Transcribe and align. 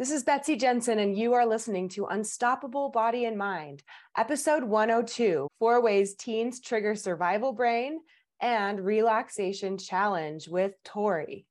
This 0.00 0.12
is 0.12 0.24
Betsy 0.24 0.56
Jensen, 0.56 0.98
and 0.98 1.14
you 1.14 1.34
are 1.34 1.44
listening 1.44 1.90
to 1.90 2.06
Unstoppable 2.06 2.88
Body 2.88 3.26
and 3.26 3.36
Mind, 3.36 3.82
episode 4.16 4.64
102 4.64 5.46
Four 5.58 5.82
Ways 5.82 6.14
Teens 6.14 6.58
Trigger 6.58 6.94
Survival 6.94 7.52
Brain 7.52 8.00
and 8.40 8.80
Relaxation 8.80 9.76
Challenge 9.76 10.48
with 10.48 10.72
Tori. 10.86 11.44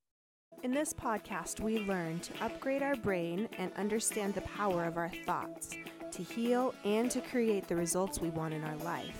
In 0.64 0.72
this 0.72 0.94
podcast, 0.94 1.60
we 1.60 1.78
learn 1.82 2.22
to 2.22 2.44
upgrade 2.44 2.82
our 2.82 2.96
brain 2.96 3.48
and 3.60 3.72
understand 3.74 4.34
the 4.34 4.42
power 4.42 4.84
of 4.86 4.98
our 4.98 5.12
thoughts 5.28 5.76
to 6.10 6.24
heal 6.24 6.74
and 6.84 7.12
to 7.12 7.22
create 7.22 7.68
the 7.68 7.76
results 7.76 8.20
we 8.20 8.32
want 8.32 8.56
in 8.56 8.64
our 8.64 8.78
life. 8.78 9.16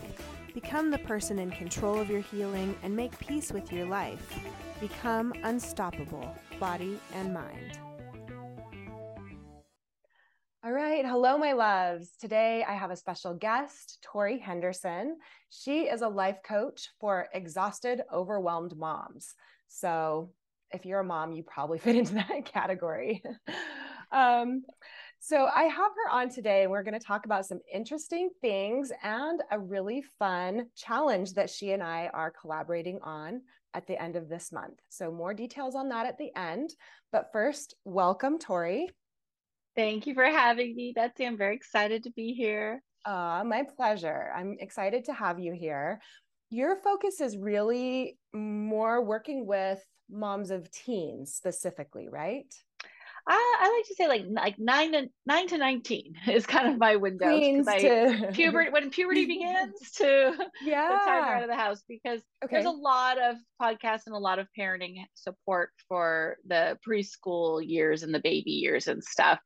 Become 0.56 0.90
the 0.90 0.98
person 0.98 1.38
in 1.38 1.52
control 1.52 2.00
of 2.00 2.10
your 2.10 2.22
healing 2.22 2.76
and 2.82 2.96
make 2.96 3.16
peace 3.20 3.52
with 3.52 3.72
your 3.72 3.86
life. 3.86 4.40
Become 4.82 5.36
unstoppable, 5.44 6.36
body 6.60 7.00
and 7.14 7.32
mind. 7.32 7.80
All 10.62 10.74
right. 10.74 11.06
Hello, 11.06 11.38
my 11.38 11.54
loves. 11.54 12.10
Today 12.20 12.66
I 12.68 12.74
have 12.74 12.92
a 12.92 12.96
special 12.98 13.34
guest, 13.34 13.98
Tori 14.02 14.38
Henderson. 14.38 15.16
She 15.50 15.84
is 15.84 16.02
a 16.02 16.10
life 16.10 16.40
coach 16.44 16.90
for 17.00 17.30
exhausted, 17.34 18.02
overwhelmed 18.14 18.76
moms. 18.76 19.36
So 19.70 20.34
if 20.72 20.86
you're 20.86 21.00
a 21.00 21.06
mom, 21.06 21.32
you 21.32 21.44
probably 21.44 21.80
fit 21.80 21.96
into 21.96 22.16
that 22.16 22.44
category. 22.44 23.24
um, 24.12 24.64
so 25.20 25.46
I 25.46 25.64
have 25.64 25.92
her 25.96 26.12
on 26.12 26.28
today. 26.28 26.68
We're 26.68 26.84
going 26.84 27.00
to 27.00 27.06
talk 27.06 27.24
about 27.24 27.46
some 27.46 27.62
interesting 27.74 28.30
things 28.42 28.92
and 29.02 29.42
a 29.52 29.58
really 29.58 30.04
fun 30.20 30.66
challenge 30.76 31.36
that 31.36 31.50
she 31.50 31.72
and 31.72 31.82
I 31.82 32.10
are 32.14 32.34
collaborating 32.42 33.00
on 33.02 33.44
at 33.74 33.88
the 33.88 34.02
end 34.02 34.18
of 34.18 34.28
this 34.28 34.52
month. 34.52 34.82
So 34.90 35.10
more 35.10 35.34
details 35.34 35.76
on 35.76 35.88
that 35.90 36.06
at 36.06 36.18
the 36.18 36.38
end. 36.38 36.72
But 37.14 37.30
first, 37.32 37.76
welcome, 37.86 38.40
Tori. 38.40 38.90
Thank 39.80 40.08
you 40.08 40.14
for 40.14 40.26
having 40.26 40.76
me, 40.76 40.92
Betsy. 40.94 41.26
I'm 41.26 41.38
very 41.38 41.56
excited 41.56 42.04
to 42.04 42.12
be 42.12 42.34
here. 42.34 42.84
Uh, 43.06 43.44
my 43.46 43.64
pleasure. 43.78 44.30
I'm 44.36 44.58
excited 44.60 45.06
to 45.06 45.14
have 45.14 45.40
you 45.40 45.54
here. 45.54 46.02
Your 46.50 46.76
focus 46.76 47.22
is 47.22 47.38
really 47.38 48.18
more 48.34 49.02
working 49.02 49.46
with 49.48 49.82
moms 50.10 50.52
of 50.52 50.70
teens 50.70 51.34
specifically, 51.34 52.10
right? 52.10 52.54
I, 53.32 53.58
I, 53.62 53.78
like 53.78 53.88
to 53.88 53.96
say 53.96 54.08
like 54.08 54.24
like 54.28 54.58
nine 54.58 54.92
to 54.94 55.08
nine 55.28 55.48
to 55.50 55.58
nineteen 55.58 56.16
is 56.28 56.48
kind 56.48 56.68
of 56.68 56.80
my 56.80 56.96
window. 56.96 57.30
to... 57.80 58.32
puberty 58.34 58.72
when 58.72 58.90
puberty 58.90 59.26
begins 59.28 59.92
to 59.98 60.34
yeah 60.64 60.90
the 60.90 61.12
time 61.12 61.24
out 61.24 61.44
of 61.44 61.50
the 61.50 61.56
house 61.56 61.84
because 61.88 62.22
okay. 62.44 62.56
there's 62.56 62.66
a 62.66 62.72
lot 62.72 63.20
of 63.20 63.36
podcasts 63.62 64.08
and 64.08 64.16
a 64.16 64.20
lot 64.20 64.40
of 64.40 64.48
parenting 64.58 65.04
support 65.14 65.70
for 65.88 66.38
the 66.48 66.78
preschool 66.88 67.62
years 67.66 68.02
and 68.02 68.14
the 68.14 68.20
baby 68.20 68.52
years 68.52 68.88
and 68.88 69.04
stuff. 69.04 69.40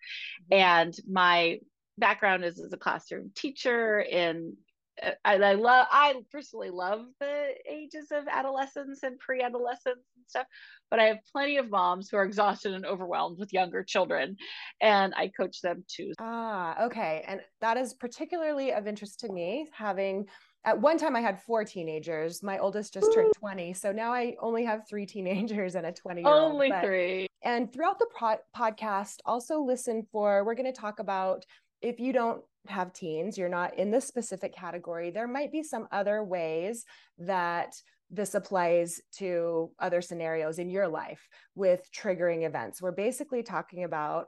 Mm-hmm. 0.52 0.62
And 0.62 0.94
my 1.10 1.60
background 1.98 2.44
is 2.46 2.60
as 2.60 2.72
a 2.74 2.78
classroom 2.78 3.32
teacher 3.36 4.00
in 4.00 4.56
I, 5.02 5.36
I 5.36 5.54
love 5.54 5.88
I 5.92 6.14
personally 6.32 6.70
love 6.70 7.06
the 7.20 7.54
ages 7.70 8.08
of 8.12 8.28
adolescence 8.30 9.04
and 9.04 9.18
pre-adolescence 9.20 10.06
and 10.16 10.26
stuff, 10.28 10.46
but 10.92 11.00
I 11.00 11.06
have 11.06 11.18
plenty 11.32 11.58
of 11.58 11.70
moms 11.70 12.10
who 12.10 12.18
are 12.18 12.24
exhausted 12.24 12.74
and 12.74 12.86
overwhelmed 12.86 13.40
with 13.40 13.54
younger 13.54 13.84
children, 13.84 14.36
and 14.82 15.14
I 15.16 15.30
coach 15.30 15.62
them 15.62 15.84
too. 15.88 16.14
Ah, 16.20 16.86
okay, 16.86 17.24
and 17.28 17.42
that 17.62 17.78
is 17.78 17.94
particularly 17.94 18.74
of 18.74 18.88
interest 18.88 19.20
to 19.22 19.32
me. 19.32 19.68
Having 19.74 20.28
at 20.66 20.80
one 20.80 20.98
time 20.98 21.16
I 21.16 21.22
had 21.22 21.42
four 21.42 21.66
teenagers. 21.66 22.42
My 22.44 22.60
oldest 22.60 22.94
just 22.94 23.12
turned 23.14 23.34
20, 23.34 23.74
so 23.74 23.92
now 23.92 24.14
I 24.14 24.36
only 24.40 24.64
have 24.64 24.88
three 24.88 25.06
teenagers 25.06 25.76
and 25.76 25.86
a 25.86 25.92
20 25.92 26.22
year 26.22 26.30
old. 26.30 26.54
Only 26.54 26.70
but, 26.70 26.84
three. 26.84 27.28
And 27.44 27.72
throughout 27.72 28.00
the 28.00 28.08
pro- 28.18 28.38
podcast, 28.56 29.18
also 29.26 29.60
listen 29.60 30.08
for. 30.12 30.46
We're 30.46 30.56
going 30.56 30.72
to 30.72 30.80
talk 30.80 31.00
about 31.00 31.46
if 31.84 32.00
you 32.00 32.14
don't 32.14 32.42
have 32.68 32.94
teens, 32.94 33.38
you're 33.38 33.50
not 33.50 33.78
in 33.78 33.92
this 33.92 34.08
specific 34.08 34.56
category, 34.56 35.12
there 35.12 35.28
might 35.28 35.52
be 35.52 35.64
some 35.64 35.88
other 35.92 36.24
ways 36.24 36.86
that 37.20 37.76
this 38.10 38.36
applies 38.36 39.02
to 39.18 39.72
other 39.80 40.02
scenarios 40.02 40.60
in 40.60 40.70
your 40.70 40.88
life 40.88 41.28
with 41.56 41.88
triggering 41.96 42.46
events. 42.46 42.82
We're 42.82 42.92
basically 42.92 43.44
talking 43.44 43.84
about 43.84 44.28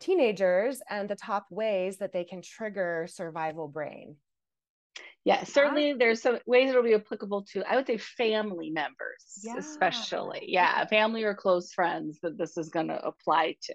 teenagers 0.00 0.80
and 0.90 1.08
the 1.08 1.16
top 1.16 1.46
ways 1.50 1.98
that 1.98 2.12
they 2.12 2.24
can 2.24 2.42
trigger 2.42 3.06
survival 3.08 3.68
brain. 3.68 4.16
Yeah, 5.24 5.44
certainly 5.44 5.92
there's 5.92 6.20
some 6.20 6.40
ways 6.46 6.70
it'll 6.70 6.82
be 6.82 6.94
applicable 6.94 7.46
to, 7.52 7.62
I 7.70 7.76
would 7.76 7.86
say, 7.86 7.96
family 7.96 8.70
members, 8.70 9.40
yeah. 9.44 9.56
especially. 9.56 10.44
Yeah, 10.48 10.84
family 10.86 11.22
or 11.22 11.32
close 11.32 11.72
friends 11.72 12.18
that 12.22 12.36
this 12.36 12.56
is 12.56 12.70
going 12.70 12.88
to 12.88 13.00
apply 13.00 13.56
to. 13.62 13.74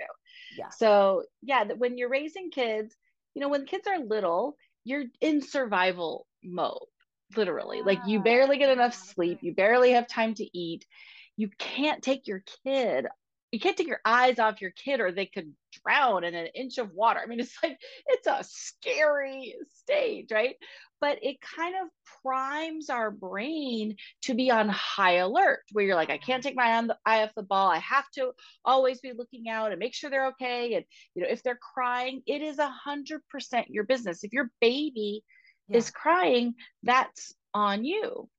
Yeah. 0.57 0.69
So, 0.69 1.23
yeah, 1.41 1.63
that 1.63 1.77
when 1.77 1.97
you're 1.97 2.09
raising 2.09 2.51
kids, 2.51 2.93
you 3.37 3.41
know, 3.41 3.49
when 3.49 3.67
kids 3.67 3.85
are 3.87 3.99
little, 3.99 4.57
you're 4.83 5.03
in 5.21 5.43
survival 5.43 6.25
mode, 6.43 6.87
literally. 7.35 7.83
Like 7.83 7.99
you 8.07 8.19
barely 8.19 8.57
get 8.57 8.71
enough 8.71 8.95
sleep, 8.95 9.39
you 9.43 9.53
barely 9.53 9.91
have 9.91 10.07
time 10.07 10.33
to 10.33 10.57
eat. 10.57 10.87
You 11.35 11.49
can't 11.59 12.01
take 12.01 12.25
your 12.25 12.41
kid 12.63 13.05
you 13.51 13.59
can't 13.59 13.77
take 13.77 13.87
your 13.87 14.01
eyes 14.03 14.39
off 14.39 14.61
your 14.61 14.71
kid 14.71 14.99
or 14.99 15.11
they 15.11 15.25
could 15.25 15.53
drown 15.83 16.23
in 16.23 16.35
an 16.35 16.47
inch 16.47 16.77
of 16.77 16.91
water. 16.91 17.19
I 17.23 17.27
mean, 17.27 17.39
it's 17.39 17.55
like 17.63 17.79
it's 18.07 18.27
a 18.27 18.43
scary 18.43 19.55
stage, 19.83 20.31
right? 20.31 20.55
But 20.99 21.19
it 21.21 21.37
kind 21.41 21.75
of 21.75 21.89
primes 22.23 22.89
our 22.89 23.11
brain 23.11 23.95
to 24.23 24.33
be 24.33 24.49
on 24.51 24.69
high 24.69 25.17
alert 25.17 25.61
where 25.71 25.85
you're 25.85 25.95
like, 25.95 26.09
I 26.09 26.17
can't 26.17 26.43
take 26.43 26.55
my 26.55 26.87
eye 27.05 27.23
off 27.23 27.35
the 27.35 27.43
ball. 27.43 27.69
I 27.69 27.79
have 27.79 28.09
to 28.15 28.31
always 28.65 28.99
be 28.99 29.13
looking 29.13 29.49
out 29.49 29.71
and 29.71 29.79
make 29.79 29.93
sure 29.93 30.09
they're 30.09 30.27
okay. 30.27 30.73
And 30.75 30.85
you 31.15 31.23
know, 31.23 31.29
if 31.29 31.43
they're 31.43 31.59
crying, 31.73 32.21
it 32.25 32.41
is 32.41 32.59
a 32.59 32.69
hundred 32.69 33.21
percent 33.29 33.69
your 33.69 33.83
business. 33.83 34.23
If 34.23 34.33
your 34.33 34.51
baby 34.59 35.23
yeah. 35.67 35.77
is 35.77 35.91
crying, 35.91 36.55
that's 36.83 37.33
on 37.53 37.85
you. 37.85 38.29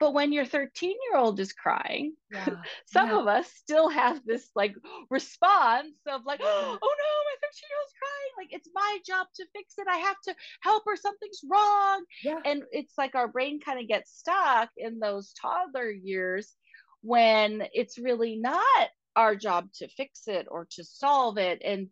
But 0.00 0.14
when 0.14 0.32
your 0.32 0.46
13 0.46 0.90
year 0.90 1.20
old 1.20 1.38
is 1.38 1.52
crying, 1.52 2.14
yeah. 2.32 2.56
some 2.86 3.10
yeah. 3.10 3.18
of 3.18 3.28
us 3.28 3.46
still 3.52 3.90
have 3.90 4.24
this 4.24 4.48
like 4.56 4.74
response 5.10 5.94
of 6.08 6.22
like, 6.24 6.40
oh 6.42 6.46
no, 6.46 6.78
my 6.80 7.36
13 7.42 7.68
year 7.68 7.78
old's 7.78 7.94
crying. 8.00 8.32
Like 8.38 8.48
it's 8.52 8.70
my 8.74 8.98
job 9.06 9.26
to 9.36 9.46
fix 9.54 9.74
it. 9.76 9.86
I 9.88 9.98
have 9.98 10.16
to 10.24 10.34
help 10.62 10.84
her. 10.86 10.96
Something's 10.96 11.42
wrong. 11.48 12.04
Yeah. 12.24 12.40
And 12.46 12.62
it's 12.72 12.94
like 12.96 13.14
our 13.14 13.28
brain 13.28 13.60
kind 13.60 13.78
of 13.78 13.86
gets 13.86 14.10
stuck 14.18 14.70
in 14.78 14.98
those 14.98 15.34
toddler 15.34 15.90
years 15.90 16.56
when 17.02 17.64
it's 17.74 17.98
really 17.98 18.36
not 18.36 18.88
our 19.16 19.36
job 19.36 19.68
to 19.74 19.88
fix 19.88 20.22
it 20.28 20.46
or 20.50 20.66
to 20.72 20.84
solve 20.84 21.36
it. 21.36 21.60
And 21.62 21.88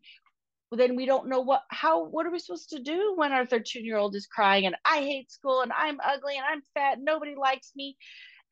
then 0.73 0.97
we 0.97 1.07
don't 1.07 1.29
know 1.29 1.41
what 1.41 1.63
how 1.71 2.05
what 2.05 2.27
are 2.27 2.31
we 2.31 2.39
supposed 2.39 2.71
to 2.71 2.79
do 2.79 3.15
when 3.17 3.33
our 3.33 3.47
13 3.47 3.85
year 3.85 3.97
old 3.97 4.15
is 4.15 4.27
crying 4.27 4.67
and 4.67 4.77
i 4.85 4.99
hate 4.99 5.31
school 5.31 5.63
and 5.63 5.73
i'm 5.77 5.99
ugly 6.05 6.37
and 6.37 6.45
i'm 6.49 6.63
fat 6.75 6.99
nobody 7.01 7.35
likes 7.35 7.73
me 7.75 7.97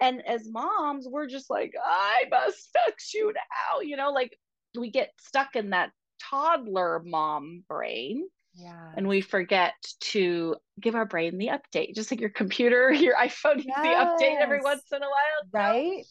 and 0.01 0.27
as 0.27 0.49
moms 0.49 1.07
we're 1.11 1.27
just 1.27 1.51
like 1.51 1.73
i 1.85 2.25
must 2.31 2.71
fix 2.87 3.13
you 3.13 3.33
now 3.33 3.81
you 3.81 3.97
know 3.97 4.11
like 4.11 4.37
we 4.79 4.91
get 4.91 5.11
stuck 5.21 5.57
in 5.57 5.71
that 5.71 5.91
toddler 6.31 7.03
mom 7.05 7.63
brain 7.69 8.27
yeah. 8.59 8.91
And 8.97 9.07
we 9.07 9.21
forget 9.21 9.75
to 10.01 10.57
give 10.81 10.95
our 10.95 11.05
brain 11.05 11.37
the 11.37 11.49
update, 11.49 11.95
just 11.95 12.11
like 12.11 12.21
your 12.21 12.31
computer, 12.31 12.91
your 12.93 13.15
iPhone 13.15 13.57
needs 13.57 13.67
the 13.67 13.89
update 13.89 14.41
every 14.41 14.61
once 14.63 14.85
in 14.93 15.03
a 15.03 15.07
while. 15.07 15.51
Right. 15.53 16.05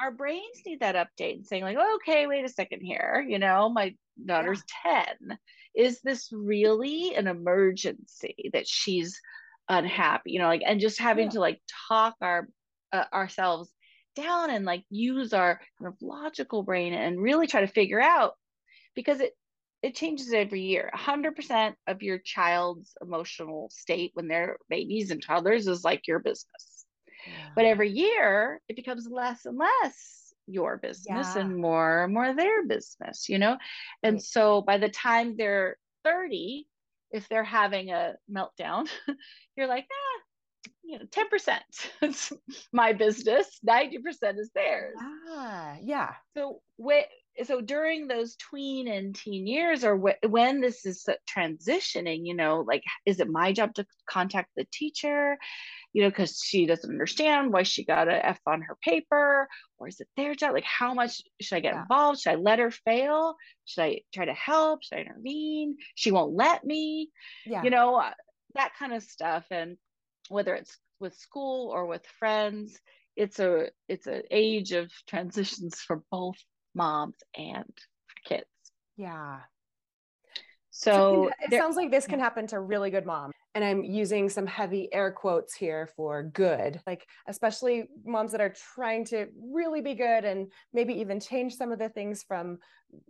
Our 0.00 0.10
brains 0.10 0.62
need 0.66 0.80
that 0.80 0.96
update 0.96 1.36
and 1.36 1.46
saying, 1.46 1.62
like, 1.62 1.78
okay, 1.96 2.26
wait 2.26 2.44
a 2.44 2.48
second 2.48 2.80
here. 2.80 3.24
You 3.26 3.38
know, 3.38 3.68
my 3.68 3.94
daughter's 4.24 4.62
yeah. 4.84 5.04
10 5.28 5.38
is 5.74 6.00
this 6.02 6.28
really 6.32 7.14
an 7.14 7.26
emergency 7.26 8.50
that 8.52 8.66
she's 8.66 9.20
unhappy 9.68 10.32
you 10.32 10.38
know 10.38 10.46
like 10.46 10.62
and 10.64 10.80
just 10.80 11.00
having 11.00 11.24
yeah. 11.24 11.30
to 11.30 11.40
like 11.40 11.60
talk 11.88 12.14
our 12.20 12.48
uh, 12.92 13.04
ourselves 13.12 13.70
down 14.14 14.50
and 14.50 14.64
like 14.64 14.84
use 14.90 15.32
our 15.32 15.60
kind 15.78 15.92
of 15.92 15.94
logical 16.00 16.62
brain 16.62 16.92
and 16.92 17.20
really 17.20 17.46
try 17.46 17.60
to 17.60 17.66
figure 17.66 18.00
out 18.00 18.34
because 18.94 19.20
it 19.20 19.32
it 19.82 19.94
changes 19.94 20.32
every 20.32 20.62
year 20.62 20.90
100% 20.96 21.74
of 21.86 22.02
your 22.02 22.16
child's 22.16 22.94
emotional 23.02 23.68
state 23.70 24.12
when 24.14 24.28
they're 24.28 24.56
babies 24.70 25.10
and 25.10 25.22
toddlers 25.22 25.66
is 25.66 25.84
like 25.84 26.06
your 26.06 26.20
business 26.20 26.73
yeah. 27.26 27.50
but 27.54 27.64
every 27.64 27.90
year 27.90 28.60
it 28.68 28.76
becomes 28.76 29.08
less 29.10 29.44
and 29.46 29.58
less 29.58 30.32
your 30.46 30.76
business 30.76 31.32
yeah. 31.34 31.40
and 31.40 31.56
more 31.56 32.04
and 32.04 32.12
more 32.12 32.34
their 32.34 32.66
business 32.66 33.28
you 33.28 33.38
know 33.38 33.56
and 34.02 34.16
right. 34.16 34.22
so 34.22 34.60
by 34.62 34.78
the 34.78 34.88
time 34.88 35.36
they're 35.36 35.76
30 36.04 36.66
if 37.10 37.28
they're 37.28 37.44
having 37.44 37.90
a 37.90 38.14
meltdown 38.30 38.88
you're 39.56 39.66
like 39.66 39.86
ah 39.90 40.22
you 40.82 40.98
know 40.98 41.04
10% 41.06 41.58
is 42.02 42.32
my 42.72 42.92
business 42.92 43.58
90% 43.66 44.38
is 44.38 44.50
theirs 44.54 44.96
ah 45.30 45.76
yeah 45.82 46.12
so 46.36 46.60
so 47.42 47.60
during 47.60 48.06
those 48.06 48.36
tween 48.36 48.86
and 48.86 49.14
teen 49.14 49.46
years 49.46 49.82
or 49.84 49.98
wh- 49.98 50.30
when 50.30 50.60
this 50.60 50.86
is 50.86 51.06
transitioning 51.28 52.20
you 52.24 52.34
know 52.34 52.64
like 52.66 52.82
is 53.06 53.18
it 53.20 53.28
my 53.28 53.52
job 53.52 53.74
to 53.74 53.86
contact 54.08 54.50
the 54.56 54.66
teacher 54.72 55.36
you 55.94 56.02
know, 56.02 56.10
because 56.10 56.42
she 56.44 56.66
doesn't 56.66 56.90
understand 56.90 57.52
why 57.52 57.62
she 57.62 57.84
got 57.84 58.08
a 58.08 58.26
F 58.26 58.40
on 58.46 58.62
her 58.62 58.76
paper, 58.82 59.48
or 59.78 59.88
is 59.88 60.00
it 60.00 60.08
their 60.16 60.34
job? 60.34 60.52
Like, 60.52 60.64
how 60.64 60.92
much 60.92 61.22
should 61.40 61.56
I 61.56 61.60
get 61.60 61.74
yeah. 61.74 61.82
involved? 61.82 62.20
Should 62.20 62.32
I 62.32 62.34
let 62.34 62.58
her 62.58 62.72
fail? 62.72 63.36
Should 63.64 63.82
I 63.84 64.00
try 64.12 64.24
to 64.24 64.34
help? 64.34 64.82
Should 64.82 64.98
I 64.98 65.02
intervene? 65.02 65.76
She 65.94 66.10
won't 66.10 66.34
let 66.34 66.64
me. 66.64 67.10
Yeah. 67.46 67.62
You 67.62 67.70
know, 67.70 67.94
uh, 67.94 68.10
that 68.56 68.72
kind 68.76 68.92
of 68.92 69.04
stuff. 69.04 69.44
And 69.52 69.76
whether 70.28 70.54
it's 70.56 70.76
with 70.98 71.14
school 71.14 71.70
or 71.70 71.86
with 71.86 72.04
friends, 72.18 72.76
it's 73.16 73.38
a 73.38 73.68
it's 73.88 74.08
an 74.08 74.22
age 74.32 74.72
of 74.72 74.90
transitions 75.06 75.76
for 75.76 76.02
both 76.10 76.38
moms 76.74 77.18
and 77.36 77.72
for 78.08 78.28
kids. 78.28 78.46
Yeah. 78.96 79.38
So, 80.76 81.28
it, 81.28 81.50
there, 81.50 81.60
sounds 81.60 81.76
like 81.76 81.90
this 81.90 82.06
can 82.06 82.18
happen 82.18 82.46
to 82.48 82.60
really 82.60 82.90
good 82.90 83.06
moms 83.06 83.34
and 83.54 83.64
I'm 83.64 83.84
using 83.84 84.28
some 84.28 84.46
heavy 84.46 84.92
air 84.92 85.12
quotes 85.12 85.54
here 85.54 85.88
for 85.96 86.24
good, 86.24 86.80
like 86.88 87.06
especially 87.28 87.84
moms 88.04 88.32
that 88.32 88.40
are 88.40 88.52
trying 88.74 89.04
to 89.06 89.28
really 89.40 89.80
be 89.80 89.94
good 89.94 90.24
and 90.24 90.50
maybe 90.72 90.94
even 90.94 91.20
change 91.20 91.54
some 91.54 91.70
of 91.70 91.78
the 91.78 91.88
things 91.88 92.24
from 92.24 92.58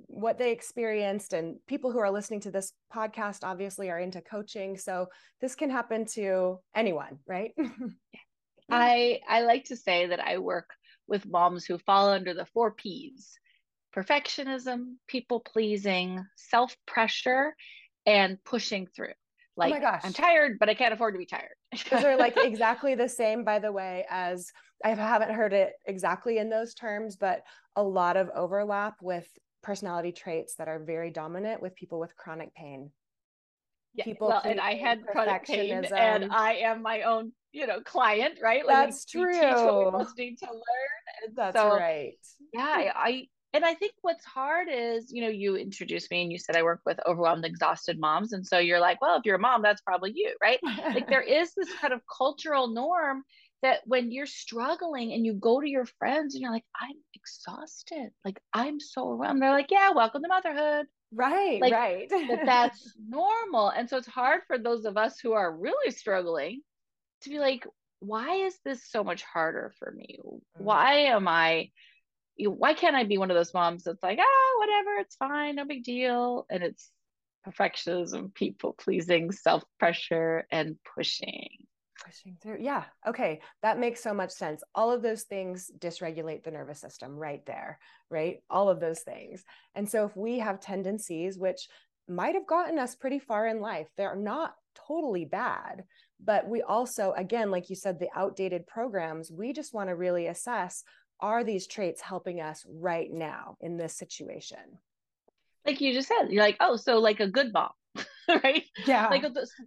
what 0.07 0.39
they 0.39 0.53
experienced. 0.53 1.33
And 1.33 1.57
people 1.67 1.91
who 1.91 1.99
are 1.99 2.11
listening 2.11 2.41
to 2.41 2.51
this 2.51 2.75
podcast 2.95 3.39
obviously 3.43 3.89
are 3.89 3.99
into 3.99 4.21
coaching. 4.21 4.77
So 4.77 5.07
this 5.41 5.55
can 5.55 5.71
happen 5.71 6.05
to 6.13 6.59
anyone, 6.77 7.19
right? 7.27 7.53
I 8.71 9.21
I 9.27 9.43
like 9.43 9.65
to 9.65 9.77
say 9.77 10.07
that 10.07 10.21
I 10.21 10.39
work 10.39 10.69
with 11.07 11.27
moms 11.27 11.65
who 11.65 11.79
fall 11.79 12.11
under 12.11 12.35
the 12.35 12.47
four 12.47 12.73
P's 12.73 13.39
perfectionism, 13.95 14.95
people 15.07 15.41
pleasing, 15.41 16.25
self 16.37 16.77
pressure, 16.87 17.55
and 18.07 18.43
pushing 18.45 18.87
through. 18.87 19.13
Like, 19.57 19.73
oh 19.73 19.77
my 19.77 19.81
gosh, 19.81 20.01
I'm 20.05 20.13
tired, 20.13 20.59
but 20.59 20.69
I 20.69 20.75
can't 20.75 20.93
afford 20.93 21.15
to 21.15 21.19
be 21.19 21.27
tired. 21.27 21.55
those 21.91 22.05
are 22.05 22.17
like 22.17 22.37
exactly 22.37 22.95
the 22.95 23.09
same, 23.09 23.45
by 23.45 23.61
the 23.61 23.71
way, 23.71 24.05
as 24.11 24.51
I 24.85 24.91
haven't 24.91 25.33
heard 25.33 25.53
it 25.53 25.75
exactly 25.87 26.39
in 26.39 26.51
those 26.51 26.75
terms, 26.75 27.17
but 27.17 27.43
a 27.77 27.83
lot 27.83 28.17
of 28.17 28.31
overlap 28.35 28.97
with 29.01 29.27
personality 29.63 30.13
traits 30.13 30.57
that 30.57 30.69
are 30.69 30.79
very 30.79 31.11
dominant 31.11 31.63
with 31.63 31.75
people 31.77 32.01
with 32.01 32.17
chronic 32.17 32.53
pain. 32.55 32.91
Yeah, 33.95 34.05
people 34.05 34.29
well, 34.29 34.43
and 34.45 34.61
I 34.61 34.75
had 34.75 35.07
chronic 35.07 35.45
pain, 35.45 35.85
and 35.85 36.33
I 36.33 36.55
am 36.65 36.83
my 36.83 37.03
own, 37.03 37.31
you 37.53 37.69
know, 37.69 37.81
client, 37.81 38.41
right? 38.43 38.67
Like 38.67 38.75
That's 38.75 39.05
true. 39.05 39.25
We 39.25 39.33
teach 39.33 39.41
what 39.41 39.79
we 39.79 39.91
most 39.93 40.19
need 40.19 40.37
to 40.39 40.47
learn. 40.47 41.25
And 41.25 41.37
That's 41.37 41.57
so, 41.57 41.71
right. 41.71 42.15
Yeah, 42.53 42.93
I, 42.97 43.29
and 43.55 43.65
I 43.65 43.75
think 43.75 43.93
what's 44.03 44.25
hard 44.25 44.67
is, 44.69 45.13
you 45.13 45.23
know, 45.23 45.29
you 45.29 45.55
introduced 45.55 46.11
me 46.11 46.23
and 46.23 46.33
you 46.33 46.39
said 46.39 46.57
I 46.57 46.65
work 46.65 46.81
with 46.85 46.99
overwhelmed, 47.07 47.45
exhausted 47.45 48.01
moms. 48.01 48.33
And 48.33 48.45
so 48.45 48.59
you're 48.59 48.81
like, 48.81 49.01
well, 49.01 49.17
if 49.17 49.25
you're 49.25 49.37
a 49.37 49.41
mom, 49.41 49.63
that's 49.63 49.81
probably 49.81 50.11
you, 50.13 50.35
right? 50.43 50.59
like 50.65 51.09
there 51.09 51.23
is 51.41 51.55
this 51.55 51.73
kind 51.81 51.95
of 51.95 52.01
cultural 52.19 52.67
norm 52.67 53.23
that 53.63 53.79
when 53.85 54.11
you're 54.11 54.27
struggling 54.27 55.13
and 55.13 55.25
you 55.25 55.35
go 55.35 55.61
to 55.61 55.69
your 55.69 55.87
friends 56.01 56.35
and 56.35 56.43
you're 56.43 56.51
like, 56.51 56.65
I'm 56.79 56.97
exhausted, 57.15 58.11
like 58.25 58.39
I'm 58.53 58.81
so 58.81 59.05
overwhelmed. 59.13 59.41
They're 59.41 59.51
like, 59.51 59.71
yeah, 59.71 59.93
welcome 59.93 60.23
to 60.23 60.29
motherhood. 60.29 60.87
Right, 61.13 61.61
like, 61.61 61.73
right. 61.73 62.09
that 62.11 62.43
that's 62.45 62.93
normal. 63.09 63.69
And 63.69 63.89
so 63.89 63.99
it's 63.99 64.09
hard 64.09 64.41
for 64.49 64.59
those 64.59 64.85
of 64.85 64.97
us 64.97 65.21
who 65.21 65.33
are 65.33 65.57
really 65.57 65.93
struggling 65.93 66.61
to 67.23 67.31
be 67.31 67.39
like, 67.39 67.65
why 68.01 68.35
is 68.47 68.59
this 68.65 68.85
so 68.91 69.05
much 69.05 69.23
harder 69.23 69.73
for 69.79 69.93
me? 69.93 70.19
Mm. 70.27 70.41
Why 70.59 70.95
am 71.07 71.29
I 71.29 71.71
you, 72.37 72.51
why 72.51 72.75
can't 72.75 72.97
I 72.97 73.05
be 73.05 73.19
one 73.19 73.31
of 73.31 73.37
those 73.37 73.55
moms 73.55 73.85
that's 73.85 74.03
like, 74.03 74.19
ah, 74.21 74.25
oh, 74.25 74.57
whatever, 74.59 75.01
it's 75.01 75.17
fine, 75.17 75.57
no 75.57 75.65
big 75.65 75.85
deal. 75.85 76.47
And 76.51 76.63
it's 76.63 76.91
perfectionism, 77.47 78.35
people 78.35 78.73
pleasing, 78.73 79.31
self 79.33 79.63
pressure, 79.79 80.47
and 80.51 80.77
pushing. 80.95 81.49
Pushing 82.05 82.37
through. 82.43 82.59
Yeah. 82.61 82.85
Okay. 83.07 83.41
That 83.63 83.79
makes 83.79 84.03
so 84.03 84.13
much 84.13 84.31
sense. 84.31 84.63
All 84.75 84.91
of 84.91 85.03
those 85.03 85.23
things 85.23 85.71
dysregulate 85.79 86.43
the 86.43 86.51
nervous 86.51 86.81
system 86.81 87.17
right 87.17 87.45
there, 87.47 87.79
right? 88.11 88.39
All 88.51 88.69
of 88.69 88.81
those 88.81 89.01
things. 89.01 89.45
And 89.75 89.89
so 89.89 90.05
if 90.05 90.17
we 90.17 90.41
have 90.41 90.61
tendencies, 90.61 91.39
which 91.39 91.69
might 92.09 92.35
have 92.35 92.47
gotten 92.47 92.79
us 92.79 92.95
pretty 92.95 93.19
far 93.19 93.47
in 93.47 93.61
life, 93.61 93.87
they're 93.97 94.17
not 94.17 94.55
totally 94.75 95.25
bad. 95.25 95.85
But 96.23 96.49
we 96.49 96.63
also, 96.63 97.13
again, 97.17 97.51
like 97.51 97.71
you 97.71 97.77
said, 97.77 97.99
the 97.99 98.09
outdated 98.15 98.67
programs, 98.67 99.31
we 99.31 99.53
just 99.53 99.75
want 99.75 99.89
to 99.89 99.97
really 99.97 100.27
assess 100.27 100.83
are 101.25 101.43
these 101.43 101.67
traits 101.67 102.03
helping 102.03 102.43
us 102.43 102.67
right 102.69 103.11
now 103.11 103.57
in 103.63 103.79
this 103.79 103.97
situation? 103.97 104.59
Like 105.65 105.81
you 105.81 105.95
just 105.95 106.09
said, 106.09 106.29
you're 106.29 106.43
like, 106.43 106.59
oh, 106.61 106.77
so 106.77 106.99
like 106.99 107.21
a 107.21 107.27
good 107.27 107.51
mom, 107.51 107.71
right? 108.29 108.65
Yeah. 108.87 109.09
Like 109.09 109.25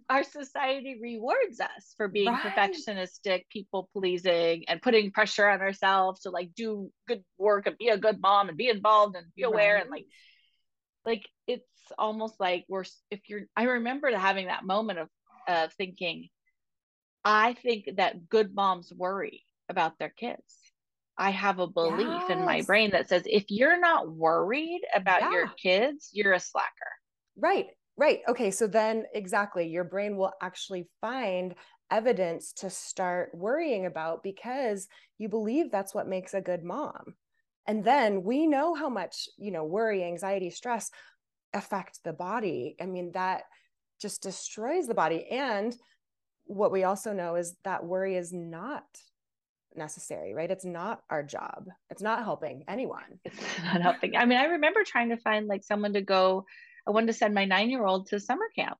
our 0.08 0.22
society 0.22 1.00
rewards 1.02 1.58
us 1.58 1.94
for 1.96 2.06
being 2.06 2.28
right. 2.28 2.40
perfectionistic, 2.40 3.48
people 3.50 3.90
pleasing, 3.92 4.66
and 4.68 4.80
putting 4.80 5.10
pressure 5.10 5.48
on 5.48 5.60
ourselves 5.60 6.20
to 6.20 6.30
like 6.30 6.54
do 6.54 6.92
good 7.08 7.24
work 7.38 7.66
and 7.66 7.76
be 7.76 7.88
a 7.88 7.98
good 7.98 8.20
mom 8.20 8.48
and 8.48 8.56
be 8.56 8.68
involved 8.68 9.16
and 9.16 9.26
be 9.34 9.42
aware 9.42 9.74
right. 9.74 9.82
and 9.82 9.90
like, 9.90 10.06
like 11.04 11.28
it's 11.48 11.64
almost 11.98 12.38
like 12.38 12.66
we're 12.68 12.84
if 13.10 13.28
you're. 13.28 13.46
I 13.56 13.64
remember 13.64 14.16
having 14.16 14.46
that 14.46 14.64
moment 14.64 15.00
of 15.00 15.08
of 15.48 15.72
thinking, 15.72 16.28
I 17.24 17.54
think 17.54 17.88
that 17.96 18.28
good 18.28 18.54
moms 18.54 18.92
worry 18.96 19.42
about 19.68 19.98
their 19.98 20.10
kids 20.10 20.54
I 21.18 21.30
have 21.30 21.58
a 21.58 21.66
belief 21.66 22.06
yes. 22.06 22.30
in 22.30 22.44
my 22.44 22.62
brain 22.62 22.90
that 22.92 23.08
says 23.08 23.22
if 23.26 23.44
you're 23.48 23.80
not 23.80 24.10
worried 24.10 24.82
about 24.94 25.22
yeah. 25.22 25.32
your 25.32 25.48
kids, 25.60 26.10
you're 26.12 26.32
a 26.32 26.40
slacker. 26.40 26.68
Right. 27.36 27.66
Right. 27.96 28.20
Okay. 28.28 28.52
So 28.52 28.68
then, 28.68 29.04
exactly, 29.12 29.66
your 29.66 29.82
brain 29.82 30.16
will 30.16 30.32
actually 30.40 30.88
find 31.00 31.56
evidence 31.90 32.52
to 32.52 32.70
start 32.70 33.30
worrying 33.34 33.86
about 33.86 34.22
because 34.22 34.86
you 35.18 35.28
believe 35.28 35.70
that's 35.70 35.94
what 35.94 36.06
makes 36.06 36.34
a 36.34 36.40
good 36.40 36.62
mom. 36.62 37.14
And 37.66 37.84
then 37.84 38.22
we 38.22 38.46
know 38.46 38.74
how 38.74 38.88
much, 38.88 39.28
you 39.36 39.50
know, 39.50 39.64
worry, 39.64 40.04
anxiety, 40.04 40.50
stress 40.50 40.90
affect 41.52 42.00
the 42.04 42.12
body. 42.12 42.76
I 42.80 42.86
mean, 42.86 43.12
that 43.12 43.42
just 44.00 44.22
destroys 44.22 44.86
the 44.86 44.94
body. 44.94 45.26
And 45.26 45.76
what 46.44 46.72
we 46.72 46.84
also 46.84 47.12
know 47.12 47.34
is 47.34 47.56
that 47.64 47.84
worry 47.84 48.16
is 48.16 48.32
not 48.32 48.84
necessary, 49.78 50.34
right? 50.34 50.50
It's 50.50 50.64
not 50.64 51.00
our 51.08 51.22
job. 51.22 51.68
It's 51.90 52.02
not 52.02 52.24
helping 52.24 52.64
anyone. 52.68 53.02
It's 53.24 53.62
not 53.62 53.80
helping. 53.82 54.16
I 54.16 54.24
mean, 54.24 54.38
I 54.38 54.44
remember 54.44 54.84
trying 54.84 55.10
to 55.10 55.16
find 55.16 55.46
like 55.46 55.64
someone 55.64 55.94
to 55.94 56.02
go. 56.02 56.44
I 56.86 56.90
wanted 56.90 57.08
to 57.08 57.12
send 57.12 57.34
my 57.34 57.44
nine 57.44 57.70
year 57.70 57.84
old 57.84 58.08
to 58.08 58.20
summer 58.20 58.46
camp. 58.54 58.78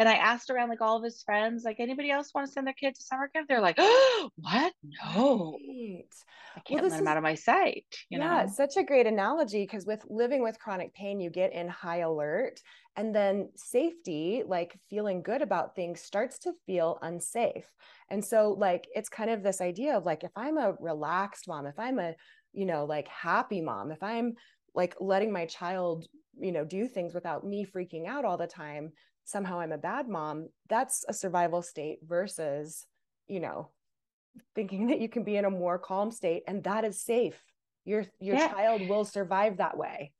And 0.00 0.08
I 0.08 0.14
asked 0.14 0.48
around 0.48 0.70
like 0.70 0.80
all 0.80 0.96
of 0.96 1.04
his 1.04 1.22
friends, 1.22 1.62
like 1.62 1.78
anybody 1.78 2.10
else 2.10 2.32
want 2.34 2.46
to 2.46 2.52
send 2.52 2.66
their 2.66 2.72
kid 2.72 2.94
to 2.94 3.02
summer 3.02 3.28
camp? 3.28 3.46
They're 3.46 3.60
like, 3.60 3.74
oh, 3.76 4.30
what? 4.36 4.72
No. 4.82 5.58
Right. 5.68 6.06
I 6.56 6.60
can't 6.60 6.80
well, 6.80 6.90
let 6.90 6.96
them 6.96 7.06
out 7.06 7.18
of 7.18 7.22
my 7.22 7.34
sight. 7.34 7.84
You 8.08 8.18
yeah, 8.18 8.44
know? 8.44 8.50
such 8.50 8.78
a 8.78 8.82
great 8.82 9.06
analogy 9.06 9.62
because 9.62 9.84
with 9.84 10.02
living 10.08 10.42
with 10.42 10.58
chronic 10.58 10.94
pain, 10.94 11.20
you 11.20 11.28
get 11.28 11.52
in 11.52 11.68
high 11.68 11.98
alert 11.98 12.62
and 12.96 13.14
then 13.14 13.50
safety, 13.56 14.42
like 14.46 14.74
feeling 14.88 15.20
good 15.20 15.42
about 15.42 15.76
things, 15.76 16.00
starts 16.00 16.38
to 16.40 16.54
feel 16.64 16.98
unsafe. 17.02 17.70
And 18.08 18.24
so, 18.24 18.56
like, 18.58 18.88
it's 18.94 19.10
kind 19.10 19.28
of 19.28 19.42
this 19.42 19.60
idea 19.60 19.98
of 19.98 20.06
like, 20.06 20.24
if 20.24 20.32
I'm 20.34 20.56
a 20.56 20.76
relaxed 20.80 21.46
mom, 21.46 21.66
if 21.66 21.78
I'm 21.78 21.98
a, 21.98 22.14
you 22.54 22.64
know, 22.64 22.86
like 22.86 23.06
happy 23.08 23.60
mom, 23.60 23.92
if 23.92 24.02
I'm 24.02 24.32
like 24.74 24.94
letting 24.98 25.30
my 25.30 25.44
child, 25.44 26.06
you 26.40 26.52
know, 26.52 26.64
do 26.64 26.88
things 26.88 27.12
without 27.12 27.46
me 27.46 27.66
freaking 27.66 28.06
out 28.06 28.24
all 28.24 28.38
the 28.38 28.46
time, 28.46 28.92
somehow 29.24 29.60
I'm 29.60 29.72
a 29.72 29.78
bad 29.78 30.08
mom, 30.08 30.48
that's 30.68 31.04
a 31.08 31.12
survival 31.12 31.62
state 31.62 31.98
versus, 32.02 32.86
you 33.28 33.40
know, 33.40 33.70
thinking 34.54 34.88
that 34.88 35.00
you 35.00 35.08
can 35.08 35.24
be 35.24 35.36
in 35.36 35.44
a 35.44 35.50
more 35.50 35.78
calm 35.78 36.10
state 36.10 36.42
and 36.46 36.64
that 36.64 36.84
is 36.84 37.02
safe. 37.02 37.40
Your 37.84 38.04
your 38.20 38.36
yeah. 38.36 38.48
child 38.48 38.88
will 38.88 39.04
survive 39.04 39.56
that 39.56 39.76
way. 39.76 40.12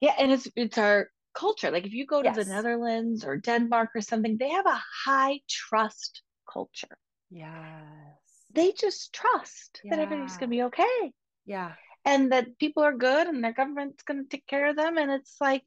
Yeah, 0.00 0.14
and 0.18 0.32
it's 0.32 0.48
it's 0.56 0.78
our 0.78 1.08
culture. 1.34 1.70
Like 1.70 1.86
if 1.86 1.92
you 1.92 2.06
go 2.06 2.22
to 2.22 2.28
yes. 2.28 2.36
the 2.36 2.44
Netherlands 2.44 3.24
or 3.24 3.36
Denmark 3.36 3.90
or 3.94 4.00
something, 4.00 4.36
they 4.38 4.50
have 4.50 4.66
a 4.66 4.82
high 5.04 5.40
trust 5.48 6.22
culture. 6.52 6.98
Yes. 7.30 7.52
They 8.52 8.72
just 8.72 9.12
trust 9.12 9.80
yeah. 9.84 9.90
that 9.90 10.02
everything's 10.02 10.36
going 10.36 10.50
to 10.50 10.56
be 10.56 10.62
okay. 10.64 11.12
Yeah. 11.46 11.72
And 12.04 12.32
that 12.32 12.58
people 12.58 12.82
are 12.82 12.96
good 12.96 13.26
and 13.26 13.44
their 13.44 13.52
government's 13.52 14.02
going 14.02 14.24
to 14.24 14.28
take 14.28 14.46
care 14.46 14.70
of 14.70 14.76
them 14.76 14.98
and 14.98 15.10
it's 15.10 15.36
like 15.40 15.62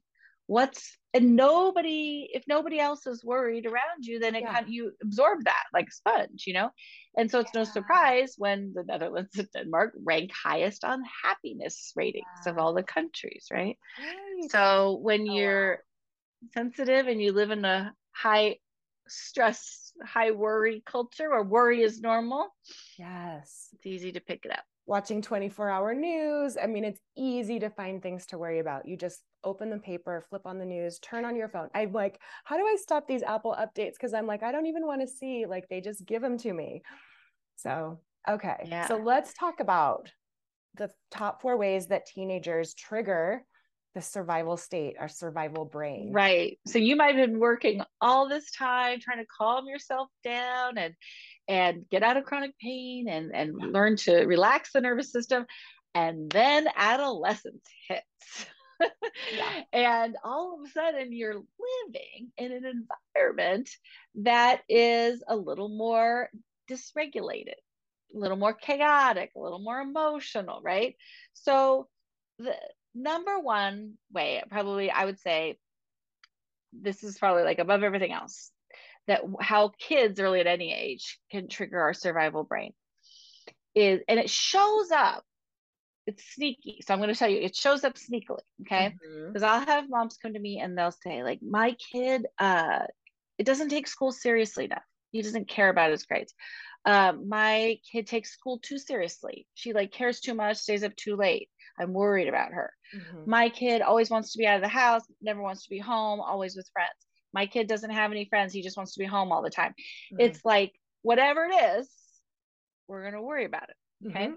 what's 0.46 0.98
and 1.14 1.36
nobody 1.36 2.28
if 2.34 2.44
nobody 2.48 2.78
else 2.78 3.06
is 3.06 3.24
worried 3.24 3.66
around 3.66 4.02
you 4.02 4.18
then 4.18 4.34
it 4.34 4.42
yeah. 4.42 4.52
kind 4.52 4.64
of 4.64 4.70
you 4.70 4.92
absorb 5.02 5.44
that 5.44 5.64
like 5.72 5.90
sponge 5.90 6.44
you 6.46 6.52
know 6.52 6.68
and 7.16 7.30
so 7.30 7.38
it's 7.38 7.50
yeah. 7.54 7.60
no 7.60 7.64
surprise 7.64 8.34
when 8.36 8.72
the 8.74 8.82
netherlands 8.84 9.38
and 9.38 9.48
denmark 9.54 9.94
rank 10.04 10.30
highest 10.32 10.84
on 10.84 11.02
happiness 11.22 11.92
ratings 11.96 12.26
yeah. 12.44 12.52
of 12.52 12.58
all 12.58 12.74
the 12.74 12.82
countries 12.82 13.46
right, 13.50 13.78
right. 13.98 14.50
so 14.50 14.98
when 15.00 15.26
oh, 15.28 15.34
you're 15.34 15.70
wow. 15.70 16.48
sensitive 16.52 17.06
and 17.06 17.22
you 17.22 17.32
live 17.32 17.52
in 17.52 17.64
a 17.64 17.92
high 18.12 18.56
stress 19.06 19.92
high 20.04 20.32
worry 20.32 20.82
culture 20.84 21.30
where 21.30 21.42
worry 21.42 21.82
is 21.82 22.00
normal 22.00 22.48
yes 22.98 23.68
it's 23.72 23.86
easy 23.86 24.12
to 24.12 24.20
pick 24.20 24.44
it 24.44 24.50
up 24.50 24.64
watching 24.86 25.22
24 25.22 25.70
hour 25.70 25.94
news. 25.94 26.56
I 26.62 26.66
mean, 26.66 26.84
it's 26.84 27.00
easy 27.16 27.58
to 27.60 27.70
find 27.70 28.02
things 28.02 28.26
to 28.26 28.38
worry 28.38 28.58
about. 28.58 28.86
You 28.86 28.96
just 28.96 29.22
open 29.42 29.70
the 29.70 29.78
paper, 29.78 30.24
flip 30.28 30.42
on 30.44 30.58
the 30.58 30.64
news, 30.64 30.98
turn 30.98 31.24
on 31.24 31.36
your 31.36 31.48
phone. 31.48 31.68
I'm 31.74 31.92
like, 31.92 32.20
how 32.44 32.56
do 32.56 32.64
I 32.64 32.76
stop 32.80 33.06
these 33.06 33.22
Apple 33.22 33.56
updates? 33.58 33.92
Because 33.92 34.14
I'm 34.14 34.26
like, 34.26 34.42
I 34.42 34.52
don't 34.52 34.66
even 34.66 34.86
want 34.86 35.00
to 35.00 35.06
see, 35.06 35.46
like, 35.46 35.68
they 35.68 35.80
just 35.80 36.04
give 36.04 36.22
them 36.22 36.38
to 36.38 36.52
me. 36.52 36.82
So, 37.56 38.00
okay. 38.28 38.66
Yeah. 38.66 38.86
So 38.86 38.96
let's 38.96 39.32
talk 39.34 39.60
about 39.60 40.10
the 40.76 40.90
top 41.10 41.40
four 41.40 41.56
ways 41.56 41.86
that 41.88 42.06
teenagers 42.06 42.74
trigger 42.74 43.44
the 43.94 44.02
survival 44.02 44.56
state, 44.56 44.96
our 44.98 45.08
survival 45.08 45.64
brain. 45.64 46.10
Right. 46.12 46.58
So 46.66 46.78
you 46.78 46.96
might 46.96 47.14
have 47.14 47.30
been 47.30 47.38
working 47.38 47.80
all 48.00 48.28
this 48.28 48.50
time 48.50 48.98
trying 49.00 49.18
to 49.18 49.26
calm 49.26 49.66
yourself 49.66 50.08
down 50.24 50.78
and 50.78 50.94
and 51.48 51.84
get 51.90 52.02
out 52.02 52.16
of 52.16 52.24
chronic 52.24 52.58
pain 52.58 53.08
and 53.08 53.34
and 53.34 53.54
yeah. 53.58 53.66
learn 53.66 53.96
to 53.96 54.24
relax 54.24 54.72
the 54.72 54.80
nervous 54.80 55.12
system 55.12 55.46
and 55.94 56.30
then 56.30 56.66
adolescence 56.76 57.64
hits. 57.88 58.46
yeah. 59.34 59.62
And 59.72 60.16
all 60.24 60.58
of 60.58 60.68
a 60.68 60.70
sudden, 60.72 61.12
you're 61.12 61.34
living 61.34 62.32
in 62.36 62.52
an 62.52 62.86
environment 63.14 63.70
that 64.16 64.62
is 64.68 65.22
a 65.28 65.36
little 65.36 65.68
more 65.68 66.28
dysregulated, 66.68 67.54
a 68.14 68.18
little 68.18 68.36
more 68.36 68.54
chaotic, 68.54 69.30
a 69.36 69.40
little 69.40 69.60
more 69.60 69.80
emotional, 69.80 70.60
right? 70.62 70.96
So, 71.34 71.88
the 72.38 72.54
number 72.94 73.38
one 73.38 73.94
way, 74.12 74.42
probably, 74.50 74.90
I 74.90 75.04
would 75.04 75.20
say, 75.20 75.58
this 76.72 77.04
is 77.04 77.16
probably 77.16 77.44
like 77.44 77.60
above 77.60 77.84
everything 77.84 78.12
else 78.12 78.50
that 79.06 79.22
how 79.40 79.72
kids 79.78 80.20
early 80.20 80.40
at 80.40 80.46
any 80.46 80.72
age 80.72 81.18
can 81.30 81.48
trigger 81.48 81.80
our 81.80 81.94
survival 81.94 82.44
brain 82.44 82.72
is 83.74 84.00
and 84.08 84.18
it 84.20 84.30
shows 84.30 84.90
up 84.90 85.24
it's 86.06 86.34
sneaky. 86.34 86.82
So 86.86 86.92
I'm 86.92 87.00
going 87.00 87.12
to 87.12 87.18
tell 87.18 87.28
you, 87.28 87.38
it 87.38 87.56
shows 87.56 87.84
up 87.84 87.94
sneakily. 87.94 88.40
Okay. 88.62 88.94
Because 89.00 89.42
mm-hmm. 89.42 89.44
I'll 89.44 89.64
have 89.64 89.88
moms 89.88 90.18
come 90.20 90.34
to 90.34 90.38
me 90.38 90.60
and 90.60 90.76
they'll 90.76 90.90
say, 90.90 91.22
like, 91.22 91.40
my 91.42 91.74
kid, 91.92 92.26
uh, 92.38 92.80
it 93.38 93.46
doesn't 93.46 93.70
take 93.70 93.88
school 93.88 94.12
seriously 94.12 94.66
enough. 94.66 94.82
He 95.12 95.22
doesn't 95.22 95.48
care 95.48 95.68
about 95.68 95.92
his 95.92 96.04
grades. 96.04 96.34
Um, 96.84 97.28
my 97.28 97.78
kid 97.90 98.06
takes 98.06 98.32
school 98.32 98.58
too 98.58 98.78
seriously. 98.78 99.46
She 99.54 99.72
like 99.72 99.92
cares 99.92 100.20
too 100.20 100.34
much, 100.34 100.58
stays 100.58 100.84
up 100.84 100.94
too 100.96 101.16
late. 101.16 101.48
I'm 101.78 101.92
worried 101.92 102.28
about 102.28 102.52
her. 102.52 102.72
Mm-hmm. 102.94 103.30
My 103.30 103.48
kid 103.48 103.80
always 103.80 104.10
wants 104.10 104.32
to 104.32 104.38
be 104.38 104.46
out 104.46 104.56
of 104.56 104.62
the 104.62 104.68
house, 104.68 105.02
never 105.22 105.40
wants 105.40 105.64
to 105.64 105.70
be 105.70 105.78
home, 105.78 106.20
always 106.20 106.56
with 106.56 106.68
friends. 106.72 106.90
My 107.34 107.46
kid 107.46 107.66
doesn't 107.66 107.90
have 107.90 108.12
any 108.12 108.26
friends. 108.26 108.52
He 108.52 108.62
just 108.62 108.76
wants 108.76 108.94
to 108.94 109.00
be 109.00 109.06
home 109.06 109.32
all 109.32 109.42
the 109.42 109.50
time. 109.50 109.72
Mm-hmm. 110.12 110.20
It's 110.20 110.44
like 110.44 110.72
whatever 111.02 111.44
it 111.44 111.78
is, 111.78 111.90
we're 112.86 113.02
going 113.02 113.14
to 113.14 113.20
worry 113.20 113.44
about 113.44 113.68
it. 113.68 114.08
Okay. 114.08 114.28
Mm-hmm. 114.28 114.34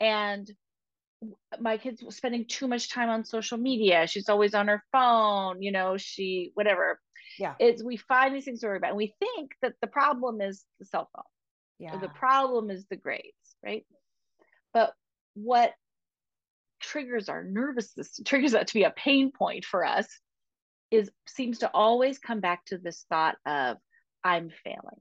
And 0.00 0.50
my 1.58 1.78
kid's 1.78 2.04
spending 2.14 2.44
too 2.46 2.68
much 2.68 2.90
time 2.90 3.08
on 3.08 3.24
social 3.24 3.56
media. 3.56 4.06
She's 4.06 4.28
always 4.28 4.54
on 4.54 4.68
her 4.68 4.82
phone, 4.92 5.62
you 5.62 5.72
know, 5.72 5.96
she 5.96 6.50
whatever. 6.52 7.00
Yeah. 7.38 7.54
It's 7.58 7.82
we 7.82 7.96
find 7.96 8.34
these 8.34 8.44
things 8.44 8.60
to 8.60 8.66
worry 8.66 8.76
about. 8.76 8.90
And 8.90 8.98
we 8.98 9.14
think 9.18 9.52
that 9.62 9.72
the 9.80 9.86
problem 9.86 10.42
is 10.42 10.62
the 10.78 10.84
cell 10.84 11.08
phone. 11.16 11.24
Yeah. 11.78 11.98
The 11.98 12.08
problem 12.08 12.70
is 12.70 12.86
the 12.86 12.96
grades, 12.96 13.56
right? 13.64 13.86
But 14.74 14.92
what 15.34 15.72
triggers 16.80 17.30
our 17.30 17.42
nervous 17.42 17.92
system, 17.92 18.24
triggers 18.24 18.52
that 18.52 18.66
to 18.68 18.74
be 18.74 18.84
a 18.84 18.90
pain 18.90 19.32
point 19.32 19.64
for 19.64 19.84
us, 19.84 20.06
is 20.90 21.10
seems 21.26 21.58
to 21.58 21.70
always 21.72 22.18
come 22.18 22.40
back 22.40 22.64
to 22.66 22.78
this 22.78 23.04
thought 23.08 23.36
of 23.46 23.76
I'm 24.24 24.50
failing. 24.64 25.00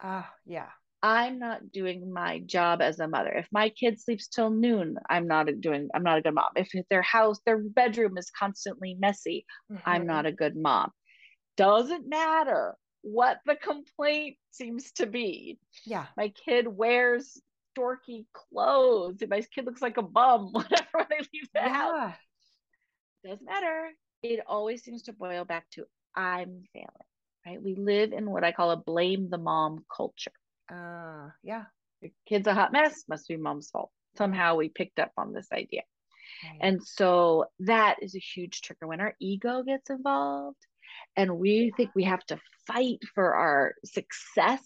Ah, 0.00 0.26
uh, 0.26 0.30
yeah. 0.44 0.68
I'm 1.02 1.38
not 1.38 1.70
doing 1.72 2.12
my 2.12 2.40
job 2.40 2.80
as 2.80 2.98
a 2.98 3.06
mother. 3.06 3.30
If 3.30 3.46
my 3.52 3.68
kid 3.68 4.00
sleeps 4.00 4.28
till 4.28 4.50
noon, 4.50 4.96
I'm 5.08 5.28
not 5.28 5.48
doing 5.60 5.88
I'm 5.94 6.02
not 6.02 6.18
a 6.18 6.22
good 6.22 6.34
mom. 6.34 6.50
If 6.56 6.70
their 6.90 7.02
house, 7.02 7.40
their 7.44 7.58
bedroom 7.58 8.18
is 8.18 8.30
constantly 8.30 8.96
messy, 8.98 9.46
mm-hmm. 9.70 9.88
I'm 9.88 10.06
not 10.06 10.26
a 10.26 10.32
good 10.32 10.56
mom. 10.56 10.90
Doesn't 11.56 12.08
matter 12.08 12.74
what 13.02 13.38
the 13.46 13.54
complaint 13.56 14.36
seems 14.50 14.92
to 14.92 15.06
be. 15.06 15.58
Yeah. 15.84 16.06
My 16.16 16.30
kid 16.30 16.66
wears 16.66 17.40
dorky 17.78 18.26
clothes. 18.32 19.22
My 19.28 19.42
kid 19.42 19.66
looks 19.66 19.82
like 19.82 19.98
a 19.98 20.02
bum, 20.02 20.48
whatever 20.52 21.06
they 21.08 21.18
leave 21.18 21.48
the 21.54 21.60
yeah. 21.60 21.72
house. 21.72 22.14
Doesn't 23.24 23.46
matter. 23.46 23.90
It 24.22 24.40
always 24.46 24.82
seems 24.82 25.02
to 25.02 25.12
boil 25.12 25.44
back 25.44 25.68
to 25.72 25.84
I'm 26.14 26.62
failing. 26.72 26.88
Right? 27.46 27.62
We 27.62 27.76
live 27.76 28.12
in 28.12 28.30
what 28.30 28.44
I 28.44 28.52
call 28.52 28.70
a 28.72 28.76
blame 28.76 29.30
the 29.30 29.38
mom 29.38 29.84
culture. 29.94 30.32
Uh, 30.70 31.30
yeah. 31.42 31.64
The 32.02 32.12
kid's 32.28 32.46
a 32.46 32.54
hot 32.54 32.72
mess, 32.72 33.04
must 33.08 33.28
be 33.28 33.36
mom's 33.36 33.70
fault. 33.70 33.90
Somehow 34.16 34.56
we 34.56 34.68
picked 34.68 34.98
up 34.98 35.12
on 35.16 35.32
this 35.32 35.48
idea. 35.52 35.82
Right. 36.42 36.58
And 36.60 36.82
so 36.82 37.46
that 37.60 37.96
is 38.02 38.14
a 38.14 38.20
huge 38.20 38.62
trigger 38.62 38.86
when 38.86 39.00
our 39.00 39.14
ego 39.20 39.62
gets 39.62 39.90
involved 39.90 40.58
and 41.16 41.38
we 41.38 41.72
think 41.76 41.90
we 41.94 42.04
have 42.04 42.24
to 42.26 42.38
fight 42.66 42.98
for 43.14 43.34
our 43.34 43.74
success 43.84 44.62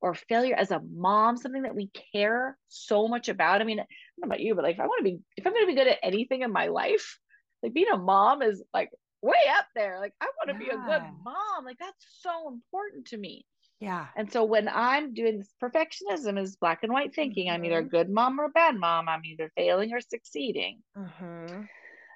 or 0.00 0.14
failure 0.14 0.56
as 0.56 0.70
a 0.70 0.82
mom, 0.92 1.36
something 1.36 1.62
that 1.62 1.74
we 1.74 1.90
care 2.12 2.58
so 2.68 3.08
much 3.08 3.28
about. 3.28 3.60
I 3.60 3.64
mean, 3.64 3.78
I 3.78 3.82
don't 3.82 3.88
know 4.18 4.26
about 4.26 4.40
you, 4.40 4.54
but 4.54 4.64
like 4.64 4.74
if 4.74 4.80
I 4.80 4.86
want 4.86 4.98
to 4.98 5.10
be, 5.10 5.20
if 5.36 5.46
I'm 5.46 5.52
going 5.52 5.64
to 5.64 5.72
be 5.72 5.76
good 5.76 5.86
at 5.86 5.98
anything 6.02 6.42
in 6.42 6.52
my 6.52 6.66
life, 6.66 7.18
like 7.62 7.74
being 7.74 7.90
a 7.92 7.98
mom 7.98 8.42
is 8.42 8.62
like 8.74 8.90
way 9.22 9.36
up 9.56 9.66
there. 9.74 9.98
Like 10.00 10.14
I 10.20 10.26
want 10.38 10.58
to 10.58 10.64
yeah. 10.64 10.70
be 10.70 10.76
a 10.76 10.86
good 10.86 11.02
mom. 11.24 11.64
Like 11.64 11.78
that's 11.78 12.06
so 12.20 12.48
important 12.48 13.06
to 13.08 13.16
me. 13.16 13.46
Yeah. 13.80 14.06
And 14.16 14.30
so 14.30 14.44
when 14.44 14.68
I'm 14.68 15.12
doing 15.12 15.38
this, 15.38 15.52
perfectionism 15.60 16.40
is 16.40 16.56
black 16.56 16.84
and 16.84 16.92
white 16.92 17.14
thinking. 17.14 17.46
Mm-hmm. 17.46 17.54
I'm 17.54 17.64
either 17.64 17.78
a 17.78 17.82
mm-hmm. 17.82 17.96
good 17.96 18.10
mom 18.10 18.40
or 18.40 18.44
a 18.44 18.50
bad 18.50 18.76
mom. 18.76 19.08
I'm 19.08 19.24
either 19.24 19.50
failing 19.56 19.92
or 19.92 20.00
succeeding. 20.00 20.78
Mm-hmm. 20.96 21.62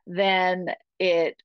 Then 0.07 0.69
it 1.01 1.37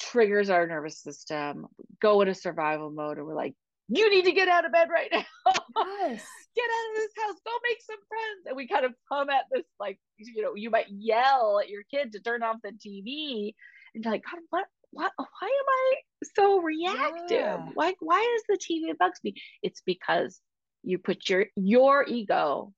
triggers 0.00 0.50
our 0.50 0.66
nervous 0.66 1.02
system, 1.02 1.66
go 2.00 2.20
into 2.20 2.34
survival 2.34 2.90
mode, 2.90 3.18
and 3.18 3.26
we're 3.26 3.34
like, 3.34 3.54
you 3.88 4.10
need 4.10 4.24
to 4.24 4.32
get 4.32 4.48
out 4.48 4.64
of 4.64 4.72
bed 4.72 4.88
right 4.90 5.10
now. 5.12 5.24
Yes. 5.46 6.26
get 6.56 6.64
out 6.64 6.90
of 6.90 6.96
this 6.96 7.12
house. 7.16 7.36
Go 7.44 7.52
make 7.68 7.82
some 7.82 7.98
friends. 8.08 8.46
And 8.46 8.56
we 8.56 8.66
kind 8.66 8.84
of 8.84 8.94
come 9.10 9.30
at 9.30 9.44
this 9.52 9.64
like, 9.78 9.98
you 10.18 10.42
know, 10.42 10.54
you 10.54 10.70
might 10.70 10.86
yell 10.88 11.60
at 11.62 11.68
your 11.68 11.82
kid 11.90 12.12
to 12.12 12.20
turn 12.20 12.42
off 12.42 12.56
the 12.62 12.70
TV 12.70 13.54
and 13.94 14.02
be 14.02 14.10
like, 14.10 14.24
God, 14.24 14.40
what 14.50 14.64
why, 14.92 15.08
why 15.16 15.26
am 15.42 15.68
I 15.68 15.94
so 16.34 16.60
reactive? 16.60 17.30
Yeah. 17.30 17.68
Like, 17.76 17.96
why 18.00 18.20
is 18.36 18.42
the 18.48 18.58
TV 18.58 18.96
bugs 18.98 19.20
me? 19.22 19.34
It's 19.62 19.82
because 19.84 20.40
you 20.82 20.98
put 20.98 21.28
your 21.28 21.46
your 21.56 22.04
ego 22.08 22.72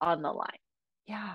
on 0.00 0.22
the 0.22 0.32
line. 0.32 0.48
Yeah. 1.06 1.34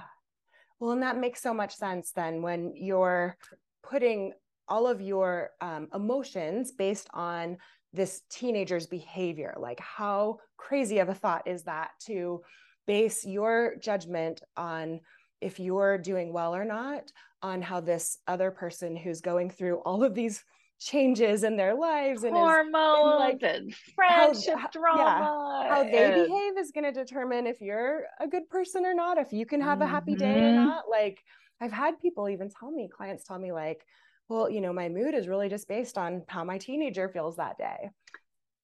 Well, 0.79 0.91
and 0.91 1.03
that 1.03 1.17
makes 1.17 1.41
so 1.41 1.53
much 1.53 1.75
sense 1.75 2.11
then 2.11 2.41
when 2.41 2.73
you're 2.75 3.37
putting 3.83 4.33
all 4.67 4.87
of 4.87 4.99
your 4.99 5.51
um, 5.61 5.87
emotions 5.93 6.71
based 6.71 7.07
on 7.13 7.57
this 7.95 8.21
teenager's 8.29 8.87
behavior. 8.87 9.55
Like, 9.57 9.79
how 9.79 10.39
crazy 10.57 10.99
of 10.99 11.09
a 11.09 11.13
thought 11.13 11.47
is 11.47 11.63
that 11.63 11.91
to 12.05 12.41
base 12.87 13.25
your 13.25 13.75
judgment 13.81 14.41
on 14.55 14.99
if 15.41 15.59
you're 15.59 15.97
doing 15.97 16.33
well 16.33 16.55
or 16.55 16.65
not 16.65 17.11
on 17.41 17.61
how 17.61 17.79
this 17.79 18.17
other 18.27 18.51
person 18.51 18.95
who's 18.95 19.21
going 19.21 19.49
through 19.49 19.77
all 19.79 20.03
of 20.03 20.15
these 20.15 20.43
changes 20.79 21.43
in 21.43 21.55
their 21.55 21.73
lives 21.73 22.23
and 22.23 22.35
hormones 22.35 23.19
like, 23.19 23.43
and 23.43 23.73
friendship 23.95 24.57
how, 24.57 24.67
drama 24.67 25.61
yeah, 25.63 25.73
how 25.73 25.83
they 25.83 26.03
and... 26.03 26.27
behave 26.27 26.57
is 26.57 26.71
going 26.71 26.83
to 26.83 26.91
determine 26.91 27.47
if 27.47 27.61
you're 27.61 28.03
a 28.19 28.27
good 28.27 28.47
person 28.49 28.85
or 28.85 28.93
not 28.93 29.17
if 29.17 29.31
you 29.31 29.45
can 29.45 29.61
have 29.61 29.79
a 29.79 29.87
happy 29.87 30.15
day 30.15 30.33
or 30.33 30.51
mm-hmm. 30.51 30.65
not 30.65 30.83
like 30.89 31.23
i've 31.61 31.71
had 31.71 31.99
people 32.01 32.27
even 32.27 32.49
tell 32.49 32.71
me 32.71 32.89
clients 32.93 33.23
tell 33.23 33.39
me 33.39 33.53
like 33.53 33.85
well 34.29 34.49
you 34.49 34.61
know 34.61 34.73
my 34.73 34.89
mood 34.89 35.13
is 35.13 35.27
really 35.27 35.49
just 35.49 35.67
based 35.67 35.97
on 35.97 36.23
how 36.27 36.43
my 36.43 36.57
teenager 36.57 37.09
feels 37.09 37.35
that 37.37 37.57
day 37.57 37.89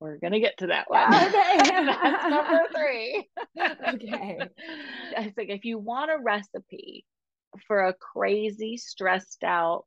we're 0.01 0.17
gonna 0.17 0.39
get 0.39 0.57
to 0.57 0.67
that 0.67 0.89
one. 0.89 1.13
Okay. 1.13 1.57
That's 1.85 2.27
number 2.27 2.63
three. 2.75 3.29
okay. 3.93 4.39
I 5.15 5.29
think 5.29 5.51
if 5.51 5.63
you 5.63 5.77
want 5.77 6.09
a 6.09 6.17
recipe 6.21 7.05
for 7.67 7.83
a 7.83 7.93
crazy, 7.93 8.77
stressed 8.77 9.43
out 9.43 9.85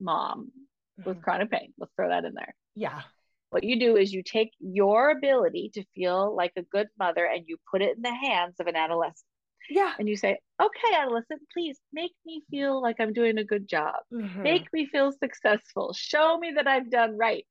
mom 0.00 0.52
mm-hmm. 1.00 1.08
with 1.08 1.20
chronic 1.20 1.50
pain, 1.50 1.74
let's 1.78 1.92
throw 1.96 2.08
that 2.08 2.24
in 2.24 2.34
there. 2.34 2.54
Yeah. 2.76 3.02
What 3.50 3.64
you 3.64 3.80
do 3.80 3.96
is 3.96 4.12
you 4.12 4.22
take 4.22 4.52
your 4.60 5.10
ability 5.10 5.72
to 5.74 5.84
feel 5.96 6.34
like 6.34 6.52
a 6.56 6.62
good 6.62 6.86
mother 6.96 7.26
and 7.26 7.44
you 7.48 7.56
put 7.68 7.82
it 7.82 7.96
in 7.96 8.02
the 8.02 8.14
hands 8.14 8.54
of 8.60 8.68
an 8.68 8.76
adolescent. 8.76 9.24
Yeah. 9.70 9.92
And 9.98 10.08
you 10.08 10.16
say, 10.16 10.38
okay, 10.60 10.94
adolescent, 10.96 11.42
please 11.52 11.78
make 11.92 12.12
me 12.24 12.42
feel 12.50 12.80
like 12.80 12.96
I'm 13.00 13.12
doing 13.12 13.38
a 13.38 13.44
good 13.44 13.68
job. 13.68 13.96
Mm-hmm. 14.12 14.42
Make 14.42 14.72
me 14.72 14.86
feel 14.86 15.12
successful. 15.12 15.92
Show 15.92 16.38
me 16.38 16.52
that 16.56 16.66
I've 16.66 16.90
done 16.90 17.16
right 17.16 17.44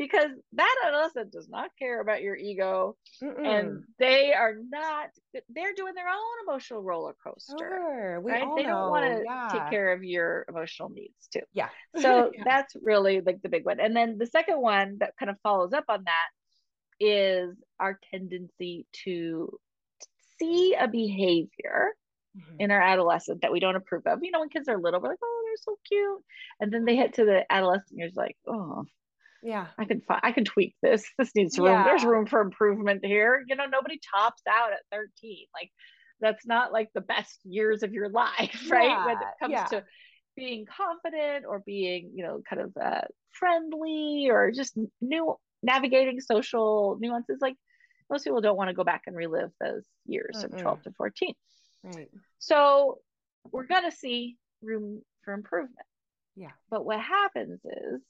because 0.00 0.30
that 0.54 0.76
adolescent 0.86 1.30
does 1.30 1.46
not 1.50 1.70
care 1.78 2.00
about 2.00 2.22
your 2.22 2.34
ego 2.34 2.96
Mm-mm. 3.22 3.46
and 3.46 3.84
they 3.98 4.32
are 4.32 4.54
not 4.70 5.10
they're 5.50 5.74
doing 5.74 5.92
their 5.94 6.08
own 6.08 6.48
emotional 6.48 6.82
roller 6.82 7.14
coaster 7.22 7.54
sure, 7.58 8.20
right 8.20 8.48
they 8.56 8.62
don't 8.62 8.88
want 8.88 9.04
to 9.04 9.22
yeah. 9.22 9.48
take 9.52 9.68
care 9.68 9.92
of 9.92 10.02
your 10.02 10.46
emotional 10.48 10.88
needs 10.88 11.28
too 11.30 11.42
yeah 11.52 11.68
so 11.98 12.30
yeah. 12.34 12.42
that's 12.46 12.74
really 12.80 13.20
like 13.20 13.42
the 13.42 13.50
big 13.50 13.66
one 13.66 13.78
and 13.78 13.94
then 13.94 14.16
the 14.16 14.26
second 14.26 14.58
one 14.58 14.96
that 15.00 15.12
kind 15.18 15.28
of 15.28 15.36
follows 15.42 15.74
up 15.74 15.84
on 15.90 16.02
that 16.04 16.28
is 16.98 17.54
our 17.78 17.98
tendency 18.10 18.86
to 19.04 19.58
see 20.40 20.74
a 20.74 20.88
behavior 20.88 21.90
mm-hmm. 22.36 22.56
in 22.58 22.70
our 22.70 22.80
adolescent 22.80 23.42
that 23.42 23.52
we 23.52 23.60
don't 23.60 23.76
approve 23.76 24.02
of 24.06 24.20
you 24.22 24.30
know 24.30 24.40
when 24.40 24.48
kids 24.48 24.68
are 24.68 24.78
little 24.78 25.00
we're 25.00 25.10
like 25.10 25.18
oh 25.22 25.42
they're 25.46 25.56
so 25.62 25.76
cute 25.86 26.22
and 26.60 26.72
then 26.72 26.84
they 26.84 26.96
hit 26.96 27.14
to 27.14 27.24
the 27.24 27.44
adolescent 27.50 27.98
years 27.98 28.14
like 28.16 28.36
oh 28.48 28.84
yeah, 29.42 29.68
I 29.78 29.84
can 29.84 30.00
find, 30.02 30.20
I 30.22 30.32
can 30.32 30.44
tweak 30.44 30.74
this. 30.82 31.04
This 31.18 31.34
needs 31.34 31.58
room. 31.58 31.68
Yeah. 31.68 31.84
There's 31.84 32.04
room 32.04 32.26
for 32.26 32.40
improvement 32.40 33.04
here. 33.04 33.42
You 33.46 33.56
know, 33.56 33.66
nobody 33.66 33.98
tops 34.14 34.42
out 34.48 34.72
at 34.72 34.80
13. 34.92 35.46
Like 35.54 35.70
that's 36.20 36.46
not 36.46 36.72
like 36.72 36.90
the 36.94 37.00
best 37.00 37.40
years 37.44 37.82
of 37.82 37.92
your 37.92 38.08
life, 38.10 38.70
right? 38.70 38.88
Yeah. 38.88 39.06
When 39.06 39.16
it 39.16 39.22
comes 39.40 39.52
yeah. 39.52 39.64
to 39.66 39.84
being 40.36 40.66
confident 40.66 41.46
or 41.48 41.62
being, 41.64 42.12
you 42.14 42.24
know, 42.24 42.42
kind 42.48 42.62
of 42.62 42.72
uh, 42.80 43.02
friendly 43.32 44.28
or 44.30 44.50
just 44.50 44.78
new 45.00 45.34
navigating 45.62 46.20
social 46.20 46.98
nuances. 47.00 47.38
Like 47.40 47.56
most 48.10 48.24
people 48.24 48.40
don't 48.40 48.56
want 48.56 48.68
to 48.68 48.74
go 48.74 48.84
back 48.84 49.04
and 49.06 49.16
relive 49.16 49.52
those 49.60 49.84
years 50.06 50.36
mm 50.36 50.44
of 50.44 50.56
12 50.56 50.82
to 50.82 50.92
14. 50.92 51.34
Right. 51.84 52.10
So 52.38 52.98
we're 53.52 53.66
going 53.66 53.88
to 53.88 53.96
see 53.96 54.36
room 54.62 55.02
for 55.22 55.32
improvement. 55.32 55.86
Yeah. 56.36 56.50
But 56.70 56.84
what 56.84 57.00
happens 57.00 57.60
is 57.64 58.02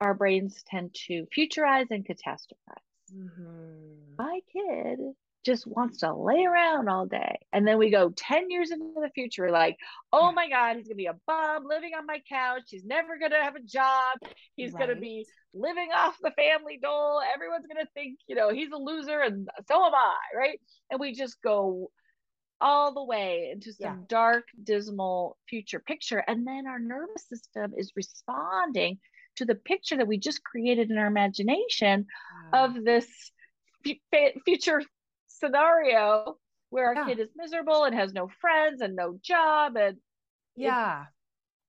our 0.00 0.14
brains 0.14 0.62
tend 0.66 0.94
to 1.06 1.26
futurize 1.36 1.90
and 1.90 2.04
catastrophize. 2.04 3.14
Mm-hmm. 3.14 4.16
My 4.18 4.40
kid 4.52 4.98
just 5.46 5.64
wants 5.64 5.98
to 6.00 6.12
lay 6.12 6.44
around 6.44 6.88
all 6.88 7.06
day. 7.06 7.38
And 7.52 7.66
then 7.66 7.78
we 7.78 7.88
go 7.90 8.10
10 8.14 8.50
years 8.50 8.72
into 8.72 8.86
the 9.00 9.10
future, 9.14 9.48
like, 9.50 9.76
oh 10.12 10.32
my 10.32 10.48
God, 10.48 10.76
he's 10.76 10.88
going 10.88 10.96
to 10.96 11.02
be 11.02 11.06
a 11.06 11.16
bum 11.26 11.64
living 11.66 11.92
on 11.96 12.04
my 12.04 12.20
couch. 12.28 12.64
He's 12.66 12.84
never 12.84 13.16
going 13.16 13.30
to 13.30 13.42
have 13.42 13.54
a 13.54 13.62
job. 13.62 14.18
He's 14.56 14.72
right. 14.72 14.80
going 14.80 14.94
to 14.96 15.00
be 15.00 15.24
living 15.54 15.90
off 15.94 16.16
the 16.20 16.32
family 16.32 16.80
dole. 16.82 17.22
Everyone's 17.32 17.66
going 17.72 17.84
to 17.84 17.90
think, 17.94 18.18
you 18.26 18.34
know, 18.34 18.50
he's 18.50 18.72
a 18.72 18.76
loser 18.76 19.20
and 19.20 19.48
so 19.68 19.86
am 19.86 19.94
I. 19.94 20.16
Right. 20.36 20.60
And 20.90 20.98
we 20.98 21.14
just 21.14 21.40
go 21.40 21.92
all 22.60 22.92
the 22.92 23.04
way 23.04 23.50
into 23.52 23.72
some 23.72 23.98
yeah. 24.00 24.04
dark, 24.08 24.48
dismal 24.60 25.36
future 25.48 25.78
picture. 25.78 26.24
And 26.26 26.44
then 26.44 26.66
our 26.66 26.80
nervous 26.80 27.28
system 27.28 27.72
is 27.76 27.92
responding 27.94 28.98
to 29.36 29.44
the 29.44 29.54
picture 29.54 29.96
that 29.98 30.08
we 30.08 30.18
just 30.18 30.42
created 30.42 30.90
in 30.90 30.98
our 30.98 31.06
imagination 31.06 32.06
of 32.52 32.82
this 32.84 33.06
future 34.44 34.82
scenario 35.38 36.36
where 36.70 36.94
our 36.94 37.06
kid 37.06 37.20
is 37.20 37.28
miserable 37.36 37.84
and 37.84 37.94
has 37.94 38.12
no 38.12 38.28
friends 38.40 38.80
and 38.80 38.96
no 38.96 39.18
job 39.22 39.76
and 39.76 39.96
yeah 40.56 41.04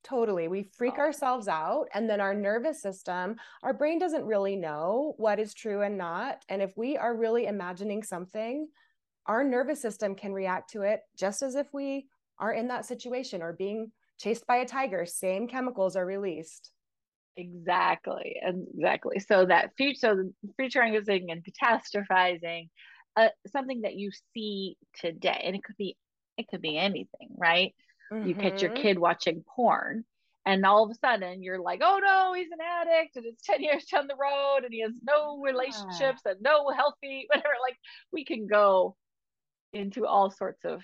totally. 0.03 0.47
We 0.47 0.63
freak 0.63 0.93
oh. 0.97 1.01
ourselves 1.01 1.47
out 1.47 1.87
and 1.93 2.09
then 2.09 2.21
our 2.21 2.33
nervous 2.33 2.81
system 2.81 3.35
our 3.63 3.73
brain 3.73 3.99
doesn't 3.99 4.23
really 4.23 4.55
know 4.55 5.13
what 5.17 5.39
is 5.39 5.53
true 5.53 5.81
and 5.81 5.97
not 5.97 6.43
and 6.49 6.61
if 6.61 6.71
we 6.77 6.97
are 6.97 7.15
really 7.15 7.45
imagining 7.45 8.03
something 8.03 8.67
our 9.25 9.43
nervous 9.43 9.81
system 9.81 10.15
can 10.15 10.31
react 10.31 10.71
to 10.71 10.83
it 10.83 11.01
just 11.17 11.41
as 11.41 11.55
if 11.55 11.67
we 11.73 12.07
are 12.39 12.53
in 12.53 12.69
that 12.69 12.85
situation 12.85 13.41
or 13.41 13.53
being 13.53 13.91
chased 14.19 14.47
by 14.47 14.57
a 14.57 14.65
tiger. 14.65 15.05
Same 15.05 15.47
chemicals 15.47 15.95
are 15.95 16.05
released. 16.05 16.71
Exactly 17.35 18.35
exactly. 18.41 19.19
So 19.19 19.45
that 19.45 19.71
future 19.77 19.99
so 19.99 20.15
the 20.15 20.33
futurizing 20.59 21.25
and 21.29 21.45
catastrophizing 21.45 22.69
uh, 23.17 23.29
something 23.51 23.81
that 23.81 23.95
you 23.95 24.11
see 24.33 24.77
today 25.01 25.41
and 25.43 25.55
it 25.55 25.63
could 25.63 25.75
be 25.75 25.97
it 26.37 26.47
could 26.47 26.61
be 26.61 26.77
anything 26.77 27.29
right 27.35 27.73
mm-hmm. 28.13 28.27
you 28.27 28.35
catch 28.35 28.61
your 28.61 28.71
mm-hmm. 28.71 28.83
kid 28.83 28.99
watching 28.99 29.43
porn 29.55 30.05
and 30.45 30.65
all 30.65 30.85
of 30.85 30.91
a 30.91 30.95
sudden 30.95 31.41
you're 31.41 31.59
like 31.59 31.81
oh 31.83 31.99
no 32.01 32.33
he's 32.33 32.51
an 32.51 32.59
addict 32.61 33.15
and 33.15 33.25
it's 33.25 33.41
10 33.45 33.61
years 33.61 33.85
down 33.85 34.07
the 34.07 34.15
road 34.15 34.63
and 34.63 34.71
he 34.71 34.81
has 34.81 34.91
no 35.03 35.39
relationships 35.41 36.21
yeah. 36.25 36.31
and 36.31 36.41
no 36.41 36.69
healthy 36.69 37.25
whatever 37.33 37.55
like 37.67 37.77
we 38.11 38.23
can 38.23 38.45
go 38.45 38.95
into 39.73 40.05
all 40.05 40.29
sorts 40.29 40.63
of 40.63 40.81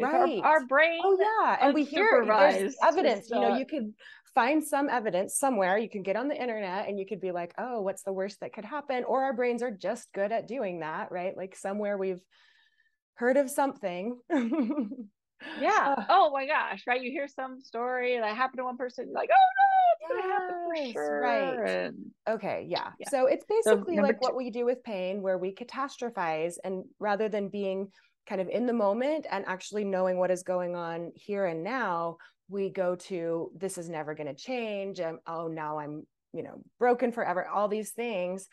right. 0.00 0.40
our, 0.42 0.60
our 0.60 0.66
brain 0.66 1.00
oh 1.04 1.18
yeah 1.20 1.58
and 1.60 1.74
we 1.74 1.84
hear 1.84 2.24
there's 2.24 2.76
evidence 2.82 3.28
you 3.30 3.40
know 3.40 3.56
you 3.56 3.66
could 3.66 3.92
find 4.34 4.64
some 4.64 4.88
evidence 4.88 5.36
somewhere. 5.36 5.78
You 5.78 5.88
can 5.88 6.02
get 6.02 6.16
on 6.16 6.28
the 6.28 6.40
internet 6.40 6.88
and 6.88 6.98
you 6.98 7.06
could 7.06 7.20
be 7.20 7.32
like, 7.32 7.54
oh, 7.58 7.80
what's 7.80 8.02
the 8.02 8.12
worst 8.12 8.40
that 8.40 8.52
could 8.52 8.64
happen? 8.64 9.04
Or 9.04 9.24
our 9.24 9.32
brains 9.32 9.62
are 9.62 9.70
just 9.70 10.12
good 10.12 10.32
at 10.32 10.48
doing 10.48 10.80
that, 10.80 11.10
right? 11.10 11.36
Like 11.36 11.56
somewhere 11.56 11.96
we've 11.96 12.20
heard 13.14 13.36
of 13.36 13.50
something. 13.50 14.18
yeah. 15.60 15.94
Uh, 15.98 16.04
oh 16.08 16.30
my 16.32 16.46
gosh, 16.46 16.84
right? 16.86 17.02
You 17.02 17.10
hear 17.10 17.28
some 17.28 17.60
story 17.60 18.18
that 18.18 18.36
happened 18.36 18.58
to 18.58 18.64
one 18.64 18.76
person, 18.76 19.12
like, 19.12 19.30
oh 19.32 19.48
no, 19.58 19.68
it's 19.92 20.14
yes, 20.14 20.22
gonna 20.22 20.32
happen 20.32 20.86
for 20.86 20.92
sure. 20.92 21.20
Right. 21.20 21.70
And, 21.70 21.96
okay. 22.28 22.66
Yeah. 22.68 22.90
yeah. 22.98 23.08
So 23.08 23.26
it's 23.26 23.44
basically 23.48 23.96
so, 23.96 24.02
like 24.02 24.16
two. 24.16 24.26
what 24.26 24.36
we 24.36 24.50
do 24.50 24.64
with 24.64 24.82
pain, 24.84 25.22
where 25.22 25.38
we 25.38 25.54
catastrophize 25.54 26.54
and 26.64 26.84
rather 26.98 27.28
than 27.28 27.48
being 27.48 27.88
kind 28.28 28.40
of 28.40 28.48
in 28.48 28.66
the 28.66 28.72
moment 28.72 29.26
and 29.30 29.44
actually 29.46 29.84
knowing 29.84 30.18
what 30.18 30.30
is 30.30 30.42
going 30.42 30.76
on 30.76 31.12
here 31.14 31.46
and 31.46 31.64
now, 31.64 32.18
we 32.48 32.70
go 32.70 32.94
to 32.94 33.50
this 33.56 33.78
is 33.78 33.88
never 33.88 34.14
going 34.14 34.26
to 34.26 34.34
change 34.34 35.00
and 35.00 35.18
oh 35.26 35.48
now 35.48 35.78
i'm 35.78 36.06
you 36.32 36.42
know 36.42 36.60
broken 36.78 37.12
forever 37.12 37.46
all 37.46 37.68
these 37.68 37.90
things 37.90 38.48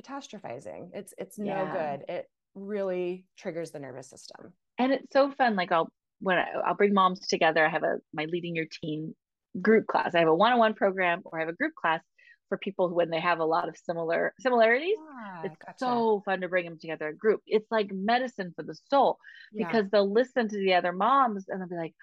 catastrophizing 0.00 0.90
it's 0.92 1.14
it's 1.18 1.38
no 1.38 1.46
yeah. 1.46 1.96
good 1.96 2.04
it 2.08 2.26
really 2.54 3.26
triggers 3.36 3.70
the 3.70 3.78
nervous 3.78 4.08
system 4.08 4.52
and 4.78 4.92
it's 4.92 5.12
so 5.12 5.30
fun 5.32 5.56
like 5.56 5.72
i'll 5.72 5.90
when 6.20 6.38
I, 6.38 6.46
i'll 6.66 6.74
bring 6.74 6.94
moms 6.94 7.20
together 7.26 7.64
i 7.64 7.68
have 7.68 7.82
a 7.82 7.96
my 8.12 8.24
leading 8.26 8.56
your 8.56 8.66
teen 8.82 9.14
group 9.60 9.86
class 9.86 10.14
i 10.14 10.18
have 10.18 10.28
a 10.28 10.34
one-on-one 10.34 10.74
program 10.74 11.22
or 11.24 11.38
i 11.38 11.42
have 11.42 11.48
a 11.48 11.56
group 11.56 11.74
class 11.74 12.00
for 12.48 12.58
people 12.58 12.88
who, 12.88 12.94
when 12.94 13.10
they 13.10 13.18
have 13.18 13.40
a 13.40 13.44
lot 13.44 13.68
of 13.68 13.76
similar 13.76 14.32
similarities 14.38 14.96
ah, 15.00 15.42
it's 15.44 15.56
gotcha. 15.64 15.76
so 15.78 16.22
fun 16.24 16.40
to 16.40 16.48
bring 16.48 16.64
them 16.64 16.78
together 16.78 17.08
a 17.08 17.14
group 17.14 17.40
it's 17.46 17.70
like 17.70 17.90
medicine 17.92 18.52
for 18.54 18.62
the 18.62 18.78
soul 18.90 19.18
yeah. 19.52 19.66
because 19.66 19.90
they'll 19.90 20.10
listen 20.10 20.48
to 20.48 20.56
the 20.58 20.74
other 20.74 20.92
moms 20.92 21.46
and 21.48 21.60
they'll 21.60 21.68
be 21.68 21.74
like 21.74 21.94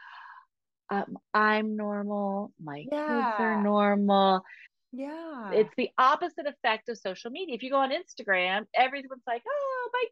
um, 0.93 1.17
I'm 1.33 1.75
normal, 1.75 2.51
my 2.61 2.85
yeah. 2.91 3.07
kids 3.07 3.39
are 3.39 3.61
normal. 3.61 4.43
Yeah. 4.91 5.51
It's 5.51 5.73
the 5.75 5.89
opposite 5.97 6.45
effect 6.45 6.87
of 6.87 6.97
social 6.97 7.31
media. 7.31 7.55
If 7.55 7.63
you 7.63 7.71
go 7.71 7.77
on 7.77 7.91
Instagram, 7.91 8.65
everyone's 8.75 9.23
like, 9.25 9.41
oh, 9.47 9.89
my 9.91 10.03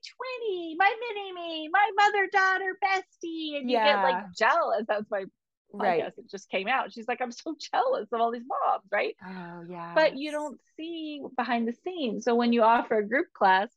20, 0.44 0.76
my 0.78 0.94
mini 1.00 1.34
me, 1.34 1.70
my 1.72 1.92
mother 1.96 2.28
daughter 2.32 2.78
bestie. 2.84 3.58
And 3.58 3.70
you 3.70 3.78
yeah. 3.78 3.96
get 3.96 4.04
like 4.04 4.24
jealous. 4.36 4.86
That's 4.88 5.10
my 5.12 5.26
right. 5.72 6.04
podcast. 6.04 6.18
It 6.18 6.32
just 6.32 6.50
came 6.50 6.68
out. 6.68 6.92
She's 6.92 7.08
like, 7.08 7.22
I'm 7.22 7.32
so 7.32 7.56
jealous 7.72 8.08
of 8.12 8.20
all 8.20 8.32
these 8.32 8.42
moms, 8.48 8.86
right? 8.92 9.16
Oh, 9.24 9.66
yeah. 9.70 9.94
But 9.94 10.18
you 10.18 10.32
don't 10.32 10.60
see 10.78 11.22
behind 11.38 11.68
the 11.68 11.76
scenes. 11.84 12.26
So 12.26 12.34
when 12.34 12.52
you 12.52 12.64
offer 12.64 12.98
a 12.98 13.08
group 13.08 13.28
class, 13.34 13.70